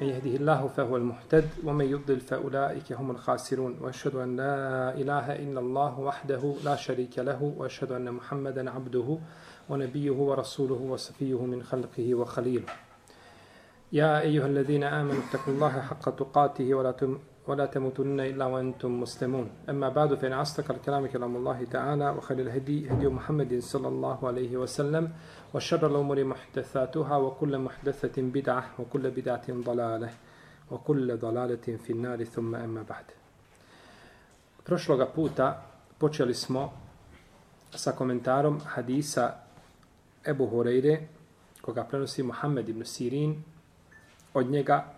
من 0.00 0.06
يهده 0.06 0.36
الله 0.36 0.66
فهو 0.68 0.96
المهتد 0.96 1.48
ومن 1.64 1.84
يضلل 1.84 2.20
فأولئك 2.20 2.92
هم 2.92 3.10
الخاسرون. 3.10 3.78
وأشهد 3.80 4.14
أن 4.14 4.36
لا 4.36 4.94
إله 4.94 5.36
إلا 5.36 5.60
الله 5.60 6.00
وحده 6.00 6.54
لا 6.64 6.76
شريك 6.76 7.18
له 7.18 7.42
وأشهد 7.56 7.92
أن 7.92 8.12
محمدا 8.12 8.70
عبده 8.70 9.18
ونبيه 9.68 10.10
ورسوله 10.10 10.74
وصفيه 10.74 11.44
من 11.44 11.62
خلقه 11.62 12.14
وخليله. 12.14 12.66
يا 13.92 14.20
أيها 14.20 14.46
الذين 14.46 14.84
آمنوا 14.84 15.22
اتقوا 15.30 15.54
الله 15.54 15.80
حق 15.80 16.16
تقاته 16.16 16.74
ولا 16.74 16.90
ولا 17.44 17.66
تموتن 17.66 18.20
إلا 18.20 18.44
وأنتم 18.44 19.00
مسلمون. 19.00 19.68
أما 19.68 19.88
بعد 19.88 20.14
فإن 20.14 20.32
أصدق 20.32 20.70
الكلام 20.70 21.06
كلام 21.06 21.36
الله 21.36 21.64
تعالى 21.64 22.10
وخير 22.10 22.40
الهدي 22.40 22.88
هدي 22.90 23.06
محمد 23.08 23.60
صلى 23.60 23.88
الله 23.88 24.18
عليه 24.28 24.56
وسلم 24.56 25.12
وشر 25.54 25.86
الأمور 25.86 26.24
محدثاتها 26.24 27.16
وكل 27.16 27.58
محدثة 27.58 28.22
بدعة 28.22 28.64
وكل 28.78 29.10
بدعة 29.10 29.46
ضلالة 29.50 30.10
وكل 30.70 31.16
ضلالة 31.16 31.66
في 31.84 31.90
النار. 31.92 32.24
ثم 32.24 32.54
أما 32.54 32.82
بعد. 32.82 33.04
Prošloga 34.64 35.04
puta 35.04 35.60
počeli 35.98 36.34
smo 36.34 36.72
sa 37.68 37.92
komentarom 37.92 38.60
hadisa 38.64 39.44
Ebu 40.24 40.48
Hureyre, 40.48 41.08
koga 41.60 41.84
prenosi 41.84 42.22
Muhammed 42.22 42.68
ibn 42.68 42.84
Sirin, 42.84 43.44
od 44.34 44.46
njega 44.50 44.93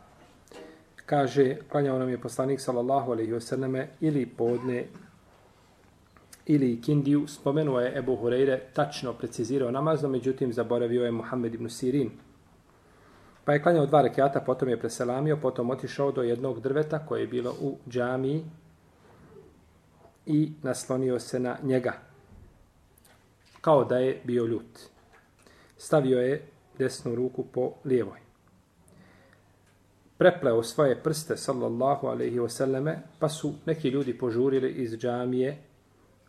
kaže, 1.07 1.57
klanjao 1.71 1.99
nam 1.99 2.09
je 2.09 2.21
poslanik 2.21 2.61
sallallahu 2.61 3.13
alaihi 3.13 3.33
wasallame 3.33 3.87
ili 4.01 4.27
podne 4.27 4.87
ili 6.47 6.83
kindiju, 6.83 7.27
spomenuo 7.27 7.81
je 7.81 7.99
Ebu 7.99 8.17
Hureyre, 8.17 8.59
tačno 8.73 9.13
precizirao 9.13 9.71
namazno, 9.71 10.09
međutim 10.09 10.53
zaboravio 10.53 11.05
je 11.05 11.11
Muhammed 11.11 11.55
ibn 11.55 11.71
Sirin. 11.71 12.11
Pa 13.45 13.53
je 13.53 13.63
klanjao 13.63 13.87
dva 13.87 14.03
rekiata, 14.03 14.41
potom 14.41 14.69
je 14.69 14.79
preselamio, 14.79 15.37
potom 15.37 15.71
otišao 15.71 16.13
do 16.13 16.23
jednog 16.23 16.61
drveta 16.61 17.07
koje 17.07 17.21
je 17.21 17.27
bilo 17.27 17.55
u 17.61 17.77
džamiji 17.89 18.45
i 20.27 20.53
naslonio 20.63 21.19
se 21.19 21.41
na 21.41 21.57
njega. 21.63 21.93
Kao 23.61 23.85
da 23.85 23.99
je 23.99 24.21
bio 24.25 24.45
ljut. 24.45 24.79
Stavio 25.77 26.21
je 26.21 26.47
desnu 26.79 27.15
ruku 27.15 27.45
po 27.45 27.73
lijevoj 27.85 28.26
prepleo 30.19 30.63
svoje 30.63 31.03
prste, 31.03 31.37
sallallahu 31.37 32.07
alaihi 32.07 32.39
wasallame, 32.39 32.97
pa 33.19 33.29
su 33.29 33.55
neki 33.67 33.89
ljudi 33.89 34.19
požurili 34.19 34.71
iz 34.71 34.97
džamije, 34.99 35.59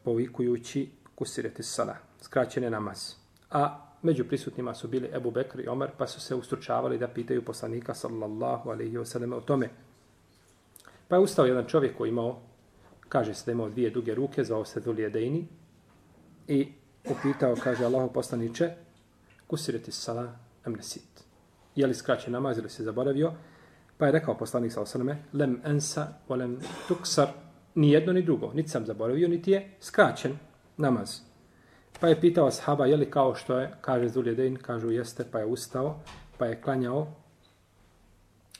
povikujući 0.03 0.89
kusireti 1.15 1.63
sala, 1.63 1.95
skraćene 2.21 2.69
namaz. 2.69 3.13
A 3.51 3.87
među 4.01 4.25
prisutnima 4.27 4.73
su 4.73 4.87
bili 4.87 5.09
Ebu 5.13 5.31
Bekr 5.31 5.59
i 5.59 5.67
Omar, 5.67 5.91
pa 5.97 6.07
su 6.07 6.21
se 6.21 6.35
ustručavali 6.35 6.97
da 6.97 7.07
pitaju 7.07 7.45
poslanika, 7.45 7.93
sallallahu 7.93 8.69
alaihi 8.69 8.97
wasallame, 8.97 9.35
o 9.35 9.41
tome. 9.41 9.69
Pa 11.07 11.15
je 11.15 11.21
ustao 11.21 11.45
jedan 11.45 11.65
čovjek 11.65 11.97
koji 11.97 12.09
imao, 12.09 12.41
kaže 13.09 13.33
se 13.33 13.45
da 13.45 13.51
imao 13.51 13.69
dvije 13.69 13.89
duge 13.89 14.15
ruke, 14.15 14.43
zvao 14.43 14.65
se 14.65 14.79
Duljedejni, 14.79 15.47
i 16.47 16.67
upitao, 17.09 17.55
kaže 17.63 17.85
Allahu 17.85 18.13
poslaniče, 18.13 18.71
kusireti 19.47 19.91
sala, 19.91 20.39
amnesit. 20.65 21.23
Je 21.75 21.87
li 21.87 21.93
skraćen 21.93 22.33
namaz 22.33 22.57
ili 22.57 22.69
se 22.69 22.83
zaboravio? 22.83 23.33
Pa 23.97 24.05
je 24.05 24.11
rekao 24.11 24.37
poslanik 24.37 24.71
sa 24.71 24.81
osaname, 24.81 25.17
lem 25.33 25.61
ensa, 25.65 26.07
volem 26.29 26.59
tuksar, 26.87 27.27
ni 27.75 27.91
jedno 27.91 28.13
ni 28.13 28.21
drugo, 28.21 28.51
niti 28.53 28.69
sam 28.69 28.85
zaboravio, 28.85 29.27
niti 29.27 29.51
je 29.51 29.69
skraćen 29.79 30.37
namaz. 30.77 31.19
Pa 31.99 32.07
je 32.07 32.21
pitao 32.21 32.47
ashaba, 32.47 32.85
je 32.85 32.97
li 32.97 33.11
kao 33.11 33.35
što 33.35 33.59
je, 33.59 33.71
kaže 33.81 34.09
Zuljedein, 34.09 34.55
kažu 34.55 34.91
jeste, 34.91 35.25
pa 35.31 35.39
je 35.39 35.45
ustao, 35.45 35.99
pa 36.37 36.45
je 36.45 36.61
klanjao 36.61 37.07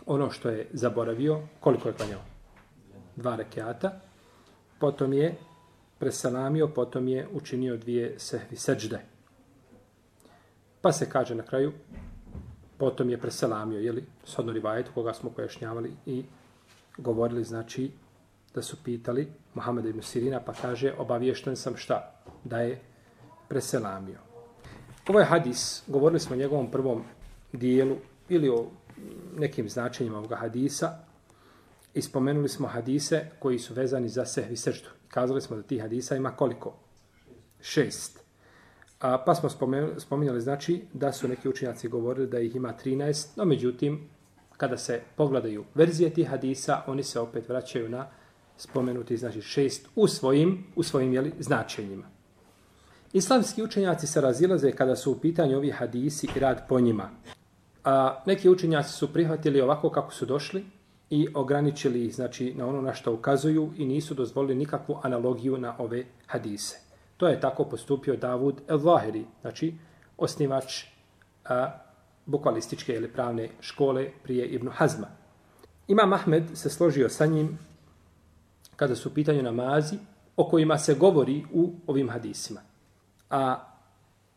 ono 0.05 0.31
što 0.31 0.49
je 0.49 0.67
zaboravio, 0.73 1.41
koliko 1.59 1.89
je 1.89 1.93
klanjao? 1.93 2.21
Dva 3.15 3.35
rekiata, 3.35 3.99
Potom 4.79 5.13
je 5.13 5.35
presalamio, 5.99 6.67
potom 6.67 7.07
je 7.07 7.27
učinio 7.33 7.77
dvije 7.77 8.19
sehvi 8.19 8.57
seđde. 8.57 8.99
Pa 10.81 10.91
se 10.91 11.09
kaže 11.09 11.35
na 11.35 11.43
kraju, 11.43 11.73
potom 12.77 13.09
je 13.09 13.17
preselamio, 13.17 13.79
jeli, 13.79 14.05
shodno 14.25 14.53
rivajetu 14.53 14.91
koga 14.93 15.13
smo 15.13 15.29
pojašnjavali 15.29 15.91
i 16.05 16.23
govorili, 16.97 17.43
znači, 17.43 17.91
da 18.55 18.61
su 18.61 18.77
pitali 18.83 19.27
Muhammed 19.53 19.85
ibn 19.85 20.01
Sirina, 20.01 20.39
pa 20.39 20.53
kaže, 20.53 20.93
obavješten 20.97 21.55
sam 21.55 21.77
šta? 21.77 22.23
Da 22.43 22.59
je 22.59 22.79
preselamio. 23.47 24.19
Ovo 25.07 25.19
je 25.19 25.25
hadis, 25.25 25.83
govorili 25.87 26.19
smo 26.19 26.35
o 26.35 26.39
njegovom 26.39 26.71
prvom 26.71 27.03
dijelu 27.53 27.95
ili 28.29 28.49
o 28.49 28.65
nekim 29.37 29.69
značenjima 29.69 30.17
ovoga 30.17 30.35
hadisa 30.35 30.99
i 31.93 32.01
spomenuli 32.01 32.49
smo 32.49 32.67
hadise 32.67 33.25
koji 33.39 33.59
su 33.59 33.73
vezani 33.73 34.09
za 34.09 34.25
sehvi 34.25 34.55
srždu. 34.55 34.89
Kazali 35.07 35.41
smo 35.41 35.55
da 35.55 35.63
ti 35.63 35.79
hadisa 35.79 36.15
ima 36.15 36.31
koliko? 36.31 36.73
Šest. 37.61 38.26
A, 38.99 39.17
pa 39.25 39.35
smo 39.35 39.49
spominjali, 39.97 40.41
znači, 40.41 40.81
da 40.93 41.11
su 41.11 41.27
neki 41.27 41.49
učinjaci 41.49 41.87
govorili 41.87 42.27
da 42.27 42.39
ih 42.39 42.55
ima 42.55 42.73
13, 42.85 43.27
no 43.35 43.45
međutim, 43.45 44.09
kada 44.57 44.77
se 44.77 45.01
pogledaju 45.15 45.65
verzije 45.75 46.09
tih 46.09 46.29
hadisa, 46.29 46.81
oni 46.87 47.03
se 47.03 47.19
opet 47.19 47.49
vraćaju 47.49 47.89
na 47.89 48.07
spomenuti, 48.57 49.17
znači, 49.17 49.41
šest 49.41 49.87
u 49.95 50.07
svojim, 50.07 50.65
u 50.75 50.83
svojim 50.83 51.13
jeli, 51.13 51.33
značenjima. 51.39 52.05
Islamski 53.13 53.63
učenjaci 53.63 54.07
se 54.07 54.21
razilaze 54.21 54.71
kada 54.71 54.95
su 54.95 55.11
u 55.11 55.19
pitanju 55.19 55.57
ovi 55.57 55.71
hadisi 55.71 56.27
i 56.35 56.39
rad 56.39 56.67
po 56.69 56.79
njima. 56.79 57.09
A, 57.83 58.23
neki 58.25 58.49
učenjaci 58.49 58.93
su 58.93 59.13
prihvatili 59.13 59.61
ovako 59.61 59.89
kako 59.89 60.13
su 60.13 60.25
došli 60.25 60.65
i 61.09 61.27
ograničili 61.33 62.05
ih 62.05 62.15
znači, 62.15 62.53
na 62.53 62.67
ono 62.67 62.81
na 62.81 62.93
što 62.93 63.13
ukazuju 63.13 63.71
i 63.77 63.85
nisu 63.85 64.13
dozvolili 64.13 64.55
nikakvu 64.55 64.99
analogiju 65.03 65.57
na 65.57 65.75
ove 65.77 66.03
hadise. 66.27 66.86
To 67.17 67.27
je 67.27 67.39
tako 67.41 67.65
postupio 67.65 68.15
Davud 68.15 68.61
el-Zahiri, 68.67 69.25
znači 69.41 69.73
osnivač 70.17 70.83
a, 71.45 71.79
bukvalističke 72.25 72.93
ili 72.93 73.13
pravne 73.13 73.49
škole 73.59 74.09
prije 74.23 74.45
Ibnu 74.45 74.71
Hazma. 74.71 75.07
Imam 75.87 76.13
Ahmed 76.13 76.43
se 76.53 76.69
složio 76.69 77.09
sa 77.09 77.25
njim 77.25 77.57
kada 78.75 78.95
su 78.95 79.09
u 79.09 79.13
pitanju 79.13 79.43
namazi 79.43 79.97
o 80.35 80.49
kojima 80.49 80.77
se 80.77 80.93
govori 80.93 81.45
u 81.53 81.73
ovim 81.87 82.09
hadisima. 82.09 82.61
A 83.29 83.67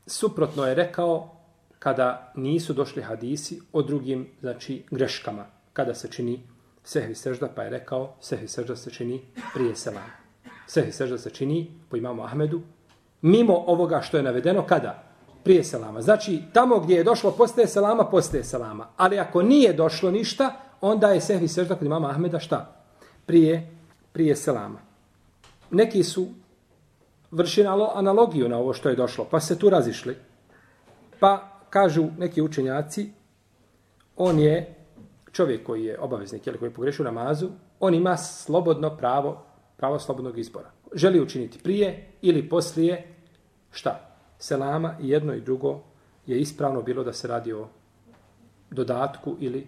suprotno 0.07 0.65
je 0.67 0.75
rekao 0.75 1.37
kada 1.79 2.33
nisu 2.37 2.73
došli 2.73 3.03
hadisi 3.03 3.61
o 3.73 3.83
drugim 3.83 4.29
znači, 4.41 4.85
greškama. 4.91 5.47
Kada 5.73 5.95
se 5.95 6.11
čini 6.11 6.41
sehvi 6.85 7.15
sežda, 7.15 7.49
pa 7.57 7.63
je 7.63 7.71
rekao 7.71 8.17
sehvi 8.21 8.49
sežda 8.49 8.77
se 8.77 8.91
čini 8.91 9.23
prije 9.55 9.77
selama. 9.77 10.20
Sehi 10.71 10.93
sežda 10.93 11.19
se 11.19 11.31
čini 11.31 11.71
po 11.89 11.97
imamu 11.97 12.23
Ahmedu 12.23 12.61
mimo 13.23 13.65
ovoga 13.67 14.01
što 14.01 14.17
je 14.17 14.23
navedeno 14.23 14.63
kada? 14.67 15.03
Prije 15.45 15.65
selama. 15.65 16.03
Znači, 16.03 16.43
tamo 16.53 16.79
gdje 16.81 16.95
je 16.95 17.05
došlo 17.05 17.31
postaje 17.31 17.67
selama, 17.67 18.05
postaje 18.05 18.45
selama. 18.45 18.87
Ali 18.97 19.19
ako 19.19 19.43
nije 19.43 19.73
došlo 19.73 20.11
ništa, 20.11 20.53
onda 20.81 21.09
je 21.09 21.21
sehvi 21.21 21.49
sežda 21.49 21.75
kod 21.75 21.87
imama 21.87 22.11
Ahmeda 22.11 22.39
šta? 22.39 22.85
Prije, 23.27 23.71
prije 24.13 24.37
selama. 24.37 24.79
Neki 25.71 26.05
su 26.05 26.27
vršili 27.31 27.69
analogiju 27.95 28.49
na 28.49 28.59
ovo 28.59 28.73
što 28.73 28.89
je 28.89 28.97
došlo, 28.97 29.27
pa 29.31 29.41
se 29.41 29.59
tu 29.59 29.71
razišli. 29.71 30.17
Pa 31.21 31.49
kažu 31.71 32.07
neki 32.19 32.43
učenjaci, 32.43 33.11
on 34.17 34.39
je 34.39 34.75
čovjek 35.33 35.67
koji 35.67 35.85
je 35.85 36.01
obaveznik 36.01 36.47
ili 36.47 36.59
koji 36.59 36.69
je 36.69 36.75
pogrešio 36.75 37.05
namazu, 37.05 37.49
on 37.81 37.95
ima 37.95 38.17
slobodno 38.17 38.97
pravo 38.97 39.50
pravo 39.81 39.99
slobodnog 39.99 40.39
izbora. 40.39 40.71
Želi 40.95 41.21
učiniti 41.21 41.59
prije 41.59 42.09
ili 42.23 42.49
poslije 42.49 43.07
šta? 43.73 44.01
Selama 44.39 44.97
i 45.01 45.09
jedno 45.09 45.35
i 45.35 45.41
drugo 45.41 45.81
je 46.27 46.41
ispravno 46.41 46.83
bilo 46.83 47.05
da 47.05 47.13
se 47.13 47.29
radi 47.29 47.53
o 47.53 47.69
dodatku 48.71 49.37
ili 49.41 49.67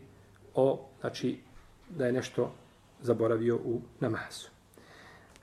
o, 0.55 0.89
znači, 1.01 1.41
da 1.89 2.07
je 2.07 2.13
nešto 2.13 2.53
zaboravio 3.01 3.57
u 3.57 3.81
namazu. 4.01 4.49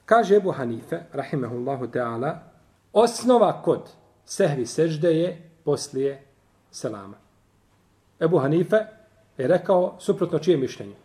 Kaže 0.05 0.35
Ebu 0.35 0.51
Hanife, 0.51 0.99
rahimehullahu 1.13 1.87
ta'ala, 1.87 2.35
osnova 2.93 3.61
kod 3.61 3.89
sehvi 4.25 4.65
sežde 4.65 5.13
je 5.13 5.49
poslije 5.65 6.23
selama. 6.71 7.17
Ebu 8.19 8.37
Hanife 8.37 8.85
je 9.37 9.47
rekao 9.47 9.95
suprotno 9.99 10.39
čije 10.39 10.57
mišljenje. 10.57 10.95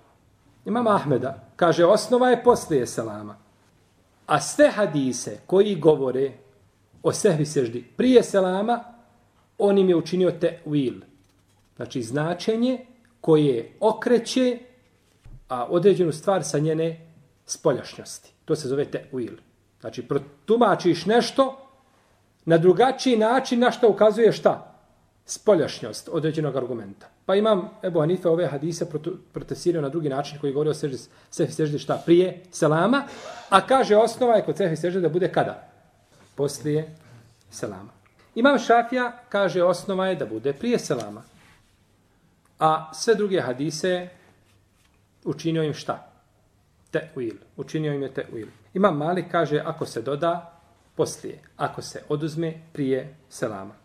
Imam 0.65 0.87
Ahmeda 0.87 1.49
kaže 1.57 1.85
osnova 1.85 2.29
je 2.31 2.43
poslije 2.45 2.87
selama. 2.87 3.44
A 4.27 4.41
sve 4.41 4.71
hadise 4.71 5.39
koji 5.47 5.75
govore 5.75 6.33
o 7.03 7.13
sehvi 7.13 7.47
seždi 7.47 7.85
prije 7.97 8.23
selama, 8.23 8.85
on 9.59 9.79
im 9.79 9.89
je 9.89 9.97
učinio 9.97 10.31
te 10.31 10.61
will. 10.67 11.01
Znači 11.77 12.03
značenje 12.03 12.87
koje 13.21 13.73
okreće 13.81 14.59
a 15.49 15.67
određenu 15.71 16.13
stvar 16.13 16.45
sa 16.45 16.59
njene 16.59 17.07
spoljašnjosti. 17.47 18.33
To 18.45 18.57
se 18.57 18.69
zove 18.69 18.85
te 18.85 19.05
will. 19.13 19.37
Znači 19.81 20.03
protumačiš 20.03 21.07
nešto 21.07 21.69
na 22.45 22.59
drugačiji 22.59 23.17
način 23.17 23.61
na 23.61 23.71
što 23.71 23.91
ukazuje 23.91 24.33
šta? 24.33 24.81
Spoljašnjost 25.27 26.09
određenog 26.13 26.57
argumenta. 26.57 27.07
Pa 27.27 27.35
imam 27.35 27.71
Ebu 27.83 28.01
Hanife 28.01 28.29
ove 28.29 28.47
hadise 28.47 28.87
protestirio 29.33 29.83
na 29.83 29.89
drugi 29.89 30.09
način 30.09 30.39
koji 30.39 30.53
govori 30.53 30.71
o 30.71 30.75
seždi, 30.75 30.99
sefi 31.31 31.53
seždi 31.53 31.79
šta 31.79 32.03
prije 32.07 32.43
selama, 32.51 33.03
a 33.49 33.61
kaže 33.67 33.97
osnova 33.97 34.37
je 34.37 34.45
kod 34.45 34.57
sefi 34.57 34.77
seždi 34.77 35.01
da 35.01 35.09
bude 35.09 35.33
kada? 35.33 35.69
Poslije 36.35 36.97
selama. 37.51 37.93
Imam 38.35 38.59
Šafija 38.59 39.13
kaže 39.29 39.63
osnova 39.63 40.07
je 40.07 40.15
da 40.15 40.27
bude 40.27 40.53
prije 40.53 40.79
selama. 40.79 41.23
A 42.59 42.93
sve 42.95 43.15
druge 43.15 43.41
hadise 43.41 44.09
učinio 45.25 45.63
im 45.63 45.75
šta? 45.75 46.11
Te'uil. 46.93 47.35
Učinio 47.57 47.95
im 47.95 48.03
je 48.03 48.13
te'uil. 48.15 48.47
Imam 48.75 48.97
Malik 48.97 49.31
kaže 49.31 49.63
ako 49.65 49.87
se 49.87 50.03
doda 50.03 50.61
poslije, 50.95 51.39
ako 51.57 51.83
se 51.83 52.03
oduzme 52.09 52.55
prije 52.73 53.15
selama. 53.29 53.84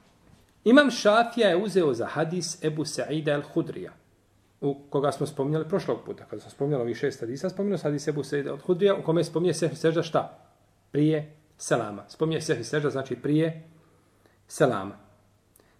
Imam 0.70 0.92
Šafija 0.92 1.50
je 1.50 1.58
uzeo 1.58 1.94
za 1.94 2.06
hadis 2.06 2.64
Ebu 2.64 2.86
Sa'ida 2.86 3.42
al-Hudrija, 3.42 3.90
u 4.62 4.76
koga 4.90 5.12
smo 5.12 5.26
spominjali 5.26 5.70
prošlog 5.70 6.04
puta, 6.06 6.26
kada 6.26 6.42
smo 6.42 6.52
spominjali 6.52 6.82
ovih 6.82 6.98
šest 6.98 7.20
hadisa, 7.20 7.50
spominjali 7.50 7.82
hadis 7.82 8.08
Ebu 8.08 8.24
Sa'ida 8.24 8.52
al-Hudrija, 8.54 9.00
u 9.00 9.04
kome 9.04 9.24
spominje 9.24 9.54
sehvi 9.54 9.76
sežda 9.76 10.04
šta? 10.04 10.38
Prije 10.92 11.36
selama. 11.58 12.04
Spominje 12.08 12.42
sehvi 12.42 12.64
sežda, 12.64 12.90
znači 12.90 13.16
prije 13.16 13.64
selama. 14.48 14.98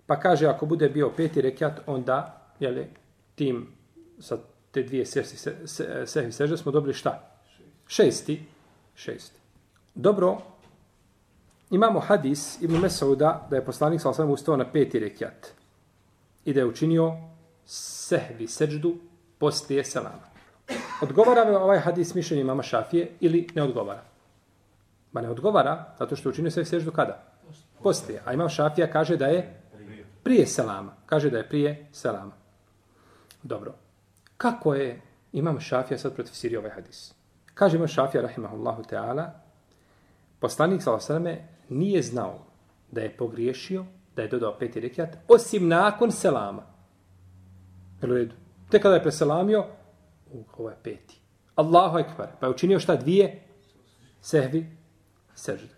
Pa 0.06 0.20
kaže, 0.20 0.48
ako 0.48 0.66
bude 0.66 0.90
bio 0.90 1.12
peti 1.18 1.42
rekiat, 1.42 1.80
onda, 1.86 2.50
jeli, 2.60 2.88
tim, 3.36 3.68
sa 4.20 4.38
te 4.72 4.84
dvije 4.84 5.06
sehvi 6.06 6.32
sežda, 6.32 6.58
smo 6.58 6.72
dobili 6.72 6.94
šta? 6.94 7.38
Šesti. 7.88 8.46
Šesti. 8.96 9.40
Dobro, 9.96 10.38
Imamo 11.70 12.00
hadis 12.00 12.62
Ibn 12.62 12.78
Mesauda 12.78 13.48
da 13.50 13.56
je 13.56 13.66
poslanik 13.66 14.02
sa 14.02 14.10
osvijem 14.10 14.32
ustao 14.32 14.58
na 14.58 14.72
peti 14.72 15.00
rekiat 15.00 15.48
i 16.46 16.54
da 16.54 16.60
je 16.60 16.66
učinio 16.66 17.14
sehvi 17.66 18.48
seđdu 18.48 18.96
poslije 19.38 19.84
selama. 19.84 20.30
Odgovara 21.02 21.44
li 21.44 21.56
ovaj 21.56 21.80
hadis 21.80 22.16
mišljenje 22.16 22.44
mama 22.44 22.64
Šafije 22.64 23.12
ili 23.20 23.48
ne 23.56 23.64
odgovara? 23.64 24.04
Ma 25.12 25.22
ne 25.22 25.30
odgovara, 25.30 25.96
zato 26.00 26.16
što 26.16 26.30
je 26.30 26.32
učinio 26.32 26.52
sehvi 26.52 26.66
seđdu 26.66 26.92
kada? 26.92 27.24
Poslije. 27.84 28.22
A 28.26 28.34
imam 28.34 28.50
Šafija 28.50 28.92
kaže 28.92 29.18
da 29.18 29.26
je 29.26 29.62
prije 30.24 30.48
selama. 30.48 30.94
Kaže 31.06 31.30
da 31.30 31.38
je 31.38 31.50
prije 31.50 31.88
selama. 31.92 32.32
Dobro. 33.44 33.74
Kako 34.38 34.74
je 34.74 35.02
imam 35.34 35.60
Šafija 35.60 35.98
sad 35.98 36.16
protiv 36.16 36.34
Sirije 36.34 36.60
ovaj 36.60 36.72
hadis? 36.72 37.14
Kaže 37.54 37.78
imam 37.78 37.88
Šafija, 37.88 38.22
rahimahullahu 38.22 38.84
teala, 38.84 39.32
poslanik 40.40 40.82
sa 40.84 40.94
osam 40.94 41.26
nije 41.70 42.02
znao 42.02 42.46
da 42.92 43.02
je 43.02 43.18
pogriješio, 43.18 43.86
da 44.16 44.22
je 44.22 44.28
dodao 44.28 44.58
peti 44.60 44.80
rekiat, 44.80 45.18
osim 45.28 45.68
nakon 45.68 46.12
selama. 46.12 46.64
Jel 48.02 48.12
u 48.12 48.16
redu? 48.16 48.36
Te 48.70 48.82
kada 48.82 48.96
je 48.96 49.02
preselamio, 49.02 49.66
uh, 50.32 50.46
ovo 50.58 50.70
je 50.70 50.78
peti. 50.84 51.20
Allahu 51.56 51.98
ekvar. 51.98 52.28
Pa 52.40 52.46
je 52.46 52.52
učinio 52.52 52.80
šta 52.80 52.96
dvije? 52.96 53.44
Sehvi, 54.22 54.78
sežde. 55.36 55.76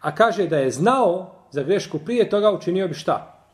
A 0.00 0.14
kaže 0.14 0.46
da 0.46 0.58
je 0.58 0.70
znao 0.70 1.34
za 1.50 1.62
grešku 1.62 1.98
prije 1.98 2.30
toga, 2.30 2.52
učinio 2.52 2.88
bi 2.88 2.94
šta? 2.94 3.44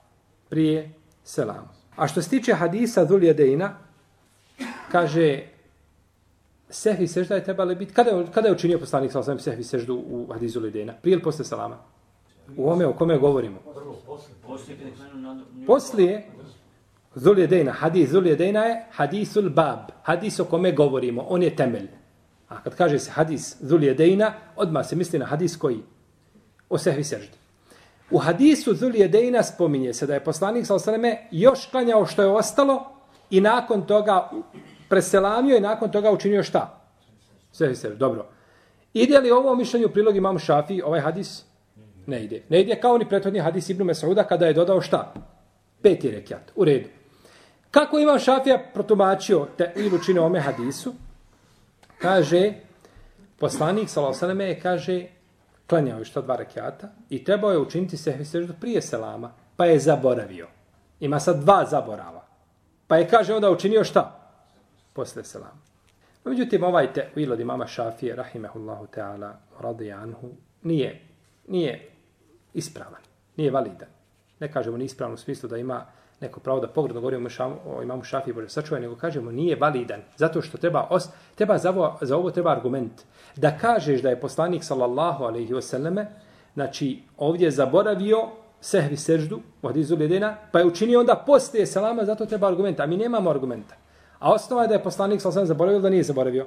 Prije 0.49 0.93
selama. 1.25 1.69
A 1.97 2.09
što 2.09 2.23
se 2.23 2.31
tiče 2.31 2.55
hadisa 2.55 3.05
Dhul 3.05 3.21
Deina, 3.21 3.79
kaže 4.93 5.43
sehvi 6.71 7.09
sežda 7.09 7.35
je 7.35 7.45
trebalo 7.45 7.75
biti, 7.75 7.95
kada 7.95 8.11
je, 8.11 8.27
kada 8.35 8.49
je 8.49 8.55
učinio 8.55 8.79
poslanik 8.79 9.13
sa 9.13 9.21
osam 9.21 9.39
sehvi 9.39 9.65
seždu 9.65 9.95
u 9.95 10.27
hadizu 10.33 10.61
Lidena? 10.61 10.93
Prije 11.03 11.13
ili 11.13 11.23
posle 11.23 11.45
salama? 11.45 11.77
U 12.57 12.71
ome 12.71 12.87
o 12.87 12.93
kome 12.93 13.19
govorimo? 13.19 13.59
Poslije. 15.67 16.27
Zul 17.15 17.39
jedejna, 17.39 17.73
hadis 17.73 18.11
Zul 18.11 18.27
jedejna 18.27 18.65
je 18.65 18.85
hadisul 18.91 19.51
bab, 19.51 19.91
hadis 20.03 20.41
o 20.41 20.45
kome 20.45 20.73
govorimo, 20.73 21.27
on 21.29 21.43
je 21.43 21.57
temelj. 21.57 21.89
A 22.49 22.63
kad 22.63 22.75
kaže 22.75 22.99
se 22.99 23.11
hadis 23.11 23.57
Zul 23.61 23.85
jedejna, 23.85 24.33
odmah 24.57 24.87
se 24.87 24.97
misli 24.97 25.19
na 25.19 25.27
hadis 25.27 25.57
koji? 25.57 25.83
O 26.69 26.79
sehvi 26.79 27.05
seždi. 27.05 27.37
U 28.11 28.19
hadisu 28.19 28.75
Zul 28.75 28.97
jedejna 28.97 29.43
spominje 29.43 29.95
se 29.95 30.07
da 30.07 30.15
je 30.15 30.25
poslanik 30.25 30.67
sa 30.67 30.75
osaleme 30.75 31.29
još 31.31 31.67
klanjao 31.71 32.07
što 32.07 32.23
je 32.23 32.29
ostalo 32.29 32.87
i 33.31 33.41
nakon 33.41 33.87
toga 33.87 34.31
preselamio 34.89 35.57
i 35.57 35.61
nakon 35.61 35.91
toga 35.91 36.11
učinio 36.11 36.43
šta? 36.43 36.81
Sve 37.53 37.75
se, 37.75 37.91
dobro. 37.91 38.27
Ide 38.93 39.19
li 39.19 39.31
ovo 39.31 39.55
mišljenje 39.55 39.87
u 39.87 39.93
prilog 39.93 40.17
imam 40.17 40.39
Šafi, 40.39 40.83
ovaj 40.83 41.01
hadis? 41.01 41.45
Ne 42.07 42.25
ide. 42.25 42.43
Ne 42.49 42.61
ide 42.61 42.81
kao 42.81 42.99
ni 42.99 43.09
prethodni 43.09 43.39
hadis 43.41 43.69
Ibnu 43.69 43.85
Mesauda 43.85 44.25
kada 44.25 44.47
je 44.47 44.53
dodao 44.53 44.81
šta? 44.81 45.15
Peti 45.83 46.11
rekiat. 46.11 46.53
U 46.55 46.65
redu. 46.65 46.89
Kako 47.71 47.99
imam 47.99 48.19
Šafija 48.19 48.59
protumačio 48.75 49.47
te 49.57 49.73
ili 49.77 49.97
učinio 49.97 50.25
ome 50.25 50.41
hadisu? 50.41 50.95
Kaže, 51.99 52.53
poslanik 53.39 53.89
Salosaleme 53.89 54.45
je, 54.45 54.61
kaže, 54.61 55.07
klanjao 55.67 55.99
je 55.99 56.05
što 56.05 56.23
dva 56.23 56.37
rekiata 56.37 56.89
i 57.11 57.25
trebao 57.25 57.51
je 57.51 57.59
učiniti 57.59 57.97
sehvi 57.97 58.25
seždu 58.25 58.55
prije 58.61 58.83
selama, 58.83 59.33
pa 59.57 59.67
je 59.67 59.79
zaboravio. 59.79 60.47
Ima 61.01 61.21
sad 61.21 61.41
dva 61.41 61.65
zaborava. 61.71 62.25
Pa 62.87 62.97
je, 62.97 63.09
kaže, 63.09 63.35
onda 63.35 63.51
učinio 63.51 63.85
šta? 63.85 64.18
Posle 64.99 65.25
selam. 65.25 65.63
No, 66.25 66.31
međutim, 66.31 66.65
ovaj 66.65 66.93
te 66.93 67.11
od 67.33 67.41
imama 67.41 67.67
Šafije, 67.67 68.17
rahimehullahu 68.17 68.87
ta'ala, 68.87 69.31
radi 69.61 69.93
anhu, 69.93 70.31
nije, 70.63 71.01
nije 71.49 71.91
ispravan, 72.55 73.03
nije 73.37 73.51
validan. 73.51 73.89
Ne 74.41 74.53
kažemo 74.53 74.77
ni 74.77 74.85
ispravan 74.85 75.15
u 75.15 75.17
smislu 75.17 75.49
da 75.49 75.57
ima 75.57 75.87
neko 76.21 76.41
pravo 76.41 76.61
da 76.61 76.69
pogredno 76.69 77.01
govori 77.01 77.17
o 77.67 77.83
imamu 77.83 78.03
Šafije, 78.03 78.35
Bože 78.35 78.49
sačuvaj, 78.49 78.81
nego 78.81 78.97
kažemo 78.97 79.31
nije 79.31 79.57
validan, 79.57 80.03
zato 80.17 80.43
što 80.43 80.59
treba, 80.59 80.87
os, 80.91 81.09
treba 81.35 81.59
za, 81.59 81.71
ovo, 81.71 81.99
za 82.01 82.17
ovo 82.17 82.31
treba 82.31 82.51
argument. 82.51 83.03
Da 83.37 83.59
kažeš 83.59 84.03
da 84.03 84.11
je 84.11 84.21
poslanik, 84.21 84.65
sallallahu 84.65 85.25
alaihi 85.25 85.55
wasallame, 85.55 86.07
znači 86.55 87.03
ovdje 87.17 87.51
zaboravio 87.51 88.29
sehvi 88.61 88.97
seždu, 88.97 89.41
u 89.63 89.67
hadizu 89.67 89.99
pa 90.53 90.59
je 90.59 90.67
učinio 90.67 91.01
onda 91.01 91.23
poslije 91.27 91.67
salama, 91.67 92.05
zato 92.05 92.27
treba 92.27 92.49
argumenta. 92.49 92.83
A 92.83 92.87
mi 92.87 92.97
nemamo 92.97 93.31
argumenta. 93.31 93.75
A 94.19 94.33
osnova 94.33 94.63
je 94.63 94.69
da 94.69 94.75
je 94.75 94.83
poslanik 94.83 95.21
sa 95.21 95.31
zaboravio 95.31 95.81
da 95.81 95.91
nije 95.91 96.03
zaboravio. 96.03 96.47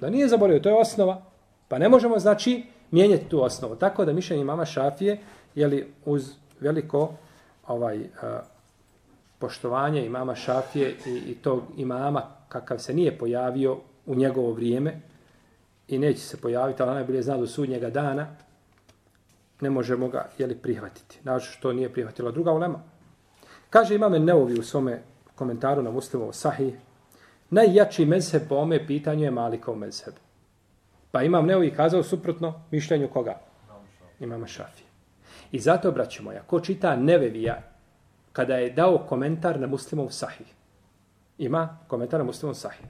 Da 0.00 0.10
nije 0.10 0.28
zaboravio, 0.28 0.60
to 0.60 0.68
je 0.68 0.80
osnova. 0.80 1.22
Pa 1.68 1.78
ne 1.78 1.88
možemo, 1.88 2.18
znači, 2.18 2.64
mijenjati 2.90 3.28
tu 3.28 3.42
osnovu. 3.42 3.76
Tako 3.76 4.04
da 4.04 4.12
mišljenje 4.12 4.44
mama 4.44 4.64
Šafije, 4.64 5.18
je 5.54 5.66
li 5.66 5.92
uz 6.04 6.32
veliko 6.60 7.12
ovaj 7.66 8.00
a, 8.22 8.40
poštovanje 9.38 10.06
imama 10.06 10.34
Šafije 10.34 10.94
i, 11.06 11.10
i 11.10 11.34
tog 11.34 11.62
imama 11.76 12.22
kakav 12.48 12.78
se 12.78 12.94
nije 12.94 13.18
pojavio 13.18 13.76
u 14.06 14.14
njegovo 14.14 14.52
vrijeme 14.52 15.00
i 15.88 15.98
neće 15.98 16.20
se 16.20 16.36
pojaviti, 16.36 16.82
ali 16.82 16.94
najbolje 16.94 17.22
zna 17.22 17.36
do 17.36 17.46
sudnjega 17.46 17.90
dana, 17.90 18.26
ne 19.60 19.70
možemo 19.70 20.08
ga 20.08 20.28
jeli, 20.38 20.54
prihvatiti. 20.54 21.18
Znači 21.22 21.52
što 21.52 21.72
nije 21.72 21.92
prihvatila 21.92 22.30
druga 22.30 22.52
ulema. 22.52 22.82
Kaže 23.70 23.94
imame 23.94 24.18
Neovi 24.18 24.58
u 24.58 24.62
svome 24.62 25.02
komentaru 25.34 25.82
na 25.82 25.90
Muslimovo 25.90 26.32
Sahih, 26.32 26.74
Najjači 27.50 28.04
mezheb 28.04 28.48
po 28.48 28.54
ome 28.54 28.86
pitanju 28.86 29.24
je 29.24 29.30
Malikov 29.30 29.76
mezheb. 29.76 30.14
Pa 31.10 31.22
imam 31.22 31.46
Neovi 31.46 31.70
kazao 31.70 32.02
suprotno 32.02 32.54
mišljenju 32.70 33.08
koga? 33.08 33.38
Imama 34.20 34.46
Šafije. 34.46 34.86
I 35.52 35.58
zato, 35.60 35.92
braćo 35.92 36.22
moja, 36.22 36.42
ko 36.42 36.60
čita 36.60 36.96
Nevevija 36.96 37.62
kada 38.32 38.56
je 38.56 38.70
dao 38.70 38.98
komentar 38.98 39.60
na 39.60 39.66
muslimov 39.66 40.10
sahih? 40.10 40.46
Ima 41.38 41.78
komentar 41.88 42.20
na 42.20 42.24
muslimov 42.24 42.54
sahih. 42.54 42.86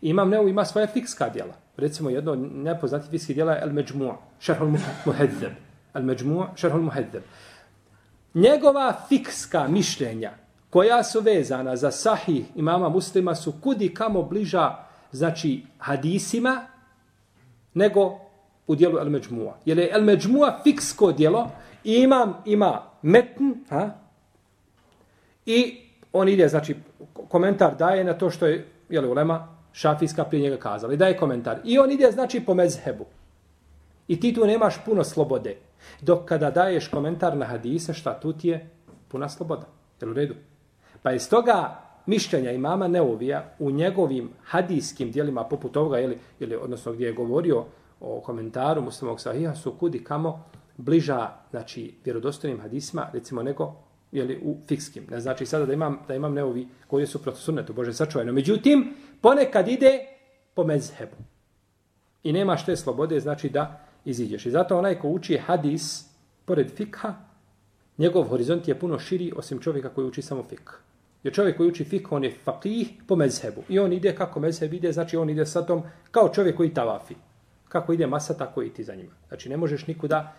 Imam 0.00 0.30
Neovi 0.30 0.50
ima 0.50 0.64
svoja 0.64 0.86
fikska 0.86 1.28
djela. 1.28 1.54
Recimo 1.76 2.10
jedno 2.10 2.34
nepoznati 2.34 3.08
fikski 3.10 3.34
djela 3.34 3.52
je 3.52 3.62
El 3.62 3.70
Međmu'a, 3.70 4.14
Šerhul 4.40 4.68
Muhedzeb. 5.04 5.52
El 5.94 6.02
Međmu'a, 6.02 6.46
Šerhul 6.56 6.82
Muhedzeb. 6.82 7.22
Njegova 8.34 8.96
fikska 9.08 9.68
mišljenja 9.68 10.32
koja 10.72 11.02
su 11.04 11.20
vezana 11.20 11.76
za 11.76 11.90
sahih 11.90 12.46
imama 12.56 12.88
muslima 12.88 13.34
su 13.34 13.52
kudi 13.60 13.94
kamo 13.94 14.22
bliža 14.22 14.76
znači 15.10 15.62
hadisima 15.78 16.66
nego 17.74 18.18
u 18.66 18.74
dijelu 18.74 18.98
El 18.98 19.10
Međmua. 19.10 19.56
Jer 19.64 19.78
je 19.78 19.90
El 19.92 20.04
Međmua 20.04 20.60
fiksko 20.64 21.12
dijelo 21.12 21.50
i 21.84 21.94
imam 21.94 22.42
ima 22.44 22.82
metn 23.02 23.52
ha? 23.68 23.90
i 25.46 25.78
on 26.12 26.28
ide, 26.28 26.48
znači 26.48 26.76
komentar 27.28 27.76
daje 27.76 28.04
na 28.04 28.14
to 28.14 28.30
što 28.30 28.46
je 28.46 28.66
jeli, 28.88 29.08
ulema 29.08 29.48
šafijska 29.72 30.24
prije 30.24 30.42
njega 30.42 30.56
kazala. 30.56 30.94
I 30.94 30.96
daje 30.96 31.16
komentar. 31.16 31.58
I 31.64 31.78
on 31.78 31.90
ide, 31.90 32.10
znači, 32.12 32.40
po 32.40 32.54
mezhebu. 32.54 33.04
I 34.08 34.20
ti 34.20 34.34
tu 34.34 34.46
nemaš 34.46 34.84
puno 34.84 35.04
slobode. 35.04 35.56
Dok 36.00 36.24
kada 36.24 36.50
daješ 36.50 36.88
komentar 36.88 37.36
na 37.36 37.46
hadise, 37.46 37.94
šta 37.94 38.20
tu 38.20 38.32
ti 38.32 38.48
je? 38.48 38.70
Puna 39.08 39.28
sloboda. 39.28 39.66
Jel 40.00 40.10
u 40.10 40.14
redu? 40.14 40.34
Pa 41.02 41.10
je 41.10 41.18
stoga 41.18 41.82
mišljenja 42.06 42.50
imama 42.50 42.88
Neovija 42.88 43.54
u 43.58 43.70
njegovim 43.70 44.30
hadijskim 44.44 45.10
dijelima 45.10 45.44
poput 45.44 45.76
ovoga, 45.76 46.00
ili, 46.00 46.18
ili 46.40 46.56
odnosno 46.56 46.92
gdje 46.92 47.06
je 47.06 47.12
govorio 47.12 47.64
o 48.00 48.20
komentaru 48.20 48.82
muslimog 48.82 49.20
sahija, 49.20 49.54
su 49.54 49.72
kudi 49.72 50.04
kamo 50.04 50.44
bliža, 50.76 51.30
znači, 51.50 51.94
vjerodostojnim 52.04 52.60
hadisma, 52.60 53.10
recimo, 53.12 53.42
nego 53.42 53.74
jeli, 54.12 54.40
u 54.44 54.56
fikskim. 54.68 55.06
Ne 55.10 55.20
znači 55.20 55.46
sada 55.46 55.66
da 55.66 55.72
imam, 55.72 55.98
da 56.08 56.14
imam 56.14 56.34
neovi 56.34 56.68
koji 56.86 57.06
su 57.06 57.22
protiv 57.22 57.40
sunnetu, 57.40 57.72
Bože 57.72 57.92
sačuvajno. 57.92 58.32
Međutim, 58.32 58.94
ponekad 59.20 59.68
ide 59.68 59.98
po 60.54 60.64
mezhebu. 60.64 61.16
I 62.22 62.32
nema 62.32 62.56
što 62.56 62.76
slobode, 62.76 63.20
znači 63.20 63.48
da 63.48 63.80
iziđeš. 64.04 64.46
I 64.46 64.50
zato 64.50 64.78
onaj 64.78 64.98
ko 64.98 65.08
uči 65.08 65.38
hadis, 65.38 66.04
pored 66.44 66.70
fikha, 66.70 67.14
njegov 67.98 68.24
horizont 68.24 68.68
je 68.68 68.78
puno 68.78 68.98
širi 68.98 69.32
osim 69.36 69.58
čovjeka 69.58 69.88
koji 69.88 70.06
uči 70.06 70.22
samo 70.22 70.44
fikha. 70.48 70.76
Jer 71.24 71.34
čovjek 71.34 71.56
koji 71.56 71.68
uči 71.68 71.84
fik, 71.84 72.12
on 72.12 72.24
je 72.24 72.34
fakih 72.44 72.92
po 73.06 73.16
mezhebu. 73.16 73.62
I 73.68 73.78
on 73.78 73.92
ide 73.92 74.14
kako 74.14 74.40
mezheb 74.40 74.74
ide, 74.74 74.92
znači 74.92 75.16
on 75.16 75.30
ide 75.30 75.46
sa 75.46 75.66
tom 75.66 75.82
kao 76.10 76.28
čovjek 76.28 76.56
koji 76.56 76.74
tavafi. 76.74 77.14
Kako 77.68 77.92
ide 77.92 78.06
masa, 78.06 78.34
tako 78.34 78.62
i 78.62 78.70
ti 78.70 78.84
za 78.84 78.94
njima. 78.94 79.12
Znači 79.28 79.48
ne 79.48 79.56
možeš 79.56 79.86
nikuda... 79.86 80.32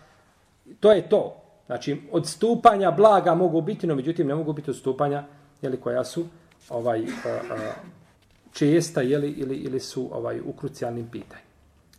To 0.80 0.92
je 0.92 1.08
to. 1.08 1.40
Znači, 1.66 2.02
odstupanja 2.12 2.90
blaga 2.90 3.34
mogu 3.34 3.60
biti, 3.60 3.86
no 3.86 3.94
međutim 3.94 4.26
ne 4.26 4.34
mogu 4.34 4.52
biti 4.52 4.70
odstupanja 4.70 5.24
jeli, 5.62 5.80
koja 5.80 6.04
su 6.04 6.24
ovaj 6.68 7.00
a, 7.00 7.28
a, 7.28 7.72
česta 8.52 9.00
jeli, 9.00 9.30
ili, 9.30 9.56
ili 9.56 9.80
su 9.80 10.08
ovaj 10.12 10.40
u 10.40 10.52
krucijalnim 10.52 11.08
pitanjima. 11.08 11.48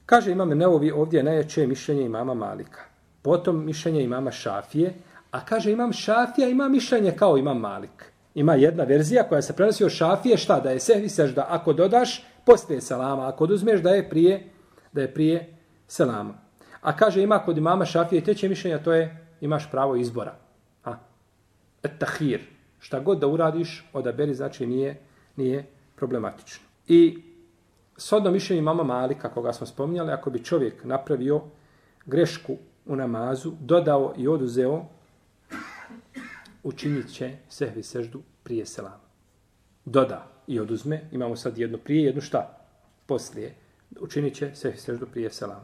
Kaže 0.06 0.32
imam 0.32 0.50
Neovi 0.50 0.92
ovdje 0.92 1.24
najjače 1.24 1.68
mišljenje 1.68 2.06
imama 2.06 2.34
Malika. 2.34 2.82
Potom 3.22 3.66
mišljenje 3.66 4.04
imama 4.04 4.32
Šafije, 4.32 4.94
a 5.32 5.46
kaže 5.46 5.72
imam 5.72 5.94
Šafija, 5.94 6.48
ima 6.48 6.70
mišljenje 6.70 7.12
kao 7.12 7.38
imam 7.38 7.60
Malik. 7.60 8.15
Ima 8.36 8.54
jedna 8.54 8.84
verzija 8.84 9.24
koja 9.24 9.42
se 9.42 9.56
prenosi 9.56 9.84
od 9.84 9.92
Šafije, 9.92 10.38
šta 10.38 10.60
da 10.60 10.72
je 10.72 10.80
sehvi 10.80 11.10
sežda 11.10 11.46
ako 11.50 11.74
dodaš, 11.74 12.24
poslije 12.46 12.82
selama, 12.82 13.28
ako 13.28 13.44
oduzmeš 13.44 13.82
da 13.82 13.90
je 13.90 14.10
prije, 14.10 14.50
da 14.94 15.02
je 15.02 15.14
prije 15.14 15.58
selama. 15.88 16.34
A 16.82 16.98
kaže 16.98 17.24
ima 17.24 17.40
kod 17.40 17.58
imama 17.58 17.86
Šafije 17.86 18.24
treće 18.24 18.50
mišljenja, 18.50 18.84
to 18.84 18.94
je 18.94 19.28
imaš 19.42 19.72
pravo 19.72 19.96
izbora. 19.96 20.36
A, 20.84 20.96
Et 21.84 21.92
tahir. 22.00 22.42
Šta 22.80 23.00
god 23.00 23.20
da 23.20 23.28
uradiš, 23.28 23.90
odaberi, 23.94 24.34
znači 24.34 24.66
nije, 24.66 25.00
nije 25.36 25.66
problematično. 25.96 26.66
I 26.88 27.18
sodno 27.98 28.32
mišljenje 28.32 28.60
imama 28.60 28.84
Malika, 28.84 29.30
koga 29.30 29.54
smo 29.54 29.68
spominjali, 29.68 30.12
ako 30.12 30.30
bi 30.30 30.44
čovjek 30.44 30.84
napravio 30.84 31.42
grešku 32.06 32.58
u 32.86 32.96
namazu, 32.96 33.52
dodao 33.60 34.14
i 34.18 34.28
oduzeo, 34.28 34.86
učinit 36.66 37.14
će 37.14 37.38
sehvi 37.50 37.84
seždu 37.84 38.22
prije 38.44 38.66
selama. 38.66 39.06
Doda 39.86 40.28
i 40.48 40.60
oduzme, 40.60 41.10
imamo 41.12 41.36
sad 41.36 41.58
jedno 41.58 41.78
prije, 41.78 42.04
jedno 42.04 42.22
šta? 42.22 42.58
Poslije. 43.06 43.56
Učinit 44.00 44.36
će 44.36 44.56
sehvi 44.56 44.78
seždu 44.78 45.06
prije 45.06 45.30
selama. 45.30 45.64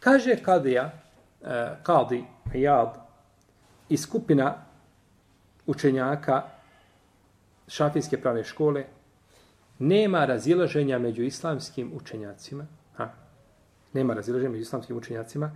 Kaže 0.00 0.36
Kadija, 0.36 0.92
eh, 1.42 1.76
Kadi, 1.82 2.24
Jad, 2.54 2.96
i 3.88 3.96
skupina 3.96 4.54
učenjaka 5.66 6.42
šafijske 7.68 8.20
pravne 8.20 8.44
škole 8.44 8.84
nema 9.78 10.24
razilaženja 10.24 10.98
među 10.98 11.22
islamskim 11.22 11.92
učenjacima, 11.94 12.66
ha, 12.96 13.08
nema 13.92 14.14
razilaženja 14.14 14.50
među 14.50 14.62
islamskim 14.62 14.96
učenjacima, 14.96 15.52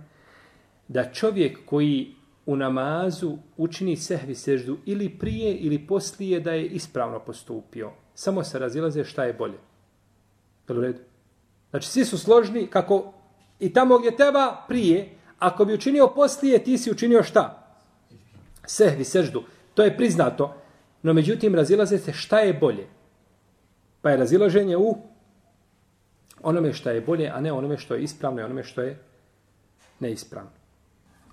da 0.87 1.11
čovjek 1.13 1.59
koji 1.65 2.15
u 2.49 2.55
namazu 2.55 3.37
učini 3.57 3.95
sehvi 3.95 4.35
seždu 4.35 4.77
ili 4.85 5.09
prije 5.09 5.55
ili 5.55 5.87
poslije 5.87 6.39
da 6.39 6.51
je 6.51 6.65
ispravno 6.65 7.19
postupio. 7.19 7.91
Samo 8.13 8.43
se 8.43 8.59
razilaze 8.59 9.03
šta 9.03 9.23
je 9.23 9.33
bolje. 9.33 9.57
Jel 10.69 10.77
u 10.77 10.81
redu? 10.81 10.99
Znači, 11.69 11.87
svi 11.87 12.05
su 12.05 12.17
složni 12.17 12.67
kako 12.67 13.13
i 13.59 13.73
tamo 13.73 13.97
gdje 13.97 14.15
teba 14.15 14.65
prije, 14.67 15.09
ako 15.39 15.65
bi 15.65 15.73
učinio 15.73 16.07
poslije, 16.15 16.63
ti 16.63 16.77
si 16.77 16.91
učinio 16.91 17.23
šta? 17.23 17.59
sehvi, 18.69 19.03
seždu. 19.03 19.43
To 19.73 19.83
je 19.83 19.97
priznato. 19.97 20.53
No 21.01 21.13
međutim, 21.13 21.55
razilaze 21.55 21.97
se 21.97 22.13
šta 22.13 22.39
je 22.39 22.53
bolje. 22.53 22.87
Pa 24.01 24.09
je 24.09 24.17
razilaženje 24.17 24.77
u 24.77 24.97
onome 26.41 26.73
što 26.73 26.89
je 26.89 27.01
bolje, 27.01 27.29
a 27.29 27.41
ne 27.41 27.51
onome 27.51 27.77
što 27.77 27.95
je 27.95 28.03
ispravno 28.03 28.41
i 28.41 28.43
onome 28.43 28.63
što 28.63 28.81
je 28.81 28.99
neispravno. 29.99 30.58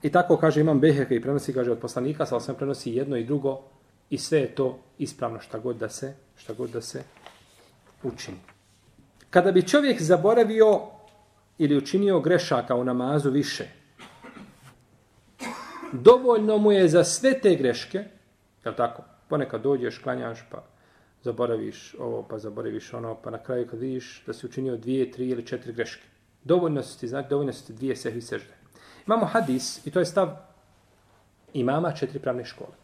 I 0.03 0.11
tako 0.13 0.37
kaže 0.37 0.61
imam 0.61 0.81
Beheke 0.81 1.17
i 1.17 1.23
prenosi, 1.23 1.53
kaže 1.53 1.73
od 1.73 1.79
poslanika, 1.79 2.27
sa 2.27 2.37
osam 2.37 2.55
prenosi 2.55 2.93
jedno 2.93 3.17
i 3.17 3.25
drugo 3.25 3.63
i 4.11 4.19
sve 4.19 4.39
je 4.39 4.55
to 4.55 4.79
ispravno 4.99 5.41
šta 5.41 5.59
god 5.59 5.77
da 5.77 5.89
se, 5.89 6.15
šta 6.37 6.53
god 6.53 6.71
da 6.71 6.81
se 6.81 7.03
učini. 8.03 8.39
Kada 9.31 9.53
bi 9.53 9.69
čovjek 9.69 10.03
zaboravio 10.03 10.81
ili 11.59 11.77
učinio 11.77 12.21
grešaka 12.21 12.75
u 12.75 12.85
namazu 12.85 13.31
više, 13.31 13.69
dovoljno 15.93 16.59
mu 16.59 16.73
je 16.73 16.89
za 16.89 17.05
sve 17.05 17.41
te 17.41 17.55
greške, 17.55 18.05
je 18.65 18.77
tako? 18.77 19.03
Ponekad 19.29 19.63
dođeš, 19.63 19.99
klanjaš, 19.99 20.39
pa 20.51 20.65
zaboraviš 21.23 21.95
ovo, 21.99 22.23
pa 22.23 22.39
zaboraviš 22.39 22.93
ono, 22.95 23.15
pa 23.15 23.31
na 23.31 23.39
kraju 23.39 23.67
kad 23.67 23.81
vidiš 23.81 24.23
da 24.27 24.33
si 24.33 24.47
učinio 24.47 24.77
dvije, 24.77 25.11
tri 25.11 25.29
ili 25.29 25.47
četiri 25.47 25.73
greške. 25.73 26.07
Dovoljno 26.45 26.83
su 26.83 27.01
ti, 27.01 27.09
znači, 27.09 27.29
dovoljno 27.29 27.53
su 27.53 27.67
ti 27.67 27.73
dvije 27.73 27.97
sehvi 27.97 28.21
sežde. 28.21 28.56
Imamo 29.07 29.27
hadis, 29.27 29.87
i 29.87 29.91
to 29.91 29.99
je 29.99 30.07
stav 30.07 30.37
imama 31.53 31.93
četiri 31.93 32.19
pravne 32.19 32.45
škole. 32.45 32.75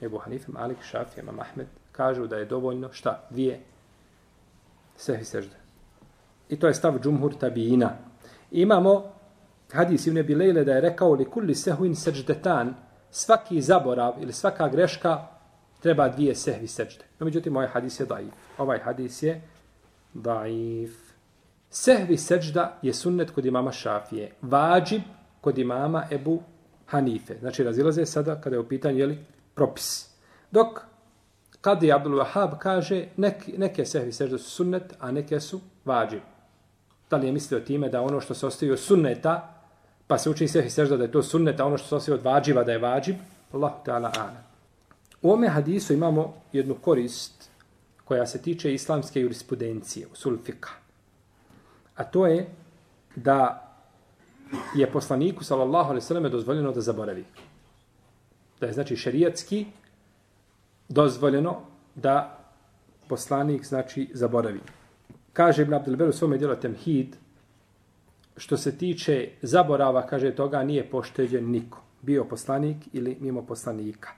Ebu 0.00 0.18
Hanifem, 0.18 0.54
Malik, 0.54 0.82
Šafija, 0.82 1.22
Imam 1.22 1.40
Ahmed, 1.40 1.66
kažu 1.92 2.26
da 2.26 2.36
je 2.36 2.44
dovoljno, 2.44 2.92
šta? 2.92 3.26
Dvije 3.30 3.60
sehvi 4.96 5.24
sežde. 5.24 5.56
I 6.48 6.58
to 6.58 6.66
je 6.66 6.74
stav 6.74 6.98
džumhur 7.02 7.34
tabijina. 7.34 7.96
Imamo 8.50 9.12
hadis 9.72 10.06
Ibn 10.06 10.22
Bilejle 10.22 10.64
da 10.64 10.72
je 10.72 10.80
rekao 10.80 11.12
li 11.14 11.24
kulli 11.24 11.54
sehvin 11.54 11.96
seždetan, 11.96 12.74
svaki 13.10 13.60
zaborav 13.60 14.14
ili 14.20 14.32
svaka 14.32 14.68
greška 14.68 15.26
treba 15.80 16.08
dvije 16.08 16.34
sehvi 16.34 16.66
sežde. 16.66 17.04
No, 17.18 17.24
međutim, 17.24 17.56
ovaj 17.56 17.68
hadis 17.68 18.00
je 18.00 18.06
daif. 18.06 18.34
Ovaj 18.58 18.78
hadis 18.78 19.22
je 19.22 19.40
daif. 20.14 21.09
Sehvi 21.70 22.16
seđda 22.16 22.78
je 22.82 22.92
sunnet 22.92 23.30
kod 23.30 23.46
imama 23.46 23.72
Šafije. 23.72 24.32
Vađib 24.42 25.02
kod 25.40 25.58
imama 25.58 26.06
Ebu 26.10 26.42
Hanife. 26.86 27.38
Znači, 27.40 27.64
razilaze 27.64 28.06
sada 28.06 28.40
kada 28.40 28.56
je 28.56 28.60
u 28.60 28.68
pitanju 28.68 28.98
jeli, 28.98 29.18
propis. 29.54 30.10
Dok 30.50 30.80
Kadi 31.60 31.92
Abdul 31.92 32.16
Wahab 32.16 32.58
kaže 32.58 33.08
nek, 33.16 33.44
neke 33.58 33.84
sehvi 33.84 34.12
sežde 34.12 34.38
su 34.38 34.50
sunnet, 34.50 34.94
a 34.98 35.10
neke 35.12 35.40
su 35.40 35.60
vađib. 35.84 36.22
Da 37.10 37.16
li 37.16 37.26
je 37.26 37.32
mislio 37.32 37.60
time 37.60 37.88
da 37.88 38.02
ono 38.02 38.20
što 38.20 38.34
se 38.34 38.46
ostavio 38.46 38.76
sunneta, 38.76 39.54
pa 40.06 40.18
se 40.18 40.30
uči 40.30 40.48
sehvi 40.48 40.66
i 40.66 40.70
sežda 40.70 40.96
da 40.96 41.04
je 41.04 41.12
to 41.12 41.22
sunnet, 41.22 41.60
a 41.60 41.66
ono 41.66 41.78
što 41.78 41.88
se 41.88 41.94
ostaje 41.94 42.14
od 42.14 42.24
vađiva 42.24 42.64
da 42.64 42.72
je 42.72 42.78
vađib, 42.78 43.16
Allah 43.52 43.72
ta'ala 43.84 44.10
ana. 44.18 44.42
U 45.22 45.32
ome 45.32 45.48
hadisu 45.48 45.92
imamo 45.92 46.34
jednu 46.52 46.74
korist 46.74 47.50
koja 48.04 48.26
se 48.26 48.42
tiče 48.42 48.74
islamske 48.74 49.20
jurisprudencije 49.20 50.06
usul 50.06 50.36
sulfika. 50.36 50.79
A 52.00 52.04
to 52.04 52.26
je 52.26 52.46
da 53.16 53.66
je 54.74 54.86
poslaniku 54.92 55.44
sallallahu 55.44 55.90
alejhi 55.90 56.04
ve 56.04 56.08
selleme 56.08 56.28
dozvoljeno 56.28 56.72
da 56.72 56.80
zaboravi. 56.80 57.24
Da 58.60 58.66
je 58.66 58.72
znači 58.72 58.96
šerijatski 58.96 59.66
dozvoljeno 60.88 61.60
da 61.94 62.38
poslanik 63.08 63.66
znači 63.66 64.08
zaboravi. 64.14 64.60
Kaže 65.32 65.62
Ibn 65.62 65.74
Abdul 65.74 65.96
Ber 65.96 66.08
u 66.08 66.12
svom 66.12 66.38
djelu 66.38 66.56
Temhid, 66.56 67.16
što 68.36 68.56
se 68.56 68.78
tiče 68.78 69.28
zaborava, 69.42 70.06
kaže, 70.06 70.34
toga 70.34 70.62
nije 70.62 70.90
pošteđen 70.90 71.50
niko. 71.50 71.82
Bio 72.02 72.24
poslanik 72.24 72.76
ili 72.92 73.16
mimo 73.20 73.42
poslanika. 73.46 74.10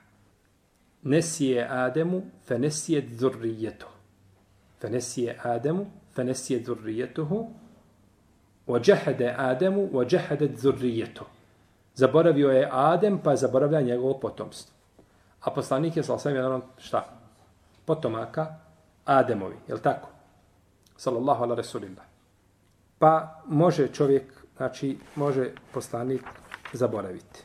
Nesije 1.03 1.67
Ademu, 1.69 2.21
fenesije 2.47 3.01
dzurrijetu. 3.09 3.87
Fenesije 4.79 5.39
Ademu, 5.43 5.85
fenesije 6.15 6.63
dzurrijetuhu. 6.63 7.62
وجهد 8.67 9.17
džehede 9.17 9.35
Ademu, 9.37 9.89
ذريته. 10.55 11.23
Zaboravio 11.95 12.49
je 12.49 12.69
Adem, 12.71 13.19
pa 13.23 13.35
zaboravlja 13.35 13.81
njegovo 13.81 14.19
potomstvo. 14.19 14.73
A 15.41 15.51
poslanik 15.51 15.97
je, 15.97 16.03
sal 16.03 16.19
sam 16.19 16.35
jedan 16.35 16.61
šta? 16.77 17.05
Potomaka 17.85 18.55
Ademovi, 19.05 19.55
je 19.67 19.81
tako? 19.81 20.09
Sallallahu 20.97 21.43
ala 21.43 21.55
Resulillah 21.55 22.13
pa 23.03 23.41
može 23.47 23.87
čovjek, 23.87 24.23
znači, 24.57 24.97
može 25.15 25.51
poslanik 25.73 26.23
zaboraviti. 26.73 27.43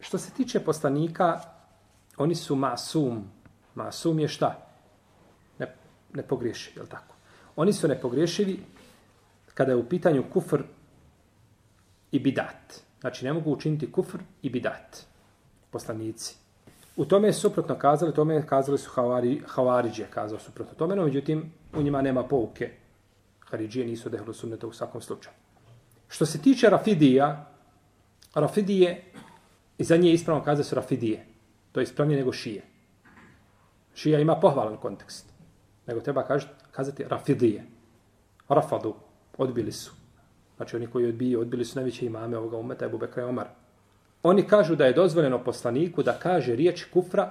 Što 0.00 0.18
se 0.18 0.30
tiče 0.30 0.60
poslanika, 0.60 1.40
oni 2.16 2.34
su 2.34 2.56
masum. 2.56 3.24
Masum 3.74 4.18
je 4.18 4.28
šta? 4.28 4.68
Ne, 5.58 5.74
ne 6.12 6.22
pogriješi, 6.22 6.78
je 6.78 6.86
tako? 6.86 7.14
Oni 7.56 7.72
su 7.72 7.88
nepogriješivi 7.88 8.60
kada 9.58 9.72
je 9.72 9.76
u 9.76 9.88
pitanju 9.88 10.24
kufr 10.32 10.62
i 12.12 12.18
bidat. 12.18 12.74
Znači, 13.00 13.24
ne 13.24 13.32
mogu 13.32 13.52
učiniti 13.52 13.92
kufr 13.92 14.18
i 14.42 14.50
bidat. 14.50 15.06
Poslanici. 15.70 16.36
U 16.96 17.04
tome 17.04 17.28
je 17.28 17.32
suprotno 17.32 17.74
kazali, 17.74 18.14
tome 18.14 18.34
je 18.34 18.46
kazali 18.46 18.78
su 18.78 18.90
havari, 18.90 19.42
havariđe, 19.46 20.06
kazao 20.10 20.38
suprotno 20.38 20.74
tome, 20.74 20.96
no 20.96 21.04
međutim, 21.04 21.52
u 21.74 21.82
njima 21.82 22.02
nema 22.02 22.22
pouke 22.22 22.70
Haridžije 23.50 23.86
nisu 23.86 24.08
dehlu 24.08 24.32
sunneta 24.32 24.66
u 24.66 24.72
svakom 24.72 25.00
slučaju. 25.00 25.34
Što 26.08 26.26
se 26.26 26.38
tiče 26.42 26.70
Rafidija, 26.70 27.46
Rafidije, 28.34 29.04
i 29.78 29.84
za 29.84 29.96
nje 29.96 30.12
ispravno 30.12 30.44
kaza 30.44 30.64
su 30.64 30.74
Rafidije. 30.74 31.26
To 31.72 31.80
je 31.80 31.84
ispravnije 31.84 32.18
nego 32.18 32.32
šije. 32.32 32.62
Šija 33.94 34.20
ima 34.20 34.36
pohvalan 34.40 34.76
kontekst. 34.76 35.32
Nego 35.86 36.00
treba 36.00 36.22
kažeti, 36.22 36.52
kazati 36.70 37.04
rafidije. 37.04 37.64
Rafadu, 38.48 38.94
odbili 39.38 39.72
su. 39.72 39.92
Znači 40.56 40.76
oni 40.76 40.86
koji 40.86 41.08
odbiju, 41.08 41.40
odbili 41.40 41.64
su 41.64 41.78
najveće 41.78 42.06
imame 42.06 42.36
ovoga 42.36 42.56
umeta, 42.56 42.84
Ebu 42.84 42.98
Bekra 42.98 43.22
i 43.22 43.26
Omar. 43.26 43.46
Oni 44.22 44.46
kažu 44.46 44.76
da 44.76 44.86
je 44.86 44.92
dozvoljeno 44.92 45.44
poslaniku 45.44 46.02
da 46.02 46.18
kaže 46.18 46.56
riječ 46.56 46.84
kufra 46.84 47.30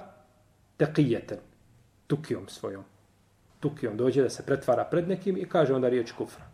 tekijeten, 0.76 1.38
tukijom 2.06 2.48
svojom. 2.48 2.84
Tukijom 3.60 3.96
dođe 3.96 4.22
da 4.22 4.30
se 4.30 4.46
pretvara 4.46 4.84
pred 4.84 5.08
nekim 5.08 5.36
i 5.36 5.48
kaže 5.48 5.74
onda 5.74 5.88
riječ 5.88 6.12
kufra, 6.12 6.44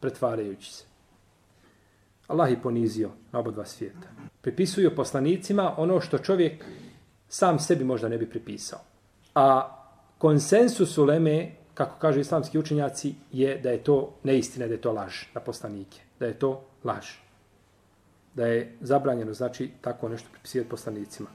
pretvarajući 0.00 0.72
se. 0.72 0.84
Allah 2.26 2.50
je 2.50 2.62
ponizio 2.62 3.10
na 3.32 3.38
oba 3.38 3.50
dva 3.50 3.64
svijeta. 3.64 4.08
Pripisuju 4.40 4.96
poslanicima 4.96 5.74
ono 5.76 6.00
što 6.00 6.18
čovjek 6.18 6.64
sam 7.28 7.58
sebi 7.58 7.84
možda 7.84 8.08
ne 8.08 8.18
bi 8.18 8.30
pripisao. 8.30 8.78
A 9.34 9.76
konsensus 10.18 10.98
uleme, 10.98 11.52
kako 11.80 11.98
kažu 11.98 12.20
islamski 12.20 12.58
učenjaci, 12.58 13.14
je 13.32 13.58
da 13.58 13.70
je 13.70 13.78
to 13.84 14.12
neistina, 14.22 14.66
da 14.66 14.74
je 14.74 14.80
to 14.80 14.92
laž 14.92 15.14
na 15.34 15.40
poslanike. 15.40 16.00
Da 16.20 16.26
je 16.26 16.38
to 16.38 16.64
laž. 16.84 17.06
Da 18.34 18.46
je 18.46 18.76
zabranjeno, 18.80 19.32
znači, 19.32 19.70
tako 19.80 20.08
nešto 20.08 20.28
pripisivati 20.32 20.70
poslanicima. 20.70 21.28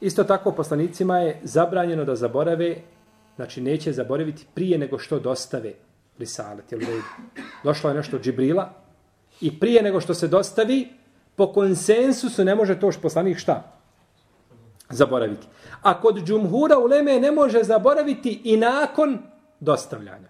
Isto 0.00 0.24
tako 0.24 0.52
poslanicima 0.52 1.18
je 1.18 1.40
zabranjeno 1.42 2.04
da 2.04 2.16
zaborave, 2.16 2.76
znači 3.36 3.60
neće 3.60 3.92
zaboraviti 3.92 4.44
prije 4.54 4.78
nego 4.78 4.98
što 4.98 5.18
dostave 5.18 5.72
risalet. 6.18 6.72
Jel 6.72 6.80
Došlo 7.64 7.90
je 7.90 7.96
nešto 7.96 8.16
od 8.16 8.22
Džibrila 8.22 8.70
i 9.40 9.60
prije 9.60 9.82
nego 9.82 10.00
što 10.00 10.14
se 10.14 10.28
dostavi, 10.28 10.88
po 11.36 11.52
konsensusu 11.52 12.44
ne 12.44 12.54
može 12.54 12.80
to 12.80 12.92
što 12.92 13.02
poslanik 13.02 13.38
šta? 13.38 13.72
Zaboraviti. 14.90 15.46
A 15.82 16.00
kod 16.00 16.24
džumhura 16.24 16.78
u 16.78 16.86
Leme 16.86 17.20
ne 17.20 17.32
može 17.32 17.62
zaboraviti 17.62 18.40
i 18.44 18.56
nakon 18.56 19.18
dostavljanja. 19.60 20.28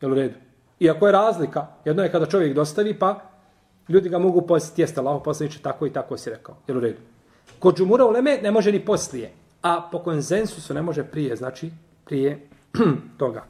Jel 0.00 0.12
u 0.12 0.14
redu? 0.14 0.34
Iako 0.80 1.06
je 1.06 1.12
razlika, 1.12 1.66
jedno 1.84 2.02
je 2.02 2.12
kada 2.12 2.26
čovjek 2.26 2.54
dostavi, 2.54 2.98
pa 2.98 3.20
ljudi 3.88 4.08
ga 4.08 4.18
mogu 4.18 4.46
posjetiti, 4.46 4.82
jeste 4.82 5.00
Allah 5.00 5.20
poslaniče, 5.24 5.62
tako 5.62 5.86
i 5.86 5.92
tako 5.92 6.16
si 6.16 6.30
rekao. 6.30 6.56
Jel 6.68 6.76
u 6.76 6.80
redu? 6.80 7.00
Kod 7.58 7.76
džumura 7.76 8.04
u 8.04 8.10
Leme 8.10 8.38
ne 8.42 8.50
može 8.50 8.72
ni 8.72 8.84
poslije, 8.84 9.32
a 9.62 9.88
po 9.92 9.98
konsensusu 9.98 10.74
ne 10.74 10.82
može 10.82 11.04
prije, 11.04 11.36
znači 11.36 11.70
prije 12.04 12.48
toga. 13.18 13.44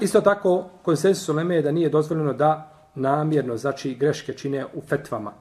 Isto 0.00 0.20
tako, 0.20 0.64
konsensus 0.82 1.28
u 1.28 1.32
Leme 1.32 1.54
je 1.54 1.62
da 1.62 1.72
nije 1.72 1.88
dozvoljeno 1.88 2.32
da 2.32 2.72
namjerno, 2.94 3.56
znači 3.56 3.94
greške 3.94 4.32
čine 4.32 4.66
u 4.74 4.80
fetvama. 4.80 5.32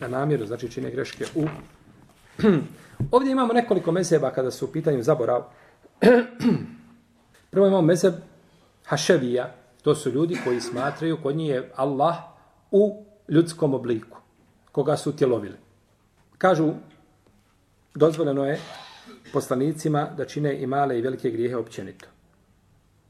Da 0.00 0.08
namjerno, 0.08 0.46
znači 0.46 0.70
čine 0.70 0.90
greške 0.90 1.24
u... 1.34 1.46
Ovdje 3.10 3.32
imamo 3.32 3.52
nekoliko 3.52 3.92
mezeba 3.92 4.30
kada 4.30 4.50
su 4.50 4.64
u 4.64 4.68
pitanju 4.68 5.02
zaborav. 5.02 5.44
Prvo 7.50 7.66
imamo 7.66 7.82
mezeb 7.82 8.14
Haševija. 8.84 9.54
To 9.82 9.94
su 9.94 10.10
ljudi 10.10 10.38
koji 10.44 10.60
smatraju 10.60 11.18
kod 11.22 11.36
njih 11.36 11.48
je 11.50 11.72
Allah 11.76 12.16
u 12.70 13.04
ljudskom 13.28 13.74
obliku. 13.74 14.18
Koga 14.72 14.96
su 14.96 15.16
tjelovili. 15.16 15.56
Kažu, 16.38 16.72
dozvoljeno 17.94 18.44
je 18.44 18.60
poslanicima 19.32 20.08
da 20.16 20.24
čine 20.24 20.62
i 20.62 20.66
male 20.66 20.98
i 20.98 21.02
velike 21.02 21.30
grijehe 21.30 21.56
općenito. 21.56 22.06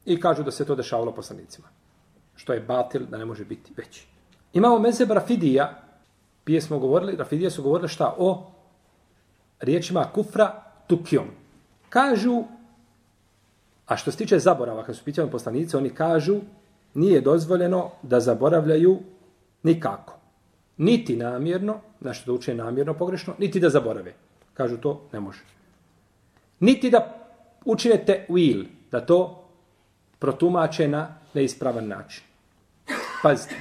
I 0.05 0.21
kažu 0.21 0.43
da 0.43 0.51
se 0.51 0.65
to 0.65 0.75
dešavalo 0.75 1.13
poslanicima. 1.13 1.69
Što 2.37 2.53
je 2.53 2.61
batil, 2.61 3.07
da 3.07 3.19
ne 3.19 3.25
može 3.25 3.45
biti 3.45 3.73
veći. 3.77 4.07
Imamo 4.53 4.79
mezeb 4.79 5.11
Rafidija. 5.11 5.83
Pije 6.45 6.61
smo 6.61 6.79
govorili, 6.79 7.17
Rafidija 7.17 7.51
su 7.51 7.63
govorili 7.63 7.89
šta 7.89 8.15
o 8.19 8.53
riječima 9.61 10.05
kufra 10.15 10.63
tukjom. 10.87 11.27
Kažu, 11.89 12.45
a 13.91 13.97
što 13.97 14.11
se 14.11 14.19
tiče 14.19 14.39
zaborava, 14.39 14.85
kad 14.85 14.97
su 14.97 15.05
pitanje 15.05 15.31
poslanice, 15.31 15.77
oni 15.77 15.91
kažu, 15.91 16.37
nije 16.95 17.21
dozvoljeno 17.21 17.91
da 18.03 18.21
zaboravljaju 18.21 18.99
nikako. 19.63 20.15
Niti 20.77 21.17
namjerno, 21.17 21.81
znači 22.01 22.23
da 22.27 22.33
uče 22.33 22.55
namjerno 22.55 22.95
pogrešno, 22.95 23.35
niti 23.39 23.61
da 23.61 23.69
zaborave. 23.69 24.13
Kažu 24.55 24.77
to, 24.77 25.01
ne 25.13 25.21
može. 25.21 25.41
Niti 26.61 26.91
da 26.91 27.17
učinete 27.65 28.27
will, 28.29 28.65
da 28.93 29.01
to 29.07 29.45
protumače 30.19 30.89
na 30.89 31.09
neispravan 31.35 31.89
način. 31.89 32.23
Pazite, 33.23 33.57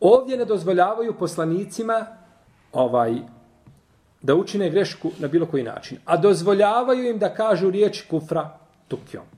ovdje 0.00 0.36
ne 0.36 0.44
dozvoljavaju 0.44 1.18
poslanicima 1.18 2.06
ovaj 2.72 3.14
da 4.22 4.34
učine 4.34 4.70
grešku 4.70 5.10
na 5.18 5.28
bilo 5.28 5.46
koji 5.46 5.62
način, 5.62 5.98
a 6.04 6.16
dozvoljavaju 6.16 7.10
im 7.10 7.18
da 7.18 7.34
kažu 7.34 7.70
riječ 7.70 8.02
kufra 8.10 8.58
tukjom. 8.88 9.37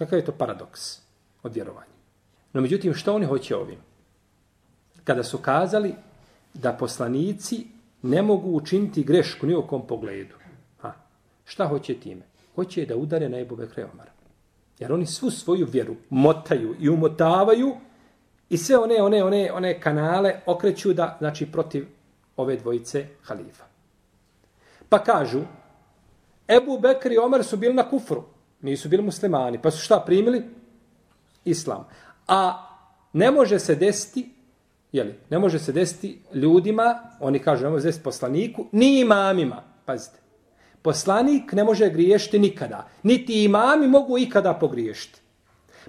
Kakav 0.00 0.18
je 0.18 0.24
to 0.24 0.32
paradoks 0.32 0.98
od 1.42 1.54
vjerovanja? 1.54 1.92
No 2.52 2.60
međutim, 2.60 2.94
što 2.94 3.14
oni 3.14 3.26
hoće 3.26 3.56
ovim? 3.56 3.78
Kada 5.04 5.22
su 5.22 5.38
kazali 5.38 5.94
da 6.54 6.72
poslanici 6.72 7.66
ne 8.02 8.22
mogu 8.22 8.50
učiniti 8.56 9.04
grešku 9.04 9.46
ni 9.46 9.54
u 9.54 9.66
kom 9.66 9.86
pogledu. 9.86 10.34
Ha. 10.80 10.92
Šta 11.44 11.66
hoće 11.66 11.94
time? 11.94 12.22
Hoće 12.54 12.86
da 12.86 12.96
udare 12.96 13.28
na 13.28 13.38
Ebu 13.38 13.56
Bekre 13.56 13.84
Omara. 13.92 14.10
Jer 14.78 14.92
oni 14.92 15.06
svu 15.06 15.30
svoju 15.30 15.66
vjeru 15.72 15.96
motaju 16.10 16.76
i 16.80 16.88
umotavaju 16.88 17.76
i 18.48 18.56
sve 18.56 18.78
one, 18.78 19.02
one, 19.02 19.24
one, 19.24 19.52
one 19.52 19.80
kanale 19.80 20.40
okreću 20.46 20.92
da, 20.92 21.16
znači, 21.18 21.52
protiv 21.52 21.86
ove 22.36 22.56
dvojice 22.56 23.06
halifa. 23.22 23.64
Pa 24.88 25.04
kažu, 25.04 25.40
Ebu 26.48 26.78
Bekr 26.78 27.12
i 27.12 27.18
Omer 27.18 27.44
su 27.44 27.56
bili 27.56 27.74
na 27.74 27.90
kufru. 27.90 28.39
Nisu 28.62 28.88
bili 28.88 29.02
muslimani. 29.02 29.62
Pa 29.62 29.70
su 29.70 29.84
šta 29.84 30.02
primili? 30.06 30.42
Islam. 31.44 31.88
A 32.28 32.66
ne 33.12 33.30
može 33.30 33.58
se 33.58 33.74
desiti, 33.74 34.34
jeli, 34.92 35.14
ne 35.30 35.38
može 35.38 35.58
se 35.58 35.72
desiti 35.72 36.22
ljudima, 36.34 37.00
oni 37.20 37.38
kažu, 37.38 37.64
ne 37.64 37.70
može 37.70 37.82
se 37.82 37.88
desiti 37.88 38.04
poslaniku, 38.04 38.66
ni 38.72 39.00
imamima. 39.00 39.62
Pazite. 39.84 40.18
Poslanik 40.82 41.52
ne 41.52 41.64
može 41.64 41.90
griješiti 41.90 42.38
nikada. 42.38 42.88
Niti 43.02 43.44
imami 43.44 43.88
mogu 43.88 44.18
ikada 44.18 44.54
pogriješiti. 44.54 45.20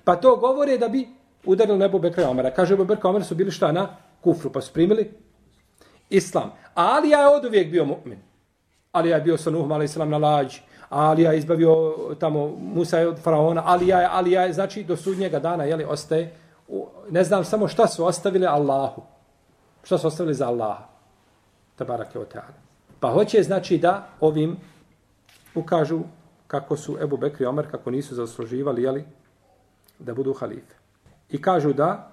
Pa 0.04 0.16
to 0.16 0.36
govore 0.36 0.78
da 0.78 0.88
bi 0.88 1.08
udarili 1.46 1.78
nebo 1.78 2.00
Bekra 2.00 2.30
Omara. 2.30 2.52
Kaže, 2.52 2.74
Ebu 2.74 2.86
Bekra 2.86 3.10
Omara 3.10 3.26
su 3.26 3.36
bili 3.36 3.52
šta 3.52 3.72
na 3.72 3.98
kufru, 4.22 4.52
pa 4.52 4.62
su 4.62 4.74
primili 4.74 5.12
Islam. 6.10 6.52
Ali 6.74 7.10
ja 7.10 7.20
je 7.20 7.36
od 7.36 7.46
uvijek 7.46 7.72
bio 7.72 7.86
mu'min. 7.86 8.18
Alija 8.92 9.16
je 9.16 9.22
bio 9.22 9.38
sa 9.38 9.50
Nuhom, 9.50 9.72
ali 9.72 9.88
na 9.98 10.18
lađi. 10.18 10.62
Alija 10.92 11.32
je 11.32 11.38
izbavio 11.38 11.96
tamo 12.20 12.48
Musa 12.48 13.00
od 13.00 13.20
faraona. 13.20 13.64
Alija 13.66 14.00
je, 14.02 14.08
Alija 14.12 14.42
je, 14.42 14.54
znači, 14.54 14.84
do 14.84 14.98
sudnjega 14.98 15.40
dana, 15.40 15.64
jeli, 15.64 15.84
ostaje. 15.84 16.36
Ne 17.10 17.24
znam 17.24 17.44
samo 17.44 17.68
šta 17.68 17.88
su 17.88 18.06
ostavili 18.06 18.46
Allahu. 18.48 19.02
Šta 19.84 19.98
su 19.98 20.08
ostavili 20.08 20.36
za 20.36 20.48
Allaha. 20.48 20.84
Tabarake 21.76 22.20
o 22.20 22.26
teala. 22.26 22.54
Pa 23.00 23.12
hoće, 23.12 23.44
znači, 23.44 23.78
da 23.78 24.08
ovim 24.20 24.58
ukažu 25.56 26.00
kako 26.48 26.78
su 26.78 26.98
Ebu 27.02 27.18
Bekri 27.18 27.44
i 27.44 27.48
Omer, 27.48 27.72
kako 27.72 27.92
nisu 27.92 28.16
zasluživali, 28.16 28.84
jeli, 28.84 29.06
da 30.00 30.14
budu 30.14 30.34
halife. 30.34 30.76
I 31.30 31.42
kažu 31.42 31.74
da 31.74 32.12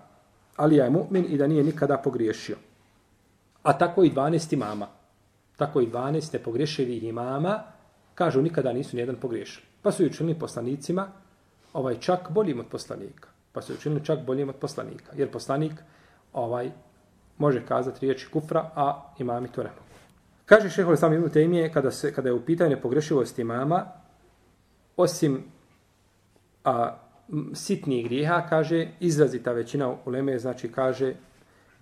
Alija 0.57 0.85
je 0.85 0.91
mu'min 0.91 1.25
i 1.29 1.37
da 1.39 1.47
nije 1.47 1.65
nikada 1.65 1.97
pogriješio. 1.97 2.57
A 3.63 3.79
tako 3.79 4.05
i 4.05 4.11
12 4.11 4.55
imama 4.55 4.87
tako 5.59 5.81
i 5.81 5.87
12 5.87 6.33
nepogrešivih 6.33 7.05
imama, 7.05 7.63
kažu 8.19 8.43
nikada 8.43 8.73
nisu 8.73 8.97
nijedan 8.97 9.17
pogriješili. 9.17 9.67
Pa 9.83 9.93
su 9.93 10.07
učinili 10.07 10.39
poslanicima 10.39 11.07
ovaj 11.73 12.01
čak 12.01 12.31
boljim 12.31 12.61
od 12.61 12.67
poslanika. 12.67 13.29
Pa 13.53 13.63
su 13.63 13.75
učinili 13.75 14.05
čak 14.05 14.19
boljim 14.27 14.49
od 14.49 14.57
poslanika. 14.57 15.13
Jer 15.17 15.31
poslanik 15.31 15.73
ovaj 16.33 16.71
može 17.39 17.67
kazati 17.67 18.01
riječi 18.01 18.29
kufra, 18.31 18.71
a 18.75 19.13
imami 19.19 19.49
to 19.49 19.63
ne 19.63 19.71
mogu. 19.71 19.83
Kaže 20.47 20.71
šehol 20.71 20.97
sam 20.97 21.13
Ibn 21.13 21.31
Tejmije, 21.31 21.73
kada, 21.73 21.91
se, 21.91 22.13
kada 22.15 22.29
je 22.29 22.33
u 22.33 22.45
pitanju 22.45 22.71
nepogrešivosti 22.71 23.43
imama, 23.43 23.87
osim 24.97 25.45
a, 26.65 26.97
sitnih 27.55 28.05
grijeha, 28.05 28.47
kaže, 28.49 28.89
izrazita 29.01 29.53
većina 29.53 29.95
uleme, 30.07 30.39
znači 30.39 30.73
kaže, 30.73 31.15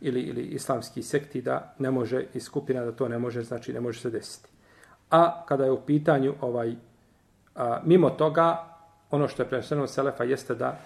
ili, 0.01 0.21
ili 0.21 0.43
islamski 0.43 1.03
sekti 1.03 1.43
da 1.43 1.75
ne 1.79 1.91
može 1.91 2.25
i 2.35 2.41
skupina 2.41 2.85
da 2.85 2.93
to 2.93 3.09
ne 3.09 3.19
može, 3.19 3.43
znači 3.43 3.73
ne 3.73 3.81
može 3.81 4.01
se 4.01 4.11
desiti. 4.11 4.56
A 5.11 5.45
kada 5.47 5.65
je 5.65 5.71
u 5.71 5.81
pitanju 5.81 6.35
ovaj 6.41 6.75
a, 7.55 7.81
mimo 7.85 8.11
toga, 8.11 8.65
ono 9.11 9.29
što 9.29 9.43
je 9.43 9.49
preneseno 9.49 9.87
Selefa 9.87 10.25
jeste 10.25 10.55
da 10.55 10.79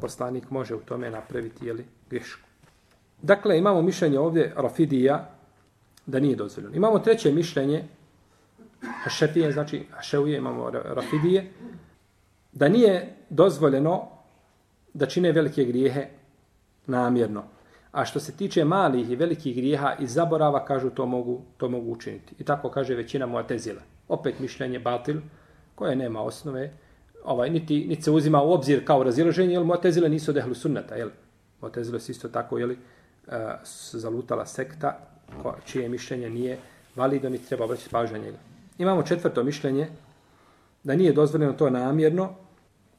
poslanik 0.00 0.50
može 0.50 0.74
u 0.74 0.80
tome 0.80 1.10
napraviti 1.10 1.66
jeli, 1.66 1.84
grešku. 2.10 2.46
Dakle, 3.22 3.58
imamo 3.58 3.82
mišljenje 3.82 4.18
ovdje 4.18 4.52
Rafidija 4.56 5.28
da 6.06 6.20
nije 6.20 6.36
dozvoljeno. 6.36 6.76
Imamo 6.76 6.98
treće 6.98 7.32
mišljenje 7.32 7.84
Hašefije, 9.02 9.52
znači 9.52 9.86
Haševije, 9.90 10.38
imamo 10.38 10.70
Rafidije, 10.70 11.52
da 12.52 12.68
nije 12.68 13.16
dozvoljeno 13.30 14.08
da 14.94 15.06
čine 15.06 15.32
velike 15.32 15.64
grijehe 15.64 16.06
namjerno. 16.86 17.44
A 17.96 18.04
što 18.04 18.20
se 18.20 18.32
tiče 18.32 18.64
malih 18.64 19.10
i 19.10 19.16
velikih 19.16 19.56
grijeha 19.56 19.94
i 20.00 20.06
zaborava, 20.06 20.64
kažu 20.64 20.90
to 20.90 21.06
mogu, 21.06 21.40
to 21.56 21.68
mogu 21.68 21.92
učiniti. 21.92 22.34
I 22.38 22.44
tako 22.44 22.70
kaže 22.70 22.94
većina 22.94 23.26
Muatezila. 23.26 23.80
Opet 24.08 24.38
mišljenje 24.40 24.78
batil, 24.78 25.20
koje 25.74 25.96
nema 25.96 26.20
osnove, 26.20 26.72
ovaj, 27.24 27.50
niti, 27.50 27.86
niti 27.88 28.02
se 28.02 28.10
uzima 28.10 28.42
u 28.42 28.52
obzir 28.52 28.84
kao 28.86 29.02
razilaženje, 29.02 29.54
jer 29.54 29.62
Mu'tezile 29.62 30.08
nisu 30.08 30.30
od 30.30 30.36
ehlu 30.36 30.54
sunnata, 30.54 30.94
jel? 30.94 31.10
Motezile 31.60 32.00
su 32.00 32.12
isto 32.12 32.28
tako, 32.28 32.58
jel, 32.58 32.70
uh, 32.70 32.76
eh, 33.28 33.56
zalutala 33.92 34.46
sekta, 34.46 34.98
ko, 35.42 35.54
čije 35.64 35.88
mišljenje 35.88 36.30
nije 36.30 36.58
valido, 36.96 37.28
niti 37.28 37.48
treba 37.48 37.64
obraćati 37.64 37.90
pažnje 37.90 38.18
njega. 38.18 38.38
Imamo 38.78 39.02
četvrto 39.02 39.44
mišljenje, 39.44 39.88
da 40.84 40.96
nije 40.96 41.12
dozvoljeno 41.12 41.52
to 41.52 41.70
namjerno, 41.70 42.34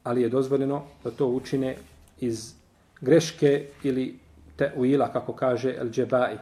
ali 0.04 0.22
je 0.22 0.28
dozvoljeno 0.28 0.82
da 1.04 1.10
to 1.10 1.26
učine 1.26 1.76
iz 2.20 2.54
greške 3.00 3.66
ili 3.82 4.18
te'uila, 4.58 5.12
kako 5.12 5.32
kaže 5.32 5.74
El 5.78 5.90
Džebai. 5.90 6.38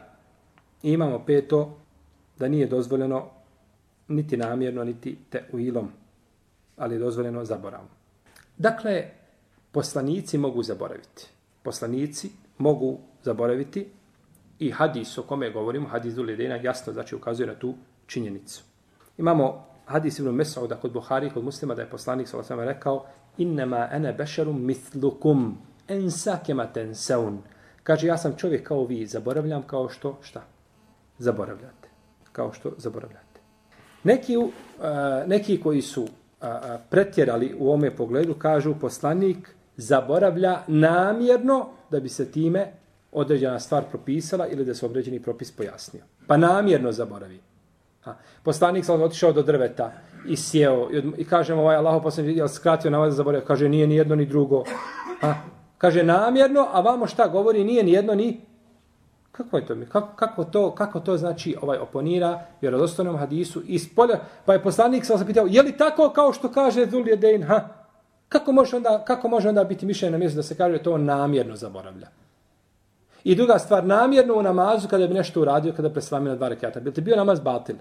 I 0.83 0.93
imamo 0.93 1.25
peto, 1.27 1.79
da 2.39 2.49
nije 2.49 2.67
dozvoljeno 2.67 3.27
niti 4.09 4.37
namjerno, 4.37 4.85
niti 4.85 5.19
te'uilom, 5.33 5.87
ali 6.77 6.95
je 6.95 6.99
dozvoljeno 6.99 7.45
zaboravom. 7.45 7.89
Dakle, 8.57 9.05
poslanici 9.73 10.39
mogu 10.39 10.63
zaboraviti. 10.63 11.27
Poslanici 11.63 12.31
mogu 12.59 12.99
zaboraviti 13.23 13.87
i 14.59 14.71
hadis 14.71 15.19
o 15.19 15.23
kome 15.23 15.51
govorimo, 15.51 15.89
hadis 15.89 16.15
Dulidena, 16.15 16.57
jasno 16.57 16.93
znači 16.93 17.17
ukazuje 17.17 17.47
na 17.47 17.55
tu 17.55 17.75
činjenicu. 18.07 18.63
Imamo 19.19 19.67
hadis 19.87 20.19
ibn 20.19 20.31
Mesauda 20.31 20.77
kod 20.77 20.93
Buhari, 20.93 21.31
kod 21.31 21.45
muslima, 21.45 21.75
da 21.75 21.83
je 21.83 21.91
poslanik 21.91 22.29
s.a.v. 22.29 22.65
rekao 22.65 23.07
innama 23.39 23.89
ene 23.93 24.13
bešerum 24.13 24.65
mitlukum 24.65 25.59
ensa 25.89 26.39
kema 26.47 26.67
tenseun. 26.67 27.39
Kaže, 27.87 28.07
ja 28.07 28.19
sam 28.19 28.37
čovjek 28.37 28.67
kao 28.67 28.85
vi, 28.85 29.07
zaboravljam 29.07 29.63
kao 29.63 29.89
što, 29.89 30.19
šta? 30.23 30.43
Zaboravljate. 31.19 31.89
Kao 32.33 32.53
što 32.53 32.73
zaboravljate. 32.79 33.41
Neki, 34.05 34.37
uh, 34.37 34.51
neki 35.27 35.61
koji 35.61 35.83
su 35.83 36.03
uh, 36.03 36.09
pretjerali 36.91 37.55
u 37.59 37.73
ome 37.73 37.97
pogledu, 37.97 38.35
kažu 38.35 38.75
poslanik 38.81 39.55
zaboravlja 39.77 40.59
namjerno 40.67 41.69
da 41.91 42.01
bi 42.01 42.09
se 42.09 42.31
time 42.33 42.73
određena 43.13 43.61
stvar 43.61 43.85
propisala 43.91 44.47
ili 44.47 44.65
da 44.65 44.75
se 44.75 44.87
određeni 44.87 45.23
propis 45.23 45.53
pojasnio. 45.53 46.03
Pa 46.27 46.37
namjerno 46.37 46.93
zaboravi. 46.93 47.41
A, 48.05 48.15
Poslanik 48.43 48.85
sam 48.85 49.03
otišao 49.03 49.33
do 49.33 49.43
drveta 49.43 49.93
i 50.29 50.37
sjeo 50.37 50.89
i, 50.93 50.99
od, 50.99 51.05
i 51.19 51.25
kažemo 51.25 51.63
ovaj 51.63 51.77
Allah 51.77 52.03
poslanik 52.03 52.37
je 52.37 52.49
skratio 52.49 52.91
na 52.91 52.99
vas 52.99 53.15
zaboravio. 53.15 53.47
Kaže 53.47 53.69
nije 53.69 53.87
ni 53.87 53.97
jedno 53.97 54.15
ni 54.15 54.27
drugo. 54.27 54.65
A, 55.23 55.35
Kaže 55.79 56.03
namjerno, 56.03 56.69
a 56.73 56.81
vamo 56.81 57.07
šta 57.07 57.29
govori 57.29 57.65
nije 57.65 57.83
ni 57.83 57.93
jedno 57.93 58.15
ni 58.15 58.41
Kako 59.37 59.57
je 59.57 59.67
to? 59.67 59.75
Kako, 59.89 60.09
kako 60.17 60.45
to, 60.45 60.75
kako 60.75 61.01
to 61.01 61.17
znači 61.17 61.57
ovaj 61.63 61.79
oponira 61.79 62.41
vjerodostojnom 62.61 63.17
hadisu 63.17 63.63
iz 63.67 63.95
polja? 63.95 64.19
Pa 64.45 64.53
je 64.53 64.63
poslanik 64.63 65.05
sam 65.05 65.19
se 65.19 65.27
pitao, 65.27 65.47
je 65.47 65.63
li 65.63 65.77
tako 65.77 66.11
kao 66.11 66.33
što 66.33 66.49
kaže 66.49 66.87
Zuljedein? 66.87 67.43
Ha? 67.43 67.69
Kako 68.29 68.53
može 68.53 68.77
onda, 68.77 69.05
kako 69.05 69.29
može 69.29 69.49
onda 69.49 69.65
biti 69.65 69.87
mišljenje 69.87 70.13
na 70.13 70.19
mjestu 70.19 70.37
da 70.37 70.43
se 70.43 70.57
kaže 70.57 70.79
to 70.79 70.93
on 70.93 71.05
namjerno 71.05 71.57
zaboravlja? 71.57 72.09
I 73.25 73.35
druga 73.35 73.59
stvar, 73.59 73.85
namjerno 73.85 74.35
u 74.35 74.43
namazu 74.43 74.89
kada 74.89 75.07
bi 75.07 75.15
nešto 75.15 75.41
uradio, 75.41 75.73
kada 75.73 75.91
preslamio 75.91 76.31
na 76.31 76.37
dva 76.37 76.49
rekata. 76.49 76.81
Bi 76.81 76.91
li 76.97 77.03
bio 77.03 77.17
namaz 77.17 77.41
batil? 77.41 77.77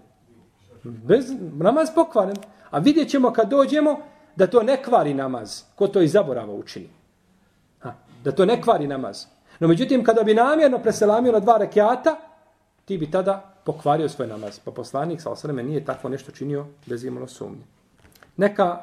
Bez, 0.84 1.26
namaz 1.54 1.90
pokvaren. 1.96 2.36
A 2.70 2.80
vidjet 2.80 3.10
ćemo 3.10 3.34
kad 3.34 3.50
dođemo 3.50 4.00
da 4.36 4.48
to 4.48 4.64
ne 4.64 4.84
kvari 4.84 5.14
namaz. 5.14 5.64
Ko 5.76 5.88
to 5.88 6.02
i 6.02 6.08
zaborava 6.08 6.54
učini. 6.54 6.90
Da 8.26 8.32
to 8.32 8.46
ne 8.46 8.62
kvari 8.62 8.88
namaz. 8.88 9.26
No 9.60 9.68
međutim, 9.68 10.04
kada 10.04 10.24
bi 10.24 10.34
namjerno 10.34 10.80
preselamio 10.80 11.32
na 11.32 11.40
dva 11.40 11.58
rekiata, 11.58 12.16
ti 12.86 12.98
bi 12.98 13.12
tada 13.12 13.54
pokvario 13.66 14.10
svoj 14.10 14.28
namaz. 14.28 14.60
Pa 14.60 14.72
poslanik, 14.72 15.22
sa 15.22 15.32
osreme, 15.32 15.64
nije 15.64 15.86
takvo 15.86 16.10
nešto 16.10 16.32
činio 16.32 16.66
bez 16.86 17.04
imalo 17.04 17.28
sumnje. 17.28 17.64
Neka 18.38 18.82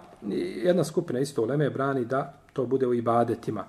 jedna 0.64 0.84
skupina 0.84 1.20
isto 1.20 1.42
u 1.42 1.44
Leme 1.44 1.70
brani 1.70 2.04
da 2.04 2.34
to 2.52 2.66
bude 2.66 2.86
u 2.86 2.94
ibadetima. 2.94 3.64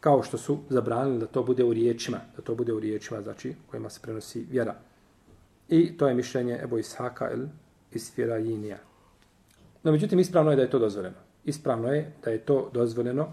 Kao 0.00 0.22
što 0.22 0.38
su 0.38 0.58
zabranili 0.68 1.18
da 1.18 1.26
to 1.26 1.42
bude 1.42 1.64
u 1.64 1.72
riječima. 1.72 2.18
Da 2.36 2.42
to 2.42 2.54
bude 2.54 2.72
u 2.72 2.80
riječima, 2.80 3.22
znači, 3.22 3.54
kojima 3.70 3.90
se 3.90 4.00
prenosi 4.02 4.46
vjera. 4.50 4.74
I 5.68 5.96
to 5.96 6.08
je 6.08 6.14
mišljenje 6.14 6.58
Ebo 6.62 6.78
Ishaka 6.78 7.30
el 7.30 7.46
Isfirajinija. 7.92 8.78
No, 9.82 9.92
međutim, 9.92 10.18
ispravno 10.18 10.50
je 10.50 10.56
da 10.56 10.62
je 10.62 10.70
to 10.70 10.78
dozvoljeno. 10.78 11.16
Ispravno 11.44 11.92
je 11.92 12.12
da 12.24 12.30
je 12.30 12.38
to 12.38 12.70
dozvoljeno, 12.72 13.32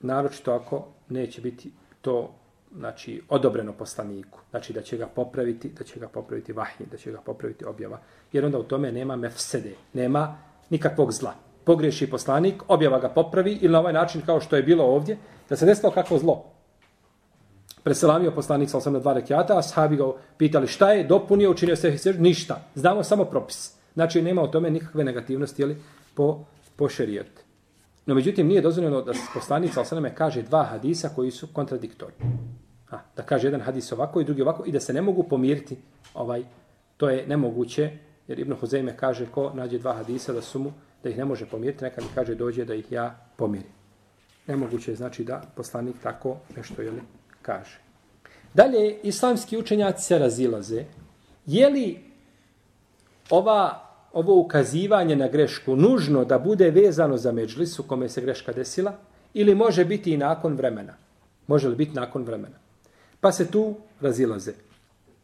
naročito 0.00 0.52
ako 0.52 0.86
neće 1.08 1.40
biti 1.40 1.72
to 2.00 2.34
znači 2.76 3.22
odobreno 3.28 3.72
poslaniku, 3.72 4.38
znači 4.50 4.72
da 4.72 4.82
će 4.82 4.96
ga 4.96 5.06
popraviti, 5.06 5.68
da 5.68 5.84
će 5.84 6.00
ga 6.00 6.08
popraviti 6.08 6.52
vahij, 6.52 6.86
da 6.90 6.96
će 6.96 7.12
ga 7.12 7.20
popraviti 7.20 7.64
objava, 7.64 8.00
jer 8.32 8.44
onda 8.44 8.58
u 8.58 8.62
tome 8.62 8.92
nema 8.92 9.16
mefsede, 9.16 9.74
nema 9.92 10.38
nikakvog 10.70 11.12
zla. 11.12 11.34
Pogriješi 11.64 12.10
poslanik, 12.10 12.62
objava 12.68 12.98
ga 12.98 13.08
popravi 13.08 13.58
ili 13.60 13.72
na 13.72 13.80
ovaj 13.80 13.92
način 13.92 14.22
kao 14.26 14.40
što 14.40 14.56
je 14.56 14.62
bilo 14.62 14.84
ovdje, 14.84 15.18
da 15.48 15.56
se 15.56 15.66
desilo 15.66 15.92
kakvo 15.92 16.18
zlo 16.18 16.44
preselamio 17.88 18.30
poslanik 18.30 18.68
sa 18.68 18.90
na 18.90 18.98
dva 18.98 19.14
rekiata, 19.16 19.58
a 19.58 19.62
sahabi 19.62 19.96
ga 19.96 20.10
pitali 20.36 20.66
šta 20.66 20.92
je, 20.92 21.04
dopunio, 21.04 21.50
učinio 21.50 21.76
se 21.76 21.98
seždu, 21.98 22.22
ništa. 22.22 22.60
Znamo 22.74 23.04
samo 23.04 23.24
propis. 23.24 23.72
Znači, 23.94 24.22
nema 24.22 24.42
u 24.42 24.50
tome 24.50 24.70
nikakve 24.70 25.04
negativnosti 25.04 25.62
jeli, 25.62 25.76
po, 26.14 26.44
po 26.76 26.88
šerijetu. 26.88 27.47
No, 28.08 28.14
međutim, 28.14 28.46
nije 28.46 28.60
dozvoljeno 28.60 29.02
da 29.02 29.12
poslanik 29.34 29.74
sa 29.74 29.80
osaname 29.80 30.14
kaže 30.14 30.42
dva 30.42 30.64
hadisa 30.64 31.08
koji 31.08 31.30
su 31.30 31.46
kontradiktorni. 31.52 32.16
A, 32.90 32.98
da 33.16 33.22
kaže 33.22 33.46
jedan 33.46 33.60
hadis 33.60 33.92
ovako 33.92 34.20
i 34.20 34.24
drugi 34.24 34.42
ovako 34.42 34.64
i 34.66 34.72
da 34.72 34.80
se 34.80 34.92
ne 34.92 35.02
mogu 35.02 35.22
pomiriti 35.22 35.76
ovaj, 36.14 36.42
to 36.96 37.10
je 37.10 37.26
nemoguće, 37.26 37.90
jer 38.28 38.38
Ibn 38.38 38.54
Huzeime 38.60 38.96
kaže 38.96 39.26
ko 39.26 39.52
nađe 39.54 39.78
dva 39.78 39.92
hadisa 39.92 40.32
da 40.32 40.42
su 40.42 40.58
mu, 40.58 40.72
da 41.02 41.10
ih 41.10 41.18
ne 41.18 41.24
može 41.24 41.46
pomiriti, 41.46 41.84
neka 41.84 42.00
mi 42.00 42.06
kaže 42.14 42.34
dođe 42.34 42.64
da 42.64 42.74
ih 42.74 42.92
ja 42.92 43.28
pomirim. 43.36 43.68
Nemoguće 44.46 44.90
je 44.90 44.96
znači 44.96 45.24
da 45.24 45.42
poslanik 45.56 45.96
tako 46.02 46.36
nešto 46.56 46.82
jeli, 46.82 47.02
kaže. 47.42 47.78
Dalje, 48.54 49.00
islamski 49.02 49.58
učenjaci 49.58 50.04
se 50.04 50.18
razilaze. 50.18 50.84
Je 51.46 51.68
li 51.68 52.04
ova, 53.30 53.87
ovo 54.12 54.40
ukazivanje 54.40 55.16
na 55.16 55.28
grešku 55.28 55.76
nužno 55.76 56.24
da 56.24 56.38
bude 56.38 56.70
vezano 56.70 57.16
za 57.16 57.32
međlisu 57.32 57.82
u 57.82 57.86
kome 57.86 58.08
se 58.08 58.20
greška 58.20 58.52
desila 58.52 58.92
ili 59.34 59.54
može 59.54 59.84
biti 59.84 60.12
i 60.12 60.16
nakon 60.16 60.54
vremena? 60.54 60.94
Može 61.46 61.68
li 61.68 61.76
biti 61.76 61.94
nakon 61.94 62.22
vremena? 62.22 62.56
Pa 63.20 63.32
se 63.32 63.50
tu 63.50 63.74
razilaze. 64.00 64.52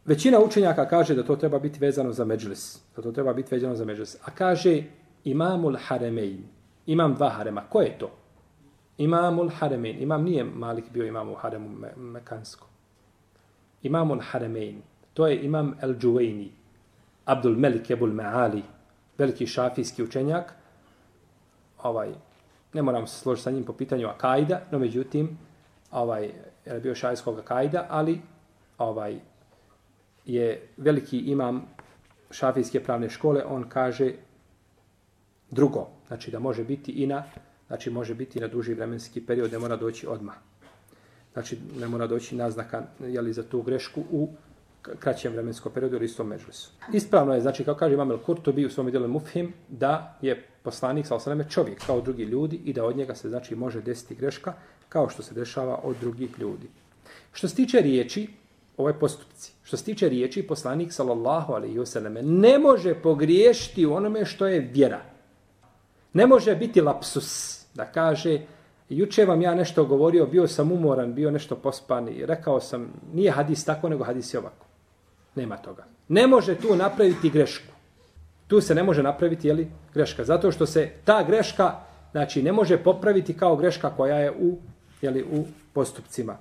Većina 0.05 0.39
učenjaka 0.39 0.87
kaže 0.87 1.15
da 1.15 1.23
to 1.23 1.35
treba 1.35 1.59
biti 1.59 1.79
vezano 1.79 2.11
za 2.11 2.25
međlis. 2.25 2.79
Da 2.95 3.01
to 3.01 3.11
treba 3.11 3.33
biti 3.33 3.55
vezano 3.55 3.75
za 3.75 3.85
međlis. 3.85 4.15
A 4.25 4.31
kaže 4.31 4.83
imamul 5.23 5.75
haremein. 5.87 6.43
Imam 6.85 7.15
dva 7.15 7.29
harema. 7.29 7.61
Ko 7.69 7.81
je 7.81 7.97
to? 7.99 8.11
Imamul 8.97 9.49
Haremein. 9.49 10.01
Imam 10.01 10.23
nije 10.23 10.43
Malik 10.43 10.85
bio 10.93 11.05
imam 11.05 11.29
u 11.29 11.35
Haremu 11.35 11.69
me 11.69 11.93
Mekanskom. 11.95 12.67
Imamul 13.83 14.19
Haremein. 14.21 14.81
To 15.13 15.27
je 15.27 15.43
imam 15.43 15.75
El 15.81 15.95
Džuvejni. 15.99 16.51
Abdul 17.25 17.55
Melik 17.57 17.89
Ebul 17.89 18.13
Maali. 18.13 18.63
Veliki 19.17 19.47
šafijski 19.47 20.03
učenjak. 20.03 20.53
Ovaj, 21.83 22.13
ne 22.73 22.81
moram 22.81 23.07
se 23.07 23.19
složiti 23.19 23.43
sa 23.43 23.51
njim 23.51 23.63
po 23.63 23.73
pitanju 23.73 24.07
Akajda, 24.07 24.61
no 24.71 24.79
međutim, 24.79 25.37
ovaj, 25.91 26.31
je 26.65 26.79
bio 26.79 26.95
šafijskog 26.95 27.39
Akajda, 27.39 27.87
ali 27.89 28.21
ovaj, 28.77 29.19
je 30.25 30.67
veliki 30.77 31.17
imam 31.17 31.67
šafijske 32.31 32.83
pravne 32.83 33.09
škole, 33.09 33.43
on 33.45 33.69
kaže 33.69 34.13
drugo, 35.51 35.87
znači 36.07 36.31
da 36.31 36.39
može 36.39 36.63
biti 36.63 36.91
i 36.91 37.07
na 37.07 37.23
Znači, 37.67 37.89
može 37.89 38.15
biti 38.15 38.39
na 38.39 38.47
duži 38.47 38.73
vremenski 38.73 39.25
period, 39.25 39.51
ne 39.51 39.59
mora 39.59 39.75
doći 39.75 40.07
odmah. 40.07 40.35
Znači, 41.33 41.57
ne 41.79 41.87
mora 41.87 42.07
doći 42.07 42.35
naznaka 42.35 42.83
jeli, 42.99 43.33
za 43.33 43.43
tu 43.43 43.61
grešku 43.61 44.03
u 44.11 44.29
kraćem 44.99 45.33
vremenskom 45.33 45.71
periodu 45.71 45.95
ili 45.95 46.05
istom 46.05 46.27
međusu. 46.27 46.71
Ispravno 46.93 47.33
je, 47.33 47.41
znači, 47.41 47.63
kao 47.63 47.75
kaže 47.75 47.93
Imam 47.93 48.11
El 48.11 48.17
Kurtobi 48.17 48.65
u 48.65 48.69
svom 48.69 48.91
djelu 48.91 49.07
Mufhim, 49.07 49.53
da 49.69 50.17
je 50.21 50.47
poslanik, 50.63 51.07
sa 51.07 51.15
osaname, 51.15 51.49
čovjek 51.49 51.85
kao 51.85 52.01
drugi 52.01 52.23
ljudi 52.23 52.61
i 52.65 52.73
da 52.73 52.85
od 52.85 52.97
njega 52.97 53.15
se, 53.15 53.29
znači, 53.29 53.55
može 53.55 53.81
desiti 53.81 54.15
greška 54.15 54.53
kao 54.89 55.09
što 55.09 55.23
se 55.23 55.33
dešava 55.33 55.79
od 55.83 55.95
drugih 56.01 56.29
ljudi. 56.39 56.67
Što 57.33 57.47
se 57.47 57.55
tiče 57.55 57.81
riječi, 57.81 58.27
ove 58.77 58.99
postupci, 58.99 59.51
što 59.63 59.77
se 59.77 59.83
tiče 59.83 60.09
riječi, 60.09 60.47
poslanik, 60.47 60.93
sallallahu 60.93 61.53
alaihi 61.53 61.77
wasallam, 61.77 62.21
ne 62.21 62.59
može 62.59 62.93
pogriješiti 62.93 63.85
u 63.85 63.93
onome 63.93 64.25
što 64.25 64.47
je 64.47 64.59
vjera. 64.59 65.01
Ne 66.13 66.27
može 66.27 66.55
biti 66.55 66.81
lapsus 66.81 67.59
da 67.73 67.85
kaže 67.85 68.41
juče 68.89 69.25
vam 69.25 69.41
ja 69.41 69.55
nešto 69.55 69.85
govorio, 69.85 70.25
bio 70.25 70.47
sam 70.47 70.71
umoran, 70.71 71.13
bio 71.13 71.31
nešto 71.31 71.55
pospan 71.55 72.09
i 72.09 72.25
rekao 72.25 72.59
sam 72.59 72.93
nije 73.13 73.31
hadis 73.31 73.65
tako 73.65 73.89
nego 73.89 74.03
hadis 74.03 74.33
je 74.33 74.39
ovako. 74.39 74.64
Nema 75.35 75.57
toga. 75.57 75.85
Ne 76.07 76.27
može 76.27 76.55
tu 76.55 76.75
napraviti 76.75 77.29
grešku. 77.29 77.73
Tu 78.47 78.61
se 78.61 78.75
ne 78.75 78.83
može 78.83 79.03
napraviti 79.03 79.47
jeli, 79.47 79.67
greška. 79.93 80.23
Zato 80.23 80.51
što 80.51 80.65
se 80.65 80.91
ta 81.05 81.23
greška 81.23 81.73
znači, 82.11 82.43
ne 82.43 82.51
može 82.51 82.77
popraviti 82.77 83.37
kao 83.37 83.55
greška 83.55 83.89
koja 83.89 84.15
je 84.15 84.31
u, 84.31 84.57
jeli, 85.01 85.23
u 85.23 85.45
postupcima. 85.73 86.37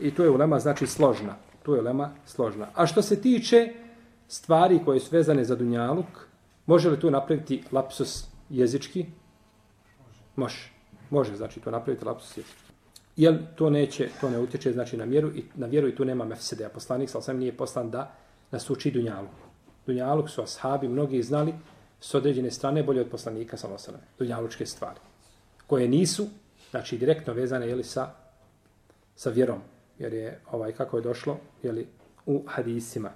I 0.00 0.14
tu 0.14 0.22
je 0.22 0.30
ulema 0.30 0.58
znači 0.58 0.86
složna. 0.86 1.36
Tu 1.62 1.74
je 1.74 1.80
ulema 1.80 2.10
složna. 2.26 2.66
A 2.74 2.86
što 2.86 3.02
se 3.02 3.20
tiče 3.20 3.72
stvari 4.28 4.80
koje 4.84 5.00
su 5.00 5.16
vezane 5.16 5.44
za 5.44 5.56
Dunjaluk, 5.56 6.32
Može 6.66 6.90
li 6.90 7.00
tu 7.00 7.10
napraviti 7.10 7.62
lapsus 7.72 8.24
jezički? 8.50 9.06
Može. 10.36 10.72
Može, 11.10 11.36
znači 11.36 11.60
to 11.60 11.70
napraviti 11.70 12.04
lapsus 12.04 12.36
jezički. 12.36 12.72
Jel 13.16 13.34
to 13.56 13.70
neće, 13.70 14.08
to 14.20 14.30
ne 14.30 14.38
utječe 14.38 14.72
znači 14.72 14.96
na 14.96 15.06
mjeru 15.06 15.28
i 15.28 15.44
na 15.54 15.66
vjeru 15.66 15.88
i 15.88 15.94
tu 15.94 16.04
nema 16.04 16.24
mefsede. 16.24 16.64
A 16.64 16.68
poslanik 16.68 17.10
sal 17.10 17.22
sam, 17.22 17.38
nije 17.38 17.56
poslan 17.56 17.90
da 17.90 18.14
nas 18.52 18.70
uči 18.70 18.90
dunjalu. 18.90 19.28
Dunjaluk 19.86 20.30
su 20.30 20.42
ashabi, 20.42 20.88
mnogi 20.88 21.22
znali 21.22 21.54
s 22.00 22.14
određene 22.14 22.50
strane 22.50 22.82
bolje 22.82 23.00
od 23.00 23.10
poslanika 23.10 23.56
sa 23.56 23.68
osam. 23.68 23.94
Dunjalučke 24.18 24.66
stvari. 24.66 25.00
Koje 25.66 25.88
nisu, 25.88 26.26
znači 26.70 26.98
direktno 26.98 27.32
vezane 27.32 27.68
jeli, 27.68 27.84
sa, 27.84 28.10
sa 29.16 29.30
vjerom. 29.30 29.60
Jer 29.98 30.12
je, 30.12 30.40
ovaj, 30.50 30.72
kako 30.72 30.96
je 30.96 31.02
došlo, 31.02 31.38
jeli, 31.62 31.86
u 32.26 32.42
hadisima. 32.46 33.10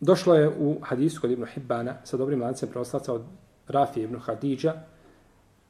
Došlo 0.00 0.34
je 0.34 0.48
u 0.48 0.78
hadisu 0.82 1.20
kod 1.20 1.30
Ibn 1.30 1.46
Hibbana 1.46 1.94
sa 2.04 2.16
dobrim 2.16 2.42
lancem 2.42 2.68
proslaca 2.68 3.12
od 3.12 3.22
Rafije 3.68 4.04
Ibn 4.04 4.18
Hadidža. 4.18 4.74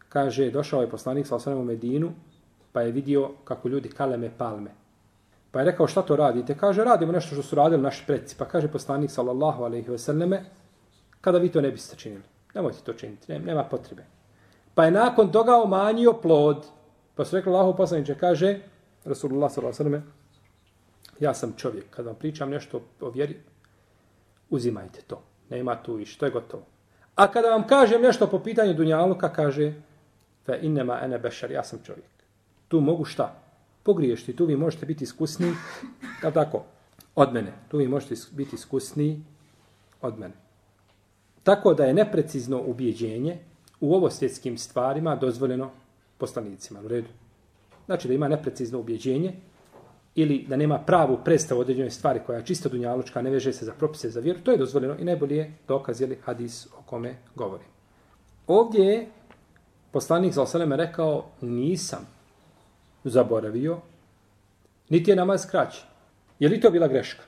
Kaže, 0.08 0.50
došao 0.50 0.82
je 0.82 0.90
poslanik 0.90 1.26
sa 1.26 1.36
osam 1.36 1.58
u 1.58 1.64
Medinu, 1.64 2.12
pa 2.72 2.82
je 2.82 2.92
vidio 2.92 3.30
kako 3.44 3.68
ljudi 3.68 3.88
kaleme 3.88 4.30
palme. 4.38 4.70
Pa 5.50 5.58
je 5.58 5.64
rekao 5.64 5.86
šta 5.86 6.02
to 6.02 6.16
radite? 6.16 6.54
Kaže 6.58 6.84
radimo 6.84 7.12
nešto 7.12 7.34
što 7.34 7.42
su 7.42 7.56
radili 7.56 7.82
naši 7.82 8.04
predci. 8.06 8.36
Pa 8.38 8.44
kaže 8.44 8.68
poslanik 8.68 9.10
sallallahu 9.10 9.64
alejhi 9.64 9.90
ve 9.90 9.98
selleme 9.98 10.44
kada 11.20 11.38
vi 11.38 11.48
to 11.48 11.60
ne 11.60 11.70
biste 11.70 11.96
činili. 11.96 12.22
Nemojte 12.54 12.78
to 12.84 12.92
činiti, 12.92 13.38
nema 13.38 13.64
potrebe. 13.64 14.04
Pa 14.74 14.84
je 14.84 14.90
nakon 14.90 15.32
toga 15.32 15.56
omanjio 15.56 16.12
plod. 16.12 16.66
Pa 17.14 17.24
su 17.24 17.36
rekli 17.36 17.52
Allahu 17.52 17.76
poslanice 17.76 18.14
kaže 18.18 18.58
Rasulullah 19.04 19.52
sallallahu 19.52 19.82
alejhi 19.82 19.94
ve 19.94 20.00
selleme 20.00 20.20
ja 21.20 21.34
sam 21.34 21.54
čovjek, 21.56 21.90
kad 21.90 22.06
vam 22.06 22.14
pričam 22.14 22.50
nešto 22.50 22.80
o 23.00 23.10
vjeri, 23.10 23.36
uzimajte 24.50 25.00
to. 25.06 25.22
Nema 25.50 25.82
tu 25.82 25.98
i 25.98 26.06
što 26.06 26.24
je 26.26 26.30
gotovo. 26.30 26.62
A 27.14 27.32
kada 27.32 27.48
vam 27.48 27.66
kažem 27.66 28.02
nešto 28.02 28.26
po 28.26 28.38
pitanju 28.38 28.74
Dunjaluka, 28.74 29.32
kaže, 29.32 29.72
fe 30.46 30.58
innema 30.62 31.00
ene 31.02 31.18
bešar, 31.18 31.50
ja 31.50 31.64
sam 31.64 31.78
čovjek 31.84 32.20
tu 32.70 32.80
mogu 32.80 33.04
šta? 33.04 33.34
Pogriješiti. 33.90 34.36
Tu 34.36 34.46
vi 34.46 34.56
možete 34.56 34.86
biti 34.86 35.04
iskusni, 35.04 35.52
kao 36.20 36.30
tako, 36.30 36.62
od 37.14 37.32
mene. 37.32 37.52
Tu 37.68 37.78
vi 37.78 37.88
možete 37.88 38.14
biti 38.30 38.56
iskusni 38.56 39.24
od 40.02 40.18
mene. 40.18 40.34
Tako 41.42 41.74
da 41.74 41.84
je 41.84 41.94
neprecizno 41.94 42.62
ubjeđenje 42.66 43.38
u 43.80 43.94
ovo 43.94 44.10
svjetskim 44.10 44.58
stvarima 44.58 45.16
dozvoljeno 45.16 45.70
poslanicima. 46.18 46.80
U 46.80 46.88
redu. 46.88 47.08
Znači 47.86 48.08
da 48.08 48.14
ima 48.14 48.28
neprecizno 48.28 48.78
ubjeđenje 48.78 49.32
ili 50.14 50.44
da 50.48 50.56
nema 50.56 50.78
pravu 50.78 51.18
predstavu 51.24 51.60
određenoj 51.60 51.90
stvari 51.90 52.20
koja 52.26 52.38
je 52.38 52.46
čisto 52.46 52.68
dunjalučka, 52.68 53.22
ne 53.22 53.30
veže 53.30 53.52
se 53.52 53.64
za 53.64 53.72
propise 53.72 54.10
za 54.10 54.20
vjeru, 54.20 54.40
to 54.40 54.50
je 54.50 54.58
dozvoljeno 54.58 54.96
i 54.98 55.04
najbolje 55.04 55.36
je 55.36 55.52
dokaz 55.68 56.00
ili 56.00 56.18
hadis 56.22 56.66
o 56.66 56.82
kome 56.86 57.16
govori. 57.34 57.64
Ovdje 58.46 58.84
je 58.84 59.06
poslanik 59.90 60.32
za 60.32 60.42
osaleme 60.42 60.76
rekao 60.76 61.26
nisam 61.40 62.19
zaboravio, 63.04 63.78
niti 64.88 65.10
je 65.10 65.16
namaz 65.16 65.46
kraći. 65.50 65.82
Je 66.38 66.48
li 66.48 66.60
to 66.60 66.70
bila 66.70 66.88
greška? 66.88 67.22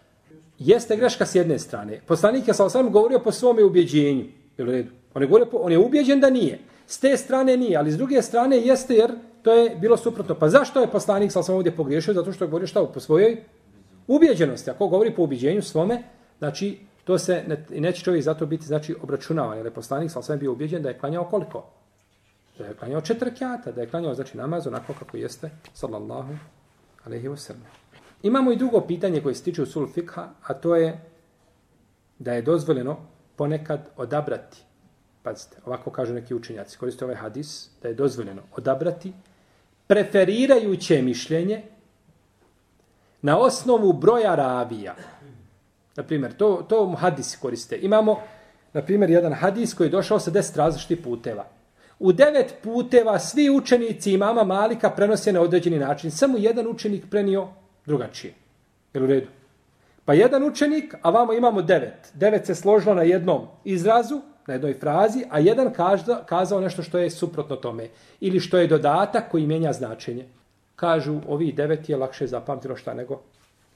Jeste 0.58 0.96
greška 0.96 1.26
s 1.26 1.34
jedne 1.34 1.58
strane. 1.58 2.00
Poslanik 2.06 2.48
je 2.48 2.54
sa 2.54 2.64
osam 2.64 2.90
govorio 2.90 3.18
po 3.18 3.32
svome 3.32 3.64
ubjeđenju. 3.64 4.24
Je 4.58 4.64
redu? 4.64 4.90
On 5.14 5.22
je, 5.22 5.28
govorio, 5.28 5.48
on 5.52 5.72
je 5.72 5.78
ubjeđen 5.78 6.20
da 6.20 6.30
nije. 6.30 6.58
S 6.86 6.98
te 6.98 7.16
strane 7.16 7.56
nije, 7.56 7.76
ali 7.76 7.90
s 7.90 7.96
druge 7.96 8.22
strane 8.22 8.56
jeste 8.56 8.94
jer 8.94 9.12
to 9.42 9.52
je 9.52 9.76
bilo 9.76 9.96
suprotno. 9.96 10.34
Pa 10.34 10.48
zašto 10.48 10.80
je 10.80 10.86
poslanik 10.86 11.32
sa 11.32 11.40
osam 11.40 11.54
ovdje 11.54 11.76
pogriješio? 11.76 12.14
Zato 12.14 12.32
što 12.32 12.44
je 12.44 12.48
govorio 12.48 12.66
šta 12.66 12.86
po 12.86 13.00
svojoj 13.00 13.36
ubjeđenosti. 14.06 14.70
Ako 14.70 14.88
govori 14.88 15.14
po 15.14 15.22
ubjeđenju 15.22 15.62
svome, 15.62 16.02
znači 16.38 16.78
to 17.04 17.18
se 17.18 17.44
ne, 17.48 17.66
neće 17.80 18.02
čovjek 18.02 18.24
zato 18.24 18.46
biti 18.46 18.66
znači 18.66 18.94
obračunavan. 19.02 19.56
Jer 19.56 19.66
je 19.66 19.74
poslanik 19.74 20.10
sa 20.10 20.18
osam 20.18 20.38
bio 20.38 20.52
ubjeđen 20.52 20.82
da 20.82 20.88
je 20.88 20.98
klanjao 20.98 21.24
koliko? 21.24 21.64
Da 22.62 22.68
je 22.68 22.74
klanjao 22.74 23.00
četiri 23.00 23.34
kjata, 23.34 23.72
da 23.72 23.80
je 23.80 23.88
klanjao 23.88 24.14
znači 24.14 24.36
namaz 24.36 24.66
onako 24.66 24.94
kako 24.98 25.16
jeste, 25.16 25.50
sallallahu 25.74 26.34
alaihi 27.04 27.28
wa 27.28 27.36
sallam. 27.36 27.66
Imamo 28.22 28.52
i 28.52 28.56
drugo 28.56 28.80
pitanje 28.80 29.20
koje 29.20 29.34
se 29.34 29.44
tiče 29.44 29.62
usul 29.62 29.86
fikha, 29.86 30.28
a 30.42 30.54
to 30.54 30.76
je 30.76 31.00
da 32.18 32.32
je 32.32 32.42
dozvoljeno 32.42 32.96
ponekad 33.36 33.88
odabrati, 33.96 34.62
pazite, 35.22 35.56
ovako 35.66 35.90
kažu 35.90 36.14
neki 36.14 36.34
učenjaci, 36.34 36.78
koriste 36.78 37.04
ovaj 37.04 37.16
hadis, 37.16 37.70
da 37.82 37.88
je 37.88 37.94
dozvoljeno 37.94 38.42
odabrati 38.56 39.12
preferirajuće 39.86 41.02
mišljenje 41.02 41.62
na 43.22 43.38
osnovu 43.38 43.92
broja 43.92 44.34
ravija. 44.34 44.94
Na 45.96 46.02
primjer, 46.02 46.36
to, 46.36 46.66
to 46.68 46.94
hadisi 46.98 47.38
koriste. 47.40 47.78
Imamo, 47.82 48.20
na 48.72 48.82
primjer, 48.82 49.10
jedan 49.10 49.32
hadis 49.32 49.74
koji 49.74 49.86
je 49.86 49.90
došao 49.90 50.18
sa 50.18 50.30
deset 50.30 50.56
različitih 50.56 50.98
puteva 51.04 51.46
u 52.02 52.12
devet 52.12 52.54
puteva 52.62 53.18
svi 53.18 53.50
učenici 53.50 54.12
imama 54.12 54.44
Malika 54.44 54.90
prenose 54.90 55.32
na 55.32 55.40
određeni 55.40 55.78
način. 55.78 56.10
Samo 56.10 56.38
jedan 56.38 56.66
učenik 56.66 57.04
prenio 57.10 57.48
drugačije. 57.86 58.34
Jel 58.94 59.04
u 59.04 59.06
redu? 59.06 59.26
Pa 60.04 60.14
jedan 60.14 60.44
učenik, 60.44 60.94
a 61.02 61.10
vamo 61.10 61.32
imamo 61.32 61.62
devet. 61.62 62.10
Devet 62.14 62.46
se 62.46 62.54
složilo 62.54 62.94
na 62.94 63.02
jednom 63.02 63.46
izrazu, 63.64 64.20
na 64.46 64.54
jednoj 64.54 64.74
frazi, 64.74 65.24
a 65.30 65.38
jedan 65.38 65.72
každa, 65.72 66.24
kazao 66.26 66.60
nešto 66.60 66.82
što 66.82 66.98
je 66.98 67.10
suprotno 67.10 67.56
tome. 67.56 67.88
Ili 68.20 68.40
što 68.40 68.58
je 68.58 68.66
dodatak 68.66 69.30
koji 69.30 69.46
mijenja 69.46 69.72
značenje. 69.72 70.26
Kažu, 70.76 71.20
ovi 71.28 71.52
devet 71.52 71.88
je 71.88 71.96
lakše 71.96 72.26
zapamtilo 72.26 72.76
šta 72.76 72.94
nego 72.94 73.20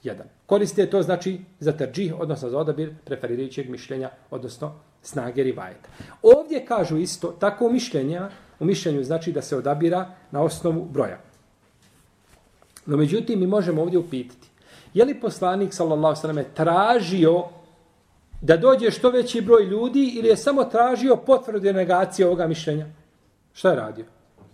jedan. 0.03 0.27
Koriste 0.45 0.89
to 0.89 1.01
znači 1.01 1.39
za 1.59 1.71
terđih, 1.71 2.19
odnosno 2.19 2.49
za 2.49 2.59
odabir 2.59 2.93
preferirajućeg 3.05 3.69
mišljenja, 3.69 4.09
odnosno 4.31 4.75
snage 5.01 5.43
rivajeta. 5.43 5.89
Ovdje 6.21 6.65
kažu 6.65 6.97
isto, 6.97 7.27
tako 7.39 7.69
mišljenja, 7.69 8.29
u 8.59 8.65
mišljenju 8.65 9.03
znači 9.03 9.31
da 9.31 9.41
se 9.41 9.57
odabira 9.57 10.09
na 10.31 10.41
osnovu 10.41 10.85
broja. 10.85 11.19
No 12.85 12.97
međutim, 12.97 13.39
mi 13.39 13.47
možemo 13.47 13.81
ovdje 13.81 13.99
upitati, 13.99 14.47
je 14.93 15.05
li 15.05 15.19
poslanik, 15.19 15.73
sallallahu 15.73 16.21
sallam, 16.21 16.45
tražio 16.53 17.43
da 18.41 18.57
dođe 18.57 18.91
što 18.91 19.09
veći 19.09 19.41
broj 19.41 19.63
ljudi 19.63 20.11
ili 20.15 20.27
je 20.27 20.37
samo 20.37 20.63
tražio 20.63 21.15
potvrdu 21.15 21.73
negacije 21.73 22.25
ovoga 22.25 22.47
mišljenja? 22.47 22.85
Šta 23.53 23.69
je 23.69 23.75
radio? 23.75 24.05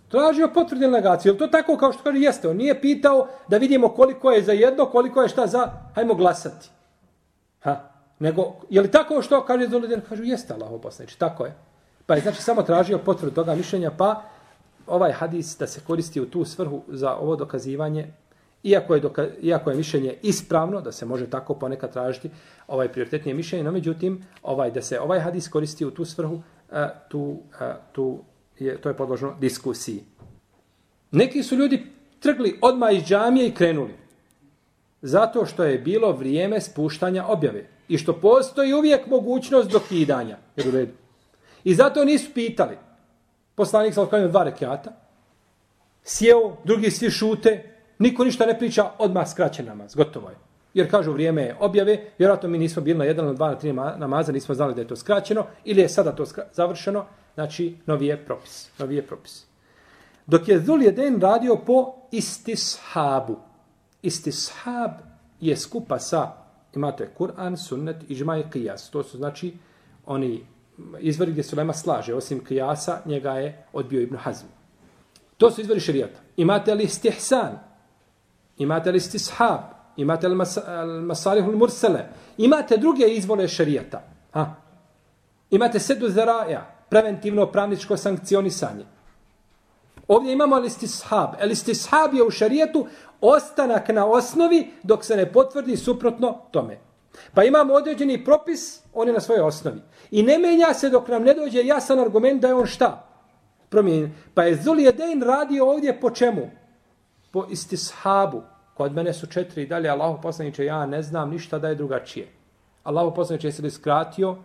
Tražio 0.08 0.48
potvrdu 0.54 0.90
negacije. 0.90 1.32
Je 1.32 1.38
to 1.38 1.46
tako 1.46 1.76
kao 1.76 1.92
što 1.92 2.02
kaže 2.02 2.18
jeste? 2.18 2.48
On 2.48 2.56
nije 2.56 2.80
pitao 2.80 3.28
da 3.48 3.56
vidimo 3.56 3.88
koliko 3.88 4.30
je 4.30 4.42
za 4.42 4.52
jedno, 4.52 4.86
koliko 4.86 5.22
je 5.22 5.28
šta 5.28 5.46
za, 5.46 5.72
hajmo 5.94 6.14
glasati. 6.14 6.68
Ha? 7.60 7.93
Nego, 8.24 8.52
je 8.70 8.80
li 8.80 8.90
tako 8.90 9.22
što 9.22 9.44
kaže 9.44 9.68
Zuludin? 9.68 10.00
Kažu, 10.08 10.24
jeste 10.24 10.54
Allah 10.54 10.80
poslanič, 10.82 11.14
tako 11.14 11.44
je. 11.44 11.54
Pa 12.06 12.14
je 12.14 12.20
znači 12.20 12.42
samo 12.42 12.62
tražio 12.62 12.98
potvrdu 12.98 13.34
toga 13.34 13.54
mišljenja, 13.54 13.90
pa 13.90 14.22
ovaj 14.86 15.12
hadis 15.12 15.58
da 15.58 15.66
se 15.66 15.80
koristi 15.86 16.20
u 16.20 16.30
tu 16.30 16.44
svrhu 16.44 16.82
za 16.88 17.16
ovo 17.16 17.36
dokazivanje, 17.36 18.06
iako 18.62 18.94
je, 18.94 19.00
doka, 19.00 19.26
iako 19.42 19.70
je 19.70 19.76
mišljenje 19.76 20.14
ispravno, 20.22 20.80
da 20.80 20.92
se 20.92 21.06
može 21.06 21.26
tako 21.30 21.54
ponekad 21.54 21.92
tražiti 21.92 22.30
ovaj 22.68 22.88
prioritetnije 22.88 23.34
mišljenje, 23.34 23.64
no 23.64 23.72
međutim, 23.72 24.24
ovaj, 24.42 24.70
da 24.70 24.82
se 24.82 25.00
ovaj 25.00 25.20
hadis 25.20 25.48
koristi 25.48 25.84
u 25.84 25.90
tu 25.90 26.04
svrhu, 26.04 26.42
a, 26.72 26.88
tu, 27.08 27.36
a, 27.60 27.74
tu 27.92 28.18
je, 28.58 28.80
to 28.80 28.88
je 28.88 28.96
podložno 28.96 29.34
diskusiji. 29.40 30.00
Neki 31.10 31.42
su 31.42 31.56
ljudi 31.56 31.86
trgli 32.20 32.58
odmah 32.62 32.96
iz 32.96 33.04
džamije 33.04 33.48
i 33.48 33.54
krenuli. 33.54 33.94
Zato 35.02 35.46
što 35.46 35.64
je 35.64 35.78
bilo 35.78 36.12
vrijeme 36.12 36.60
spuštanja 36.60 37.26
objave. 37.26 37.73
I 37.88 37.98
što 37.98 38.12
postoji 38.12 38.72
uvijek 38.72 39.06
mogućnost 39.06 39.70
dokidanja. 39.70 40.38
Jer 40.56 40.68
u 40.68 40.70
redu. 40.70 40.92
I 41.64 41.74
zato 41.74 42.04
nisu 42.04 42.30
pitali. 42.34 42.78
Poslanik 43.54 43.94
sa 43.94 44.02
otklanjom 44.02 44.30
dva 44.30 44.44
rekiata. 44.44 44.92
Sjeo, 46.04 46.56
drugi 46.64 46.90
svi 46.90 47.10
šute. 47.10 47.74
Niko 47.98 48.24
ništa 48.24 48.46
ne 48.46 48.58
priča, 48.58 48.90
odmah 48.98 49.30
skraćen 49.30 49.66
namaz. 49.66 49.94
Gotovo 49.94 50.28
je. 50.28 50.36
Jer 50.74 50.90
kažu 50.90 51.12
vrijeme 51.12 51.42
je 51.42 51.56
objave, 51.60 51.98
vjerojatno 52.18 52.48
mi 52.48 52.58
nismo 52.58 52.82
bili 52.82 52.98
na 52.98 53.04
jedan, 53.04 53.26
na 53.26 53.32
dva, 53.32 53.50
na 53.50 53.58
tri 53.58 53.72
namaza, 53.72 54.32
nismo 54.32 54.54
znali 54.54 54.74
da 54.74 54.80
je 54.80 54.88
to 54.88 54.96
skraćeno, 54.96 55.46
ili 55.64 55.80
je 55.80 55.88
sada 55.88 56.12
to 56.12 56.24
završeno, 56.52 57.06
znači 57.34 57.76
novi 57.86 58.06
je 58.06 58.24
propis. 58.24 58.68
Novi 58.78 58.96
je 58.96 59.06
propis. 59.06 59.44
Dok 60.26 60.48
je 60.48 60.60
Zul 60.60 60.82
Jeden 60.82 61.20
radio 61.20 61.56
po 61.56 61.94
istishabu. 62.10 63.36
Istishab 64.02 64.90
je 65.40 65.56
skupa 65.56 65.98
sa 65.98 66.43
imate 66.76 67.10
Kur'an, 67.18 67.56
sunnet, 67.56 67.96
ižma 68.08 68.38
i 68.38 68.44
kijas. 68.52 68.90
To 68.90 69.02
su 69.02 69.16
znači 69.16 69.54
oni 70.06 70.46
izvori 71.00 71.30
gdje 71.30 71.42
se 71.42 71.56
lema 71.56 71.72
slaže, 71.72 72.14
osim 72.14 72.44
kijasa, 72.44 73.00
njega 73.06 73.32
je 73.32 73.66
odbio 73.72 74.00
Ibn 74.00 74.16
Hazm. 74.16 74.46
To 75.36 75.50
su 75.50 75.60
izvori 75.60 75.80
šarijata. 75.80 76.20
Imate 76.36 76.74
li 76.74 76.84
istihsan? 76.84 77.58
Imate 78.58 78.92
li 78.92 78.96
istishab? 78.96 79.60
Imate 79.96 80.28
li 80.28 80.34
masalih 80.34 81.02
masalihul 81.02 81.56
mursele? 81.56 82.06
Imate 82.38 82.76
druge 82.76 83.06
izvore 83.06 83.48
šarijata. 83.48 84.02
Ha? 84.32 84.54
Imate 85.50 85.78
sedu 85.78 86.08
zaraja, 86.08 86.74
preventivno 86.90 87.46
pravničko 87.46 87.96
sankcionisanje. 87.96 88.84
Ovdje 90.08 90.32
imamo 90.32 90.56
elistishab. 90.56 91.30
Elistishab 91.40 92.14
je 92.14 92.22
u 92.22 92.30
šarijetu 92.30 92.86
ostanak 93.20 93.88
na 93.88 94.06
osnovi 94.06 94.70
dok 94.82 95.04
se 95.04 95.16
ne 95.16 95.32
potvrdi 95.32 95.76
suprotno 95.76 96.38
tome. 96.50 96.78
Pa 97.34 97.44
imamo 97.44 97.74
određeni 97.74 98.24
propis 98.24 98.80
On 98.92 99.08
je 99.08 99.14
na 99.14 99.20
svojoj 99.20 99.42
osnovi. 99.42 99.80
I 100.10 100.22
ne 100.22 100.38
menja 100.38 100.74
se 100.74 100.90
dok 100.90 101.08
nam 101.08 101.22
ne 101.22 101.34
dođe 101.34 101.64
jasan 101.64 102.00
argument 102.00 102.42
da 102.42 102.48
je 102.48 102.54
on 102.54 102.66
šta? 102.66 103.08
Promijenjen. 103.68 104.12
Pa 104.34 104.42
je 104.42 104.56
Zulijedein 104.62 105.22
radio 105.22 105.70
ovdje 105.70 106.00
po 106.00 106.10
čemu? 106.10 106.50
Po 107.30 107.46
istishabu. 107.50 108.42
Kod 108.74 108.92
mene 108.92 109.12
su 109.12 109.26
četiri 109.26 109.62
i 109.62 109.66
dalje. 109.66 109.88
Allaho 109.88 110.20
poslaniče, 110.20 110.64
ja 110.64 110.86
ne 110.86 111.02
znam 111.02 111.30
ništa 111.30 111.58
da 111.58 111.68
je 111.68 111.74
drugačije. 111.74 112.28
Allaho 112.82 113.14
poslaniče, 113.14 113.48
jesi 113.48 113.62
li 113.62 113.70
skratio? 113.70 114.36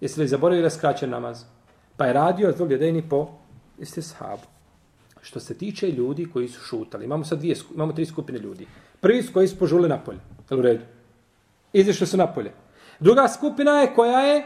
Jesi 0.00 0.20
li 0.20 0.28
zaboravio 0.28 0.62
da 0.62 0.70
skraćen 0.70 1.10
namaz? 1.10 1.44
Pa 1.96 2.06
je 2.06 2.12
radio 2.12 2.52
Zul 2.52 2.68
po 3.10 3.28
istishabu. 3.78 4.57
Što 5.22 5.40
se 5.40 5.54
tiče 5.54 5.90
ljudi 5.90 6.28
koji 6.32 6.48
su 6.48 6.60
šutali, 6.60 7.04
imamo 7.04 7.24
sad 7.24 7.38
dvije, 7.38 7.56
imamo 7.74 7.92
tri 7.92 8.06
skupine 8.06 8.38
ljudi. 8.38 8.66
Prvi 9.00 9.22
su 9.22 9.32
koji 9.32 9.48
su 9.48 9.58
požuli 9.58 9.88
napolje. 9.88 10.18
U 10.50 10.62
redu. 10.62 10.84
Izišli 11.72 12.06
su 12.06 12.16
napolje. 12.16 12.52
Druga 13.00 13.28
skupina 13.28 13.80
je 13.80 13.94
koja 13.94 14.20
je, 14.20 14.44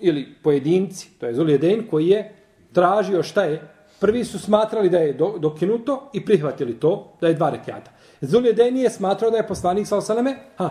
ili 0.00 0.34
pojedinci, 0.42 1.10
to 1.18 1.26
je 1.26 1.34
Zulijeden, 1.34 1.86
koji 1.90 2.08
je 2.08 2.34
tražio 2.72 3.22
šta 3.22 3.44
je. 3.44 3.62
Prvi 4.00 4.24
su 4.24 4.38
smatrali 4.38 4.90
da 4.90 4.98
je 4.98 5.12
do, 5.12 5.34
dokinuto 5.38 6.10
i 6.12 6.24
prihvatili 6.24 6.80
to, 6.80 7.12
da 7.20 7.28
je 7.28 7.34
dva 7.34 7.50
rekiata. 7.50 7.90
Zulijeden 8.20 8.76
je 8.76 8.90
smatrao 8.90 9.30
da 9.30 9.36
je 9.36 9.46
poslanik 9.46 9.86
sa 9.86 9.96
osaleme, 9.96 10.36
ha, 10.56 10.70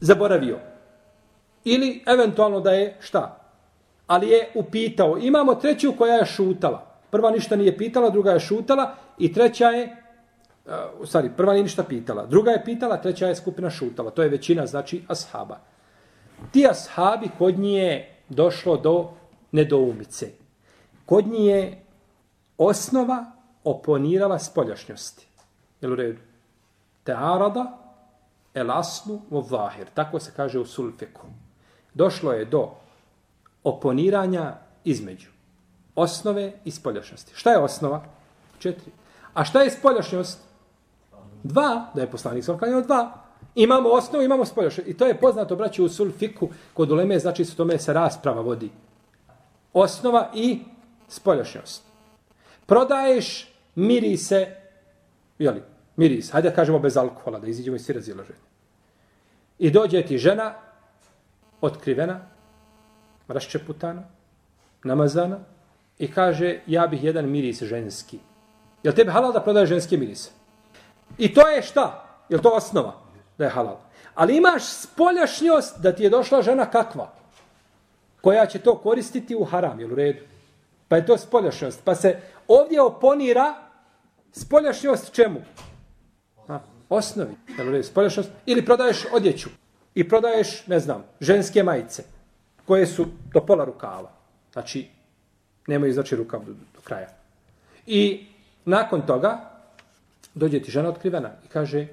zaboravio. 0.00 0.58
Ili 1.64 2.02
eventualno 2.06 2.60
da 2.60 2.72
je 2.72 2.96
šta? 3.00 3.40
Ali 4.06 4.28
je 4.28 4.50
upitao. 4.54 5.18
Imamo 5.18 5.54
treću 5.54 5.92
koja 5.98 6.14
je 6.14 6.26
šutala. 6.26 6.93
Prva 7.14 7.30
ništa 7.30 7.56
nije 7.56 7.76
pitala, 7.78 8.10
druga 8.10 8.30
je 8.30 8.40
šutala 8.40 8.94
i 9.18 9.32
treća 9.32 9.68
je 9.68 9.96
uh, 10.66 11.06
stvari, 11.06 11.30
prva 11.36 11.52
nije 11.52 11.62
ništa 11.62 11.84
pitala. 11.84 12.26
Druga 12.26 12.50
je 12.50 12.64
pitala, 12.64 12.96
treća 12.96 13.26
je 13.26 13.36
skupina 13.36 13.70
šutala. 13.70 14.10
To 14.10 14.22
je 14.22 14.28
većina, 14.28 14.66
znači, 14.66 15.04
ashaba. 15.08 15.60
Ti 16.50 16.66
ashabi 16.70 17.28
kod 17.38 17.58
nje 17.58 18.08
došlo 18.28 18.76
do 18.76 19.10
nedoumice. 19.52 20.30
Kod 21.06 21.26
nje 21.26 21.78
osnova 22.58 23.30
oponirala 23.64 24.38
spoljašnjosti. 24.38 25.26
Jel 25.80 25.92
u 25.92 25.96
redu? 25.96 26.18
Tearada 27.04 27.78
el 28.54 28.70
aslu 28.70 29.20
u 29.30 29.40
vahir. 29.40 29.86
Tako 29.94 30.20
se 30.20 30.32
kaže 30.36 30.58
u 30.58 30.66
sulfiku. 30.66 31.26
Došlo 31.94 32.32
je 32.32 32.44
do 32.44 32.70
oponiranja 33.64 34.54
između 34.84 35.33
osnove 35.94 36.52
i 36.64 36.70
spoljašnjosti. 36.70 37.32
Šta 37.34 37.50
je 37.50 37.58
osnova? 37.58 38.04
Četiri. 38.58 38.92
A 39.34 39.44
šta 39.44 39.62
je 39.62 39.70
spoljašnjost? 39.70 40.38
Dva, 41.42 41.90
da 41.94 42.00
je 42.00 42.10
poslanik 42.10 42.44
sam 42.44 42.58
klanjao 42.58 42.80
dva. 42.80 43.12
Imamo 43.54 43.88
osnovu, 43.88 44.24
imamo 44.24 44.44
spoljašnjost. 44.44 44.88
I 44.88 44.96
to 44.96 45.06
je 45.06 45.20
poznato, 45.20 45.56
braći, 45.56 45.82
u 45.82 45.88
sulfiku, 45.88 46.48
kod 46.74 46.90
uleme, 46.90 47.18
znači 47.18 47.44
se 47.44 47.56
tome 47.56 47.78
se 47.78 47.92
rasprava 47.92 48.40
vodi. 48.40 48.70
Osnova 49.72 50.30
i 50.34 50.60
spoljašnjost. 51.08 51.82
Prodaješ 52.66 53.52
mirise, 53.74 54.56
jeli, 55.38 55.62
miris, 55.96 56.32
hajde 56.32 56.50
da 56.50 56.54
kažemo 56.54 56.78
bez 56.78 56.96
alkohola, 56.96 57.38
da 57.38 57.46
iziđemo 57.46 57.76
iz 57.76 57.84
svi 57.84 57.94
razilaženja. 57.94 58.38
I 59.58 59.70
dođe 59.70 60.02
ti 60.02 60.18
žena, 60.18 60.54
otkrivena, 61.60 62.20
raščeputana, 63.28 64.02
namazana, 64.84 65.38
i 65.98 66.10
kaže 66.12 66.60
ja 66.66 66.86
bih 66.86 67.04
jedan 67.04 67.30
miris 67.30 67.62
ženski. 67.62 68.18
Je 68.82 68.90
li 68.90 68.96
tebe 68.96 69.12
halal 69.12 69.32
da 69.32 69.40
prodaje 69.40 69.66
ženske 69.66 69.96
mirise? 69.96 70.30
I 71.18 71.34
to 71.34 71.48
je 71.48 71.62
šta? 71.62 72.04
Je 72.28 72.42
to 72.42 72.50
osnova 72.50 72.94
da 73.38 73.44
je 73.44 73.50
halal? 73.50 73.78
Ali 74.14 74.36
imaš 74.36 74.62
spoljašnjost 74.64 75.80
da 75.80 75.92
ti 75.92 76.02
je 76.02 76.10
došla 76.10 76.42
žena 76.42 76.70
kakva? 76.70 77.12
Koja 78.20 78.46
će 78.46 78.58
to 78.58 78.78
koristiti 78.78 79.34
u 79.34 79.44
haram, 79.44 79.80
je 79.80 79.86
u 79.86 79.94
redu? 79.94 80.22
Pa 80.88 80.96
je 80.96 81.06
to 81.06 81.18
spoljašnjost. 81.18 81.80
Pa 81.84 81.94
se 81.94 82.20
ovdje 82.48 82.82
oponira 82.82 83.54
spoljašnjost 84.32 85.12
čemu? 85.12 85.40
Ha, 86.46 86.60
osnovi. 86.88 87.34
Je 87.58 87.68
u 87.68 87.70
redu? 87.70 87.84
Spoljašnjost. 87.84 88.30
Ili 88.46 88.64
prodaješ 88.64 89.06
odjeću. 89.12 89.48
I 89.94 90.08
prodaješ, 90.08 90.66
ne 90.66 90.80
znam, 90.80 91.04
ženske 91.20 91.62
majice. 91.62 92.04
Koje 92.66 92.86
su 92.86 93.06
do 93.32 93.40
pola 93.46 93.64
rukava. 93.64 94.10
Znači, 94.52 94.88
Nemaju 95.66 95.92
znači 95.92 96.16
rukav 96.16 96.44
do, 96.44 96.52
do 96.52 96.80
kraja. 96.84 97.08
I 97.86 98.26
nakon 98.64 99.06
toga 99.06 99.50
dođe 100.34 100.62
ti 100.62 100.70
žena 100.70 100.88
otkrivena 100.88 101.30
i 101.44 101.48
kaže 101.48 101.86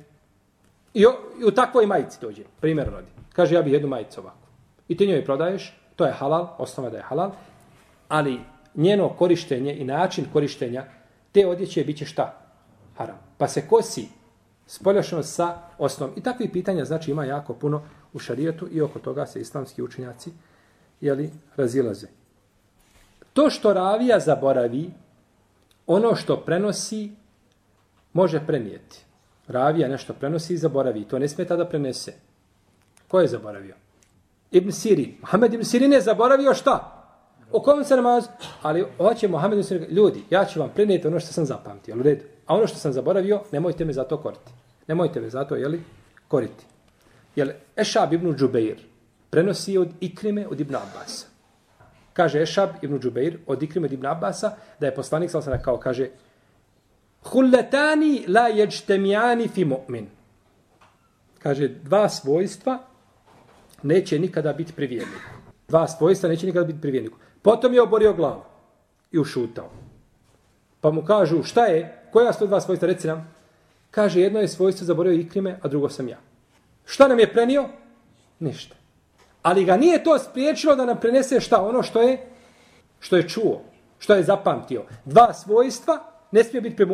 i, 0.94 1.06
o, 1.06 1.14
i 1.42 1.46
u 1.46 1.52
takvoj 1.52 1.86
majici 1.86 2.18
dođe, 2.22 2.44
primjer 2.62 2.90
rodi. 2.92 3.08
Kaže 3.34 3.56
ja 3.56 3.62
bih 3.62 3.74
jednu 3.74 3.88
majicu 3.88 4.20
ovako. 4.22 4.48
I 4.88 4.98
ti 4.98 5.08
njoj 5.08 5.26
prodaješ, 5.26 5.78
to 5.96 6.06
je 6.06 6.12
halal, 6.12 6.56
osnova 6.58 6.90
da 6.90 6.98
je 6.98 7.04
halal, 7.04 7.32
ali 8.08 8.40
njeno 8.76 9.10
korištenje 9.10 9.76
i 9.76 9.84
način 9.84 10.26
korištenja 10.34 10.86
te 11.32 11.48
odjeće 11.48 11.84
biće 11.84 12.06
šta? 12.06 12.38
Haram. 12.98 13.20
Pa 13.38 13.48
se 13.48 13.68
kosi 13.68 14.08
spoljašno 14.68 15.24
sa 15.24 15.58
osnovom. 15.78 16.16
I 16.18 16.22
takvi 16.22 16.52
pitanja 16.52 16.86
znači 16.86 17.12
ima 17.12 17.26
jako 17.26 17.54
puno 17.54 17.82
u 18.14 18.20
šarijetu 18.20 18.68
i 18.72 18.82
oko 18.82 19.00
toga 19.00 19.26
se 19.26 19.42
islamski 19.42 19.82
učenjaci 19.82 20.32
jeli, 21.02 21.30
razilaze. 21.56 22.08
To 23.34 23.50
što 23.50 23.74
ravija 23.74 24.20
zaboravi, 24.20 24.92
ono 25.88 26.16
što 26.16 26.38
prenosi, 26.38 27.12
može 28.14 28.40
prenijeti. 28.48 29.00
Ravija 29.48 29.88
nešto 29.88 30.14
prenosi 30.14 30.54
i 30.54 30.58
zaboravi. 30.58 31.04
To 31.04 31.20
ne 31.20 31.28
smeta 31.28 31.56
da 31.56 31.66
prenese. 31.66 32.14
Ko 33.08 33.20
je 33.20 33.28
zaboravio? 33.28 33.76
Ibn 34.52 34.72
Sirin. 34.72 35.16
Mohamed 35.22 35.54
Ibn 35.54 35.64
Sirin 35.64 35.94
je 35.94 36.02
zaboravio 36.02 36.54
šta? 36.54 36.98
O 37.52 37.62
kom 37.62 37.84
se 37.84 37.96
namaz? 37.96 38.26
Ali 38.62 38.86
hoće 38.98 39.28
Mohamed 39.28 39.58
Ibn 39.58 39.68
Sirin. 39.68 39.88
Ljudi, 39.90 40.24
ja 40.30 40.46
ću 40.46 40.60
vam 40.60 40.70
prenijeti 40.76 41.08
ono 41.08 41.20
što 41.20 41.34
sam 41.34 41.46
zapamtio. 41.46 41.94
Ali 41.94 42.04
red. 42.04 42.24
A 42.46 42.56
ono 42.56 42.68
što 42.68 42.78
sam 42.78 42.94
zaboravio, 42.94 43.42
nemojte 43.52 43.86
me 43.86 43.94
za 43.94 44.04
to 44.04 44.18
koriti. 44.18 44.52
Nemojte 44.88 45.22
me 45.22 45.30
za 45.30 45.44
to, 45.44 45.56
jeli, 45.56 45.84
koriti. 46.28 46.66
Jel, 47.36 47.50
Ešab 47.76 48.14
ibn 48.14 48.36
Džubeir 48.36 48.80
prenosi 49.30 49.78
od 49.78 49.90
Ikrime 50.00 50.48
od 50.48 50.60
Ibn 50.60 50.76
Abbas. 50.76 51.31
Kaže 52.22 52.42
Ešab 52.42 52.70
ibn 52.86 53.00
Džubeir 53.00 53.38
od 53.48 53.64
Ikrime 53.64 53.88
ibn 53.90 54.06
Abasa 54.06 54.52
da 54.80 54.86
je 54.86 54.96
poslanik 54.96 55.32
sallallahu 55.32 55.50
alejhi 55.50 55.66
kao 55.66 55.78
kaže 55.78 56.10
Hulletani 57.24 58.26
la 58.28 58.50
yajtami'ani 58.50 59.48
fi 59.50 59.66
mu'min. 59.66 60.06
Kaže 61.40 61.68
dva 61.68 62.10
svojstva 62.10 62.80
neće 63.84 64.20
nikada 64.20 64.54
biti 64.54 64.74
pri 64.74 64.88
vjerniku. 64.88 65.32
Dva 65.68 65.88
svojstva 65.88 66.30
neće 66.30 66.46
nikada 66.46 66.66
biti 66.66 66.82
pri 66.82 66.92
vjerniku. 66.92 67.18
Potom 67.42 67.74
je 67.74 67.82
oborio 67.82 68.14
glavu 68.14 68.44
i 69.12 69.20
ušutao. 69.20 69.70
Pa 70.82 70.92
mu 70.92 71.02
kažu 71.06 71.44
šta 71.44 71.66
je? 71.66 72.06
Koja 72.12 72.34
su 72.34 72.48
dva 72.48 72.62
svojstva? 72.62 72.88
Reci 72.88 73.08
nam. 73.08 73.34
Kaže 73.92 74.22
jedno 74.22 74.40
je 74.40 74.48
svojstvo 74.48 74.86
zaborio 74.86 75.14
Ikrime, 75.14 75.60
a 75.62 75.68
drugo 75.68 75.90
sam 75.90 76.08
ja. 76.08 76.18
Šta 76.86 77.08
nam 77.08 77.20
je 77.20 77.34
prenio? 77.34 77.70
Ništa. 78.40 78.81
Ali 79.42 79.66
ga 79.66 79.78
nije 79.78 80.04
to 80.04 80.20
spriječilo 80.20 80.76
da 80.76 80.86
nam 80.86 81.00
prenese 81.00 81.40
šta 81.40 81.62
ono 81.64 81.84
što 81.84 82.02
je 82.02 82.32
što 83.00 83.18
je 83.18 83.30
čuo, 83.30 83.62
što 84.00 84.14
je 84.14 84.24
zapamtio. 84.24 84.84
Dva 85.06 85.34
svojstva 85.34 86.00
ne 86.32 86.44
smije 86.44 86.62
biti 86.62 86.76
pre 86.76 86.86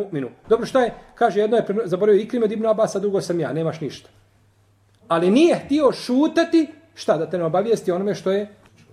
Dobro, 0.48 0.66
šta 0.66 0.80
je? 0.80 0.94
Kaže, 1.14 1.40
jedno 1.40 1.56
je 1.56 1.64
zaboravio 1.84 2.20
Ikrim 2.20 2.42
od 2.42 2.52
Ibn 2.52 2.66
Abbas, 2.66 2.96
a 2.96 2.98
drugo 2.98 3.20
sam 3.20 3.40
ja, 3.40 3.52
nemaš 3.52 3.80
ništa. 3.80 4.08
Ali 5.08 5.30
nije 5.30 5.60
htio 5.64 5.92
šutati, 5.92 6.66
šta, 6.94 7.16
da 7.16 7.30
te 7.30 7.38
ne 7.38 7.44
obavijesti 7.44 7.92
onome 7.92 8.14
što 8.14 8.30
je 8.30 8.48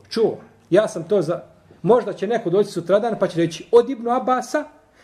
čuo. 0.09 0.37
Ja 0.69 0.87
sam 0.87 1.03
to 1.07 1.21
za... 1.21 1.43
Možda 1.81 2.13
će 2.13 2.27
neko 2.27 2.49
doći 2.49 2.71
sutradan 2.71 3.15
pa 3.19 3.27
će 3.27 3.37
reći 3.37 3.65
od 3.71 3.89
Ibn 3.89 4.09
Abasa, 4.09 4.63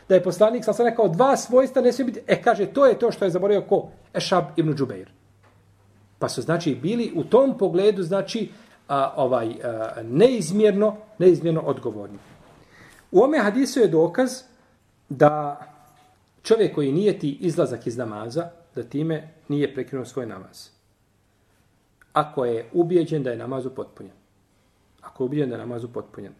da 0.09 0.15
je 0.15 0.23
poslanik, 0.23 0.65
sam 0.65 0.73
sam 0.73 0.85
rekao, 0.85 1.07
dva 1.07 1.37
svojstva 1.37 1.81
ne 1.81 1.91
smije 1.91 2.05
biti... 2.05 2.21
E, 2.27 2.41
kaže, 2.41 2.65
to 2.65 2.85
je 2.85 2.99
to 2.99 3.11
što 3.11 3.25
je 3.25 3.31
zaboravio 3.31 3.61
ko? 3.61 3.89
Ešab 4.13 4.43
Ibn 4.55 4.73
Džubeir. 4.73 5.20
Pa 6.21 6.29
su 6.29 6.41
znači 6.41 6.75
bili 6.75 7.11
u 7.15 7.23
tom 7.23 7.57
pogledu 7.57 8.03
znači 8.03 8.49
a, 8.87 9.13
ovaj 9.15 9.47
a, 9.63 9.89
neizmjerno 10.03 10.97
neizmjerno 11.17 11.61
odgovorni. 11.61 12.17
U 13.11 13.23
ome 13.23 13.37
hadisu 13.37 13.79
je 13.79 13.87
dokaz 13.87 14.31
da 15.09 15.61
čovjek 16.43 16.75
koji 16.75 16.91
nije 16.91 17.19
ti 17.19 17.37
izlazak 17.41 17.87
iz 17.87 17.97
namaza, 17.97 18.49
da 18.75 18.83
time 18.83 19.33
nije 19.47 19.73
prekinuo 19.73 20.05
svoj 20.05 20.25
namaz. 20.25 20.69
Ako 22.13 22.45
je 22.45 22.69
ubijeđen 22.73 23.23
da 23.23 23.29
je 23.31 23.37
namaz 23.37 23.65
upotpunjen. 23.65 24.15
Ako 25.01 25.23
je 25.23 25.25
ubijeđen 25.25 25.49
da 25.49 25.55
je 25.55 25.65
namaz 25.65 25.83
upotpunjen. 25.83 26.33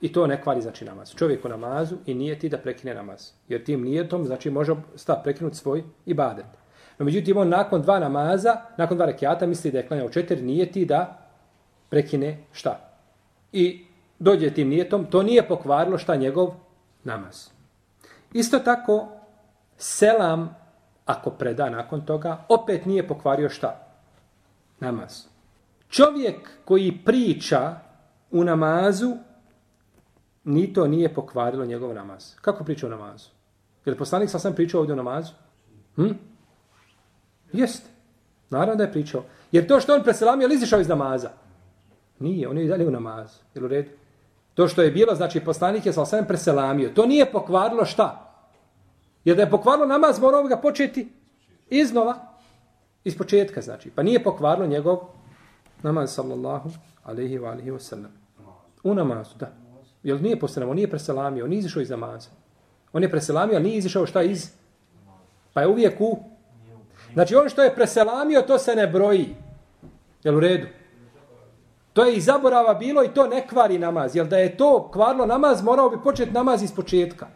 I 0.00 0.12
to 0.12 0.26
ne 0.26 0.42
kvari 0.42 0.62
znači 0.62 0.84
namaz. 0.84 1.14
Čovjek 1.14 1.44
u 1.44 1.48
namazu 1.48 1.96
i 2.06 2.14
nije 2.14 2.38
ti 2.38 2.48
da 2.48 2.58
prekine 2.58 2.94
namaz. 2.94 3.30
Jer 3.48 3.64
tim 3.64 3.82
nijetom 3.82 4.24
znači 4.24 4.50
može 4.50 4.74
sta 4.94 5.20
prekinuti 5.24 5.56
svoj 5.56 5.84
ibadet. 6.06 6.61
No 7.02 7.06
međutim, 7.06 7.36
on 7.36 7.48
nakon 7.48 7.82
dva 7.82 7.98
namaza, 7.98 8.56
nakon 8.76 8.96
dva 8.96 9.06
rekiata, 9.06 9.46
misli 9.46 9.70
da 9.70 9.78
je 9.78 9.86
klanjao 9.86 10.08
četiri, 10.08 10.42
nije 10.42 10.72
ti 10.72 10.84
da 10.84 11.18
prekine 11.88 12.44
šta? 12.52 12.78
I 13.52 13.84
dođe 14.18 14.50
tim 14.50 14.68
nijetom, 14.68 15.06
to 15.10 15.22
nije 15.22 15.48
pokvarilo 15.48 15.98
šta 15.98 16.16
njegov 16.16 16.54
namaz. 17.04 17.48
Isto 18.32 18.58
tako, 18.58 19.08
selam, 19.76 20.56
ako 21.06 21.30
preda 21.30 21.70
nakon 21.70 22.06
toga, 22.06 22.44
opet 22.48 22.86
nije 22.86 23.08
pokvario 23.08 23.48
šta? 23.48 23.86
Namaz. 24.80 25.26
Čovjek 25.88 26.50
koji 26.64 26.98
priča 27.04 27.76
u 28.30 28.44
namazu, 28.44 29.16
ni 30.44 30.72
to 30.72 30.86
nije 30.86 31.14
pokvarilo 31.14 31.64
njegov 31.64 31.94
namaz. 31.94 32.34
Kako 32.40 32.64
priča 32.64 32.86
u 32.86 32.90
namazu? 32.90 33.28
Je 33.84 33.90
li 33.90 33.98
poslanik 33.98 34.30
sa 34.30 34.38
sam 34.38 34.54
pričao 34.54 34.80
ovdje 34.80 34.92
u 34.92 34.96
namazu? 34.96 35.32
Hm? 35.96 36.31
Jeste. 37.52 37.90
Naravno 38.50 38.74
da 38.74 38.82
je 38.82 38.92
pričao. 38.92 39.24
Jer 39.52 39.66
to 39.66 39.80
što 39.80 39.94
on 39.94 40.02
preselamio, 40.02 40.48
li 40.48 40.54
izišao 40.54 40.80
iz 40.80 40.88
namaza? 40.88 41.30
Nije, 42.18 42.48
on 42.48 42.58
je 42.58 42.64
i 42.64 42.68
dalje 42.68 42.86
u 42.86 42.90
namazu. 42.90 43.38
Jel 43.54 43.64
u 43.64 43.68
redu? 43.68 43.90
To 44.54 44.68
što 44.68 44.82
je 44.82 44.90
bilo, 44.90 45.14
znači 45.14 45.40
poslanik 45.40 45.86
je 45.86 45.92
sa 45.92 46.04
sam 46.04 46.24
preselamio. 46.26 46.90
To 46.94 47.06
nije 47.06 47.32
pokvarilo 47.32 47.84
šta? 47.84 48.32
Jer 49.24 49.36
da 49.36 49.42
je 49.42 49.50
pokvarilo 49.50 49.86
namaz, 49.86 50.20
morao 50.20 50.42
ga 50.42 50.56
početi 50.56 51.08
iznova. 51.70 52.14
Iz 53.04 53.18
početka, 53.18 53.62
znači. 53.62 53.90
Pa 53.90 54.02
nije 54.02 54.22
pokvarilo 54.22 54.66
njegov 54.66 54.98
namaz, 55.82 56.14
sallallahu 56.14 56.70
alaihi 57.04 57.38
wa 57.38 57.50
alaihi 57.50 57.70
wa 57.70 57.78
sallam. 57.78 58.12
U 58.84 58.94
namazu, 58.94 59.36
da. 59.38 59.52
Jer 60.02 60.22
nije 60.22 60.40
postanamo, 60.40 60.74
nije 60.74 60.90
preselamio, 60.90 61.46
nije 61.46 61.58
izišao 61.58 61.82
iz 61.82 61.90
namaza. 61.90 62.30
On 62.92 63.02
je 63.02 63.10
preselamio, 63.10 63.56
ali 63.56 63.64
nije 63.64 63.78
izišao 63.78 64.06
šta 64.06 64.22
iz? 64.22 64.50
Pa 65.52 65.60
je 65.60 65.68
uvijek 65.68 66.00
u... 66.00 66.18
Znači, 67.12 67.34
on 67.34 67.48
što 67.48 67.62
je 67.62 67.74
preselamio, 67.74 68.42
to 68.42 68.58
se 68.58 68.74
ne 68.74 68.86
broji. 68.86 69.34
Jel 70.24 70.36
u 70.36 70.40
redu? 70.40 70.66
To 71.92 72.04
je 72.04 72.16
i 72.16 72.20
zaborava 72.20 72.74
bilo 72.74 73.04
i 73.04 73.14
to 73.14 73.26
ne 73.26 73.46
kvari 73.48 73.78
namaz. 73.78 74.16
Jel 74.16 74.26
da 74.26 74.38
je 74.38 74.56
to 74.56 74.88
kvarlo 74.92 75.26
namaz, 75.26 75.62
morao 75.62 75.90
bi 75.90 75.96
početi 76.04 76.32
namaz 76.32 76.62
iz 76.62 76.72
početka. 76.74 77.26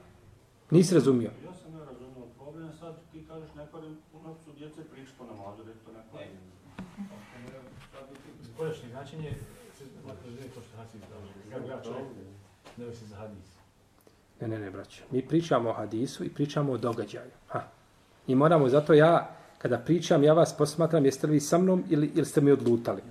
Nisi 0.71 0.95
razumio. 0.95 1.31
Ja 1.45 1.55
sam 1.55 1.73
ne 1.73 1.85
razumio 1.85 2.27
problem, 2.39 2.73
sad 2.81 2.95
ti 3.13 3.25
kažeš 3.29 3.55
ne 3.57 3.67
kvari 3.71 3.87
u 3.87 4.29
noću 4.29 4.59
djece 4.59 4.81
prič 4.93 5.09
po 5.19 5.25
namazu, 5.25 5.65
da 5.65 5.71
je 5.71 5.77
to 5.87 5.93
ne 5.93 6.03
kvari. 6.11 6.29
Pojašnji 8.59 8.89
način 8.89 9.25
je, 9.25 9.33
makar 10.07 10.31
je 10.31 10.49
to 10.55 10.61
što 10.61 10.77
hadis 10.77 11.03
kako 11.53 11.71
ja 11.71 11.83
čovjek, 11.83 12.07
ne 12.77 12.95
se 12.95 13.07
za 13.07 13.17
hadis. 13.17 13.57
Ne, 14.41 14.49
ne, 14.49 14.59
ne, 14.59 14.71
braćo. 14.71 15.03
Mi 15.11 15.23
pričamo 15.29 15.71
o 15.71 15.73
hadisu 15.73 16.25
i 16.25 16.29
pričamo 16.29 16.73
o 16.73 16.79
događaju. 16.79 17.31
Ha. 17.49 17.63
I 18.27 18.35
moramo, 18.35 18.69
zato 18.69 18.95
ja, 18.95 19.36
kada 19.59 19.79
pričam, 19.79 20.25
ja 20.25 20.33
vas 20.33 20.57
posmatram, 20.57 21.05
jeste 21.05 21.27
li 21.27 21.33
vi 21.33 21.41
sa 21.41 21.59
mnom 21.59 21.85
ili, 21.91 22.11
ili 22.15 22.27
ste 22.27 22.41
mi 22.41 22.51
odlutali. 22.51 23.03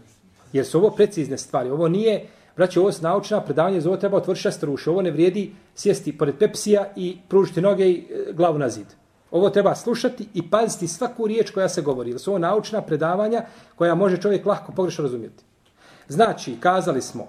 Jer 0.53 0.65
su 0.65 0.77
ovo 0.77 0.89
precizne 0.89 1.37
stvari. 1.37 1.69
Ovo 1.69 1.87
nije, 1.87 2.27
braćo, 2.57 2.79
ovo 2.79 2.89
je 2.89 2.95
naučna 3.01 3.41
predavanje, 3.41 3.81
za 3.81 3.89
ovo 3.89 3.97
treba 3.97 4.17
otvoriti 4.17 4.41
šestor. 4.41 4.69
Ovo 4.87 5.01
ne 5.01 5.11
vrijedi 5.11 5.51
sjesti 5.75 6.17
pored 6.17 6.35
pepsija 6.39 6.85
i 6.95 7.17
pružiti 7.29 7.61
noge 7.61 7.89
i 7.89 7.97
e, 7.97 8.33
glavu 8.33 8.59
na 8.59 8.69
zid. 8.69 8.87
Ovo 9.31 9.49
treba 9.49 9.75
slušati 9.75 10.27
i 10.33 10.49
paziti 10.49 10.87
svaku 10.87 11.27
riječ 11.27 11.51
koja 11.51 11.69
se 11.69 11.81
govori. 11.81 12.09
Jer 12.09 12.19
su 12.19 12.31
ovo 12.31 12.39
naučna 12.39 12.81
predavanja 12.81 13.41
koja 13.75 13.95
može 13.95 14.21
čovjek 14.21 14.45
lahko 14.45 14.71
pogrešno 14.71 15.03
razumjeti. 15.03 15.43
Znači, 16.07 16.57
kazali 16.59 17.01
smo, 17.01 17.27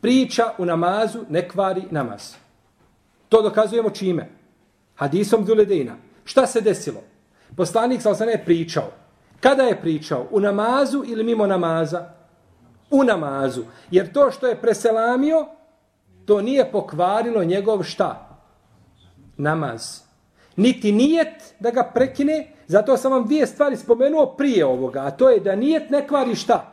priča 0.00 0.42
u 0.58 0.64
namazu 0.64 1.18
ne 1.28 1.48
kvari 1.48 1.82
namaz. 1.90 2.34
To 3.28 3.42
dokazujemo 3.42 3.90
čime? 3.90 4.28
Hadisom 4.94 5.44
Duledina. 5.44 5.96
Šta 6.24 6.46
se 6.46 6.60
desilo? 6.60 7.00
Poslanik 7.56 8.02
sa 8.02 8.10
osana 8.10 8.30
je 8.30 8.44
pričao. 8.44 8.90
Kada 9.40 9.62
je 9.62 9.80
pričao? 9.80 10.26
U 10.30 10.40
namazu 10.40 11.04
ili 11.06 11.24
mimo 11.24 11.46
namaza? 11.46 12.10
U 12.90 13.04
namazu. 13.04 13.64
Jer 13.90 14.12
to 14.12 14.30
što 14.30 14.46
je 14.46 14.60
preselamio, 14.60 15.46
to 16.24 16.42
nije 16.42 16.72
pokvarilo 16.72 17.44
njegov 17.44 17.82
šta? 17.82 18.38
Namaz. 19.36 20.00
Niti 20.56 20.92
nijet 20.92 21.54
da 21.60 21.70
ga 21.70 21.90
prekine, 21.94 22.52
zato 22.66 22.96
sam 22.96 23.12
vam 23.12 23.24
dvije 23.26 23.46
stvari 23.46 23.76
spomenuo 23.76 24.26
prije 24.26 24.66
ovoga, 24.66 25.00
a 25.00 25.10
to 25.10 25.30
je 25.30 25.40
da 25.40 25.56
nijet 25.56 25.90
ne 25.90 26.08
kvari 26.08 26.34
šta? 26.34 26.70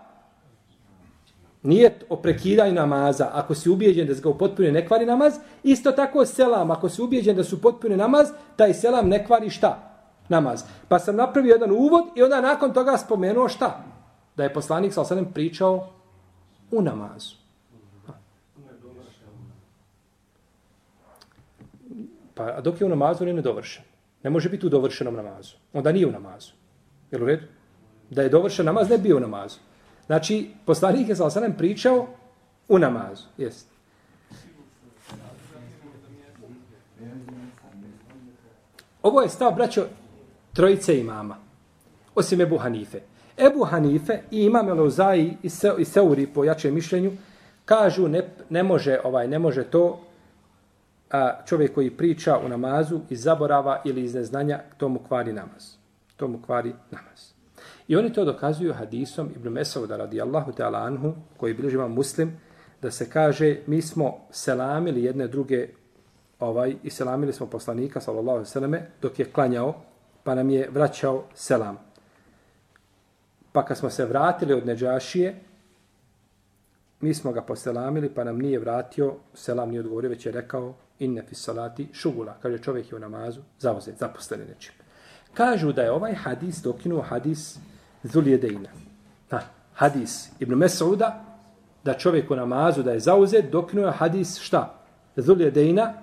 Nijet 1.63 2.03
o 2.09 2.15
prekidanju 2.15 2.73
namaza, 2.73 3.29
ako 3.33 3.55
si 3.55 3.69
ubijeđen 3.69 4.07
da 4.07 4.15
se 4.15 4.21
ga 4.21 4.29
upotpune 4.29 4.71
ne 4.71 4.87
kvari 4.87 5.05
namaz, 5.05 5.33
isto 5.63 5.91
tako 5.91 6.25
selam, 6.25 6.71
ako 6.71 6.89
si 6.89 7.01
ubijeđen 7.01 7.35
da 7.35 7.43
su 7.43 7.61
potpune 7.61 7.97
namaz, 7.97 8.27
taj 8.55 8.73
selam 8.73 9.09
ne 9.09 9.25
kvari 9.25 9.49
šta? 9.49 9.90
Namaz. 10.31 10.63
Pa 10.87 10.99
sam 10.99 11.15
napravio 11.15 11.51
jedan 11.51 11.71
uvod 11.71 12.03
i 12.15 12.23
onda 12.23 12.41
nakon 12.41 12.73
toga 12.73 12.97
spomenuo 12.97 13.49
šta? 13.49 13.83
Da 14.37 14.43
je 14.43 14.53
poslanik 14.53 14.93
sa 14.93 15.01
osadem 15.01 15.33
pričao 15.33 15.89
u 16.71 16.81
namazu. 16.81 17.35
Pa 22.33 22.61
dok 22.61 22.81
je 22.81 22.85
u 22.85 22.89
namazu, 22.89 23.23
on 23.23 23.27
je 23.27 23.33
nedovršen. 23.33 23.83
Ne 24.23 24.29
može 24.29 24.49
biti 24.49 24.65
u 24.65 24.69
dovršenom 24.69 25.15
namazu. 25.15 25.55
Onda 25.73 25.91
nije 25.91 26.07
u 26.07 26.11
namazu. 26.11 26.51
Je 27.11 27.21
u 27.21 27.25
redu? 27.25 27.45
Da 28.09 28.21
je 28.21 28.29
dovršen 28.29 28.65
namaz, 28.65 28.89
ne 28.89 28.97
bio 28.97 29.17
u 29.17 29.19
namazu. 29.19 29.59
Znači, 30.05 30.49
poslanik 30.65 31.09
je 31.09 31.15
sa 31.15 31.29
pričao 31.57 32.07
u 32.69 32.79
namazu. 32.79 33.27
Jest. 33.37 33.67
Ovo 39.03 39.21
je 39.21 39.29
stav, 39.29 39.55
braćo, 39.55 39.85
trojice 40.53 40.99
imama. 40.99 41.37
Osim 42.15 42.41
Ebu 42.41 42.57
Hanife. 42.57 42.99
Ebu 43.37 43.63
Hanife 43.63 44.21
i 44.31 44.43
imam 44.43 44.69
Elozai 44.69 45.37
i, 45.43 45.49
se, 45.49 45.73
i 45.77 45.85
Seuri 45.85 46.27
po 46.27 46.43
jačem 46.43 46.73
mišljenju 46.73 47.11
kažu 47.65 48.07
ne, 48.07 48.29
ne 48.49 48.63
može 48.63 48.99
ovaj 49.03 49.27
ne 49.27 49.39
može 49.39 49.63
to 49.63 49.99
a, 51.11 51.45
čovjek 51.45 51.73
koji 51.73 51.89
priča 51.89 52.37
u 52.37 52.49
namazu 52.49 52.99
iz 53.09 53.23
zaborava 53.23 53.81
ili 53.85 54.03
iz 54.03 54.15
neznanja 54.15 54.59
tomu 54.77 54.99
kvari 55.07 55.33
namaz. 55.33 55.75
Tomu 56.17 56.41
kvari 56.45 56.73
namaz. 56.91 57.31
I 57.87 57.95
oni 57.95 58.13
to 58.13 58.25
dokazuju 58.25 58.73
hadisom 58.73 59.29
Ibn 59.35 59.49
Mesauda 59.49 59.97
radijallahu 59.97 60.51
ta'ala 60.51 60.85
anhu, 60.85 61.13
koji 61.37 61.53
bilježi 61.53 61.77
vam 61.77 61.91
muslim, 61.91 62.37
da 62.81 62.91
se 62.91 63.09
kaže 63.09 63.57
mi 63.67 63.81
smo 63.81 64.17
selamili 64.31 65.03
jedne 65.03 65.27
druge 65.27 65.67
ovaj 66.39 66.75
i 66.83 66.89
selamili 66.89 67.33
smo 67.33 67.45
poslanika 67.45 68.01
sallallahu 68.01 68.29
alejhi 68.29 68.49
ve 68.49 68.51
selleme 68.51 68.87
dok 69.01 69.19
je 69.19 69.25
klanjao 69.25 69.75
pa 70.23 70.35
nam 70.35 70.49
je 70.49 70.69
vraćao 70.69 71.23
selam. 71.33 71.77
Pa 73.51 73.65
kad 73.65 73.77
smo 73.77 73.89
se 73.89 74.05
vratili 74.05 74.53
od 74.53 74.65
Neđašije, 74.65 75.35
mi 77.01 77.13
smo 77.13 77.31
ga 77.31 77.41
poselamili, 77.41 78.09
pa 78.09 78.23
nam 78.23 78.37
nije 78.37 78.59
vratio, 78.59 79.13
selam 79.33 79.69
nije 79.69 79.79
odgovorio, 79.79 80.09
već 80.09 80.25
je 80.25 80.31
rekao, 80.31 80.73
inne 80.99 81.23
fi 81.23 81.35
salati 81.35 81.89
šugula. 81.93 82.35
Kaže, 82.41 82.57
čovjek 82.57 82.91
je 82.91 82.95
u 82.95 82.99
namazu, 82.99 83.41
zauzet, 83.59 83.97
zaposleni 83.97 84.45
nečim. 84.45 84.73
Kažu 85.33 85.71
da 85.71 85.81
je 85.81 85.91
ovaj 85.91 86.13
hadis 86.13 86.61
dokinuo 86.61 87.01
hadis 87.01 87.57
Zuljedeina. 88.03 88.69
Ha, 89.29 89.39
hadis 89.73 90.29
Ibn 90.39 90.53
Mes'uda, 90.53 91.11
da 91.83 91.93
čovjek 91.93 92.31
u 92.31 92.35
namazu 92.35 92.83
da 92.83 92.91
je 92.91 92.99
zauzet, 92.99 93.51
dokinuo 93.51 93.91
hadis 93.91 94.39
šta? 94.39 94.75
Zuljedeina, 95.15 95.93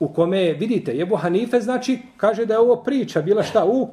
u 0.00 0.08
kome, 0.08 0.52
vidite, 0.52 0.92
Jebu 0.96 1.16
Hanife 1.16 1.60
znači, 1.60 1.98
kaže 2.16 2.46
da 2.46 2.54
je 2.54 2.60
ovo 2.60 2.76
priča, 2.76 3.22
bila 3.22 3.42
šta 3.42 3.64
u, 3.64 3.88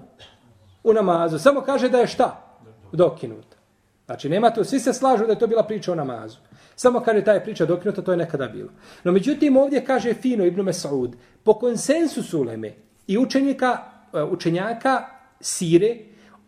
u 0.83 0.93
namazu. 0.93 1.39
Samo 1.39 1.61
kaže 1.61 1.89
da 1.89 1.97
je 1.97 2.07
šta? 2.07 2.59
Dokinuta. 2.91 3.57
Znači, 4.05 4.29
nema 4.29 4.49
to, 4.49 4.63
svi 4.63 4.79
se 4.79 4.93
slažu 4.93 5.25
da 5.25 5.31
je 5.31 5.39
to 5.39 5.47
bila 5.47 5.63
priča 5.63 5.91
o 5.91 5.95
namazu. 5.95 6.37
Samo 6.75 6.99
kaže 6.99 7.23
ta 7.23 7.33
je 7.33 7.43
priča 7.43 7.65
dokinuta, 7.65 8.01
to 8.01 8.11
je 8.11 8.17
nekada 8.17 8.47
bilo. 8.47 8.69
No, 9.03 9.11
međutim, 9.11 9.57
ovdje 9.57 9.85
kaže 9.85 10.13
fino 10.13 10.45
Ibn 10.45 10.61
Mesaud, 10.61 11.15
po 11.43 11.53
konsensusu 11.53 12.43
Leme 12.43 12.73
i 13.07 13.17
učenjaka, 13.17 13.77
e, 14.13 14.23
učenjaka 14.23 15.05
Sire, 15.39 15.97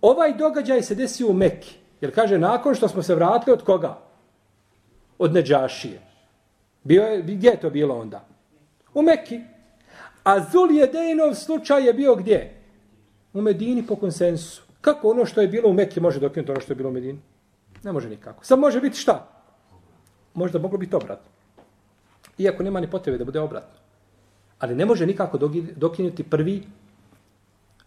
ovaj 0.01 0.33
događaj 0.33 0.81
se 0.81 0.95
desio 0.95 1.27
u 1.27 1.33
Mekki. 1.33 1.75
Jer 2.01 2.15
kaže, 2.15 2.37
nakon 2.37 2.75
što 2.75 2.87
smo 2.87 3.03
se 3.03 3.15
vratili 3.15 3.53
od 3.53 3.63
koga? 3.63 3.97
Od 5.17 5.33
Neđašije. 5.33 6.01
Bio 6.83 7.03
je, 7.03 7.21
gdje 7.21 7.49
je 7.49 7.59
to 7.59 7.69
bilo 7.69 7.99
onda? 7.99 8.28
U 8.93 9.01
Mekki. 9.01 9.39
A 10.23 10.39
Zul 10.51 10.71
Jedejnov 10.71 11.33
slučaj 11.35 11.85
je 11.85 11.93
bio 11.93 12.15
gdje? 12.15 12.53
U 13.33 13.41
Medini 13.41 13.87
po 13.87 13.95
konsensusu. 13.95 14.61
Kako 14.81 15.09
ono 15.09 15.25
što 15.25 15.41
je 15.41 15.47
bilo 15.47 15.69
u 15.69 15.73
Mekki 15.73 15.99
može 15.99 16.19
dokinuti 16.19 16.51
ono 16.51 16.61
što 16.61 16.71
je 16.73 16.75
bilo 16.75 16.89
u 16.89 16.93
Medini? 16.93 17.19
Ne 17.83 17.91
može 17.91 18.09
nikako. 18.09 18.45
Sad 18.45 18.59
može 18.59 18.81
biti 18.81 18.97
šta? 18.97 19.27
Možda 20.33 20.59
moglo 20.59 20.77
biti 20.77 20.95
obratno. 20.95 21.31
Iako 22.37 22.63
nema 22.63 22.79
ni 22.79 22.89
potrebe 22.89 23.17
da 23.17 23.25
bude 23.25 23.39
obratno. 23.39 23.79
Ali 24.59 24.75
ne 24.75 24.85
može 24.85 25.05
nikako 25.05 25.37
dokinuti 25.75 26.23
prvi 26.23 26.63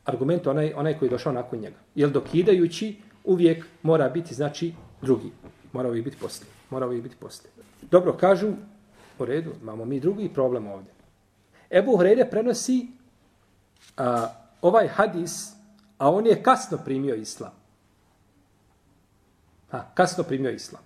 argument 0.04 0.46
onaj, 0.46 0.72
onaj 0.76 0.98
koji 0.98 1.06
je 1.06 1.10
došao 1.10 1.32
nakon 1.32 1.58
njega. 1.58 1.76
Jer 1.94 2.10
dokidajući 2.10 2.96
uvijek 3.24 3.66
mora 3.82 4.08
biti, 4.08 4.34
znači, 4.34 4.74
drugi. 5.02 5.32
Mora 5.72 5.88
uvijek 5.88 6.04
biti 6.04 6.16
poslije. 6.20 6.50
Mora 6.70 6.86
uvijek 6.86 7.02
biti 7.02 7.16
poslije. 7.16 7.50
Dobro, 7.90 8.12
kažu, 8.12 8.52
u 9.18 9.24
redu, 9.24 9.50
imamo 9.62 9.84
mi 9.84 10.00
drugi 10.00 10.28
problem 10.28 10.66
ovdje. 10.66 10.92
Ebu 11.70 11.96
Hrede 11.96 12.24
prenosi 12.30 12.86
a, 13.96 14.28
ovaj 14.62 14.88
hadis, 14.88 15.52
a 15.98 16.10
on 16.10 16.26
je 16.26 16.42
kasno 16.42 16.78
primio 16.84 17.14
islam. 17.14 17.52
A, 19.70 19.94
kasno 19.94 20.24
primio 20.24 20.50
islam. 20.50 20.82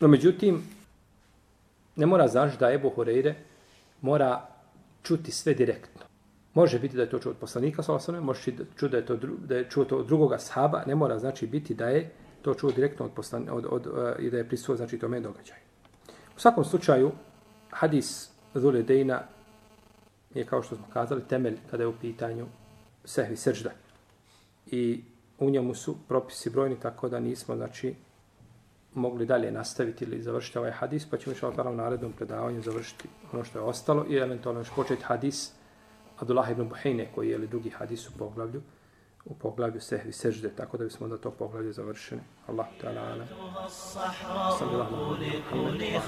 No, 0.00 0.08
međutim, 0.08 0.62
ne 1.96 2.06
mora 2.06 2.28
znaš 2.28 2.58
da 2.58 2.72
Ebu 2.72 2.90
Horeire 2.90 3.34
mora 4.00 4.46
čuti 5.02 5.32
sve 5.32 5.54
direktno. 5.54 6.02
Može 6.54 6.78
biti 6.78 6.96
da 6.96 7.02
je 7.02 7.10
to 7.10 7.18
čuo 7.18 7.30
od 7.30 7.38
poslanika, 7.38 7.82
sa 7.82 7.94
osnovne, 7.94 8.20
može 8.20 8.40
čuti 8.76 8.88
da 8.90 8.96
je 8.96 9.06
to, 9.06 9.16
da 9.16 9.56
je 9.56 9.70
čuo 9.70 9.84
to 9.84 9.98
od 9.98 10.06
drugoga 10.06 10.38
sahaba, 10.38 10.82
ne 10.86 10.94
mora 10.94 11.18
znači 11.18 11.46
biti 11.46 11.74
da 11.74 11.88
je 11.88 12.10
to 12.42 12.54
čuo 12.54 12.70
direktno 12.70 13.06
od, 13.06 13.12
poslan, 13.12 13.48
od, 13.50 13.66
od, 13.70 13.86
od 13.86 14.14
i 14.18 14.30
da 14.30 14.36
je 14.36 14.48
prisuo 14.48 14.76
znači 14.76 14.98
tome 14.98 15.20
događaju. 15.20 15.60
U 16.36 16.40
svakom 16.40 16.64
slučaju, 16.64 17.12
hadis 17.78 18.30
Zuledejna 18.54 19.22
je, 20.34 20.46
kao 20.46 20.62
što 20.62 20.76
smo 20.76 20.84
kazali, 20.92 21.28
temelj 21.28 21.58
kada 21.70 21.82
je 21.82 21.86
u 21.86 21.98
pitanju 22.00 22.46
sehvi 23.04 23.36
sržda. 23.36 23.70
I 24.66 25.04
u 25.38 25.50
njemu 25.50 25.74
su 25.74 25.96
propisi 26.08 26.50
brojni, 26.50 26.80
tako 26.80 27.08
da 27.08 27.20
nismo, 27.20 27.56
znači, 27.56 27.94
mogli 28.94 29.26
dalje 29.26 29.50
nastaviti 29.52 30.04
ili 30.04 30.22
završiti 30.22 30.58
ovaj 30.58 30.70
hadis, 30.70 31.06
pa 31.10 31.16
ćemo 31.16 31.36
išao 31.36 31.52
u 31.66 31.74
narednom 31.74 32.12
predavanju 32.12 32.62
završiti 32.62 33.08
ono 33.32 33.44
što 33.44 33.58
je 33.58 33.64
ostalo 33.64 34.06
i 34.08 34.16
eventualno 34.16 34.60
još 34.60 34.70
početi 34.76 35.02
hadis 35.02 35.52
Abdullah 36.18 36.50
ibn 36.50 36.68
Buhine, 36.68 37.08
koji 37.14 37.28
je 37.28 37.34
ili 37.34 37.46
drugi 37.46 37.70
hadis 37.70 38.08
u 38.08 38.12
poglavlju, 38.18 38.62
u 39.24 39.34
poglavlju 39.34 39.80
sehvi 39.80 40.12
sežde, 40.12 40.50
tako 40.50 40.76
da 40.76 40.84
bismo 40.84 41.04
onda 41.04 41.18
to 41.18 41.30
poglavlje 41.30 41.72
završili. 41.72 42.20
Allah 42.46 42.66
ta'ala. 42.82 43.26
Sallallahu 43.68 44.94
alaihi 44.94 45.42
wa 45.42 45.70
sallam. 45.72 46.02